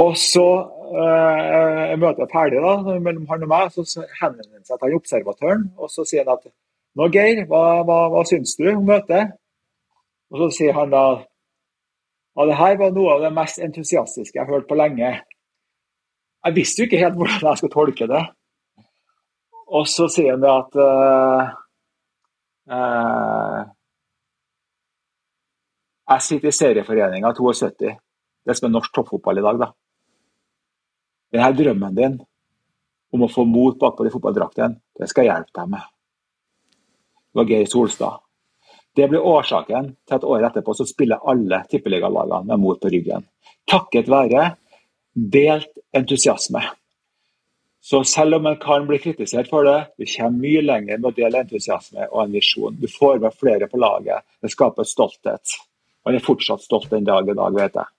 Og 0.05 0.17
så 0.19 0.45
øh, 0.99 1.81
er 1.91 1.99
møtet 1.99 2.31
ferdig 2.31 2.61
da, 2.61 2.75
mellom 2.99 3.25
han 3.31 3.45
og 3.47 3.51
meg, 3.51 3.71
så 3.73 4.05
henvender 4.19 4.51
han 4.59 4.67
seg 4.67 4.81
til 4.81 4.97
observatøren 4.99 5.69
og 5.79 5.91
så 5.91 6.03
sier 6.07 6.27
han 6.27 6.37
at 6.37 6.51
nå 6.95 7.07
Geir, 7.11 7.45
hva, 7.49 7.81
hva, 7.87 7.99
hva 8.11 8.23
syns 8.27 8.55
du 8.59 8.69
om 8.71 8.85
møtet? 8.87 9.35
Og 10.33 10.41
så 10.41 10.49
sier 10.57 10.75
han 10.77 10.93
da 10.93 11.05
at 12.35 12.49
det 12.49 12.57
her 12.59 12.79
var 12.79 12.95
noe 12.95 13.13
av 13.15 13.21
det 13.23 13.31
mest 13.35 13.61
entusiastiske 13.63 14.35
jeg 14.35 14.43
har 14.43 14.57
hørt 14.57 14.67
på 14.67 14.77
lenge. 14.77 15.11
Jeg 16.45 16.55
visste 16.55 16.81
jo 16.81 16.89
ikke 16.89 16.99
helt 17.01 17.15
hvordan 17.19 17.47
jeg 17.47 17.61
skulle 17.61 17.75
tolke 17.75 18.07
det. 18.11 18.23
Og 19.75 19.87
så 19.89 20.09
sier 20.11 20.35
han 20.35 20.43
det 20.43 20.51
at 20.51 20.75
uh, 20.77 21.53
uh, 22.69 23.61
Jeg 26.05 26.21
sitter 26.21 26.51
i 26.51 26.53
serieforeninga 26.53 27.31
72, 27.33 27.95
det 28.45 28.55
som 28.57 28.67
er 28.67 28.75
norsk 28.75 28.93
toppfotball 28.93 29.41
i 29.41 29.45
dag, 29.45 29.63
da. 29.63 29.71
Denne 31.33 31.49
drømmen 31.57 31.97
din 31.97 32.19
om 33.15 33.23
å 33.25 33.31
få 33.31 33.45
mot 33.49 33.79
bakpå 33.79 34.05
de 34.05 34.11
fotballdraktene, 34.13 34.77
det 34.99 35.09
skal 35.09 35.25
jeg 35.25 35.33
hjelpe 35.33 35.55
deg 35.57 35.71
med. 35.71 35.87
Det 37.31 37.41
var 37.41 37.49
Geir 37.49 37.71
Solstad. 37.71 38.24
Det 38.95 39.09
blir 39.11 39.23
årsaken 39.23 39.91
til 40.07 40.17
at 40.17 40.23
året 40.23 40.49
etterpå 40.49 40.75
så 40.77 40.87
spiller 40.87 41.23
alle 41.27 41.61
tippeligalagene 41.71 42.45
med 42.47 42.61
mot 42.63 42.79
på 42.79 42.91
ryggen. 42.93 43.25
Takket 43.67 44.09
være 44.11 44.49
delt 45.15 45.71
entusiasme. 45.95 46.63
Så 47.85 48.01
selv 48.09 48.39
om 48.39 48.47
en 48.49 48.57
kan 48.57 48.87
bli 48.87 48.97
kritisert 48.97 49.51
for 49.51 49.67
det, 49.67 49.77
du 49.99 50.07
kommer 50.09 50.41
mye 50.41 50.61
lenger 50.63 50.97
med 50.97 51.11
å 51.11 51.17
dele 51.17 51.43
entusiasme 51.43 52.07
og 52.07 52.23
en 52.23 52.33
visjon. 52.33 52.79
Du 52.81 52.87
får 52.89 53.19
med 53.21 53.35
flere 53.37 53.67
på 53.69 53.77
laget. 53.77 54.25
Det 54.41 54.49
skaper 54.53 54.87
stolthet. 54.89 55.53
Man 56.05 56.17
er 56.17 56.25
fortsatt 56.25 56.65
stolt 56.65 56.89
den 56.89 57.05
dag 57.05 57.29
i 57.29 57.37
dag, 57.37 57.53
vet 57.53 57.77
jeg. 57.77 57.91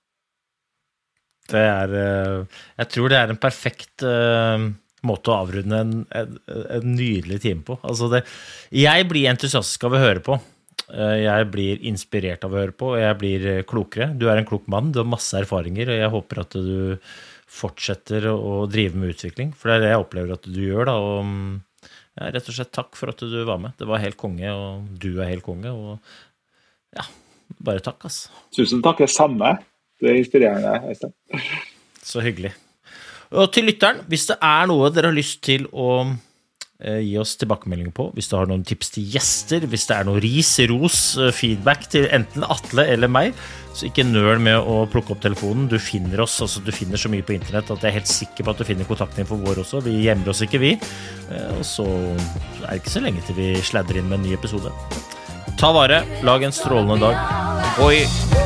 Det 1.47 1.63
er 1.63 1.95
eh, 1.95 2.59
Jeg 2.81 2.91
tror 2.91 3.13
det 3.13 3.21
er 3.21 3.31
en 3.31 3.39
perfekt 3.39 4.03
uh, 4.03 4.67
måte 5.07 5.31
å 5.31 5.39
avrunde 5.45 5.79
en, 5.79 5.95
en, 6.11 6.37
en, 6.51 6.91
nydelig 6.97 7.39
time 7.45 7.63
på. 7.67 7.79
Altså 7.87 8.11
det, 8.11 8.25
jeg 8.75 9.07
blir 9.11 9.31
entusiastisk 9.31 9.87
av 9.87 9.95
å 9.95 10.03
høre 10.03 10.25
på. 10.27 10.41
Uh, 10.87 11.17
jeg 11.19 11.49
blir 11.51 11.87
inspirert 11.89 12.45
av 12.47 12.55
å 12.55 12.61
høre 12.61 12.75
på, 12.77 12.93
og 12.95 13.01
jeg 13.03 13.19
blir 13.21 13.47
klokere. 13.69 14.13
Du 14.15 14.29
er 14.31 14.41
en 14.41 14.49
klok 14.49 14.69
mann, 14.71 14.93
du 14.95 15.01
har 15.03 15.09
masse 15.09 15.35
erfaringer, 15.39 15.91
og 15.91 16.03
jeg 16.03 16.13
håper 16.15 16.43
at 16.45 16.59
du 16.59 16.77
fortsetter 17.57 18.29
å 18.33 18.67
drive 18.71 18.99
med 18.99 19.15
utvikling. 19.15 19.53
For 19.57 19.71
det 19.71 19.79
er 19.79 19.85
det 19.85 19.93
jeg 19.95 20.05
opplever 20.05 20.37
at 20.37 20.49
du 20.51 20.61
gjør. 20.63 20.91
da, 20.91 20.97
og 20.99 21.91
ja, 22.17 22.31
Rett 22.33 22.49
og 22.49 22.57
slett 22.57 22.73
takk 22.75 22.97
for 22.99 23.13
at 23.13 23.23
du 23.23 23.39
var 23.49 23.61
med. 23.63 23.77
Det 23.79 23.89
var 23.89 24.03
helt 24.03 24.19
konge, 24.21 24.53
og 24.53 24.87
du 25.03 25.11
er 25.21 25.33
helt 25.33 25.47
konge. 25.47 25.73
og 25.73 25.99
ja, 26.97 27.05
bare 27.63 27.83
takk, 27.85 28.07
ass. 28.09 28.27
Tusen 28.57 28.83
takk. 28.85 29.03
Det 29.05 29.13
samme. 29.13 29.57
Det 30.01 30.13
er 30.13 30.21
inspirerende, 30.21 30.79
Øystein. 30.91 31.13
Så 32.05 32.23
hyggelig. 32.25 32.53
Og 33.35 33.51
til 33.53 33.67
lytteren, 33.67 34.03
hvis 34.11 34.29
det 34.29 34.37
er 34.45 34.69
noe 34.71 34.91
dere 34.95 35.11
har 35.11 35.17
lyst 35.17 35.41
til 35.45 35.67
å 35.73 35.89
eh, 36.05 36.17
gi 36.79 37.15
oss 37.17 37.37
tilbakemeldinger 37.41 37.95
på, 37.97 38.11
hvis 38.17 38.29
du 38.29 38.35
har 38.37 38.49
noen 38.51 38.65
tips 38.67 38.91
til 38.93 39.07
gjester, 39.15 39.65
hvis 39.71 39.87
det 39.89 39.97
er 39.97 40.09
noe 40.09 40.21
ris, 40.21 40.51
ros, 40.69 40.99
eh, 41.17 41.33
feedback 41.33 41.87
til 41.93 42.09
enten 42.13 42.45
Atle 42.45 42.85
eller 42.93 43.09
meg, 43.09 43.39
så 43.77 43.89
ikke 43.89 44.05
nøl 44.09 44.41
med 44.45 44.61
å 44.61 44.85
plukke 44.93 45.15
opp 45.15 45.23
telefonen. 45.25 45.71
Du 45.73 45.79
finner 45.81 46.21
oss, 46.25 46.39
altså 46.45 46.63
du 46.65 46.73
finner 46.73 47.01
så 47.01 47.11
mye 47.13 47.25
på 47.25 47.37
internett 47.37 47.71
at 47.73 47.81
jeg 47.81 47.91
er 47.91 47.99
helt 47.99 48.13
sikker 48.13 48.45
på 48.45 48.53
at 48.53 48.61
du 48.61 48.69
finner 48.69 48.89
kontaktinfo 48.89 49.41
vår 49.41 49.63
også. 49.65 49.85
Vi 49.85 49.99
gjemmer 50.05 50.33
oss 50.33 50.45
ikke, 50.45 50.61
vi. 50.63 50.75
Eh, 50.77 51.53
og 51.57 51.65
så 51.65 51.87
er 51.87 52.71
det 52.71 52.81
ikke 52.83 52.97
så 52.99 53.05
lenge 53.05 53.25
til 53.27 53.41
vi 53.41 53.53
sladrer 53.65 54.03
inn 54.03 54.11
med 54.13 54.21
en 54.21 54.29
ny 54.29 54.37
episode. 54.37 54.73
Ta 55.57 55.73
vare, 55.73 56.03
lag 56.29 56.45
en 56.45 56.53
strålende 56.53 57.01
dag. 57.01 57.81
Oi! 57.85 58.46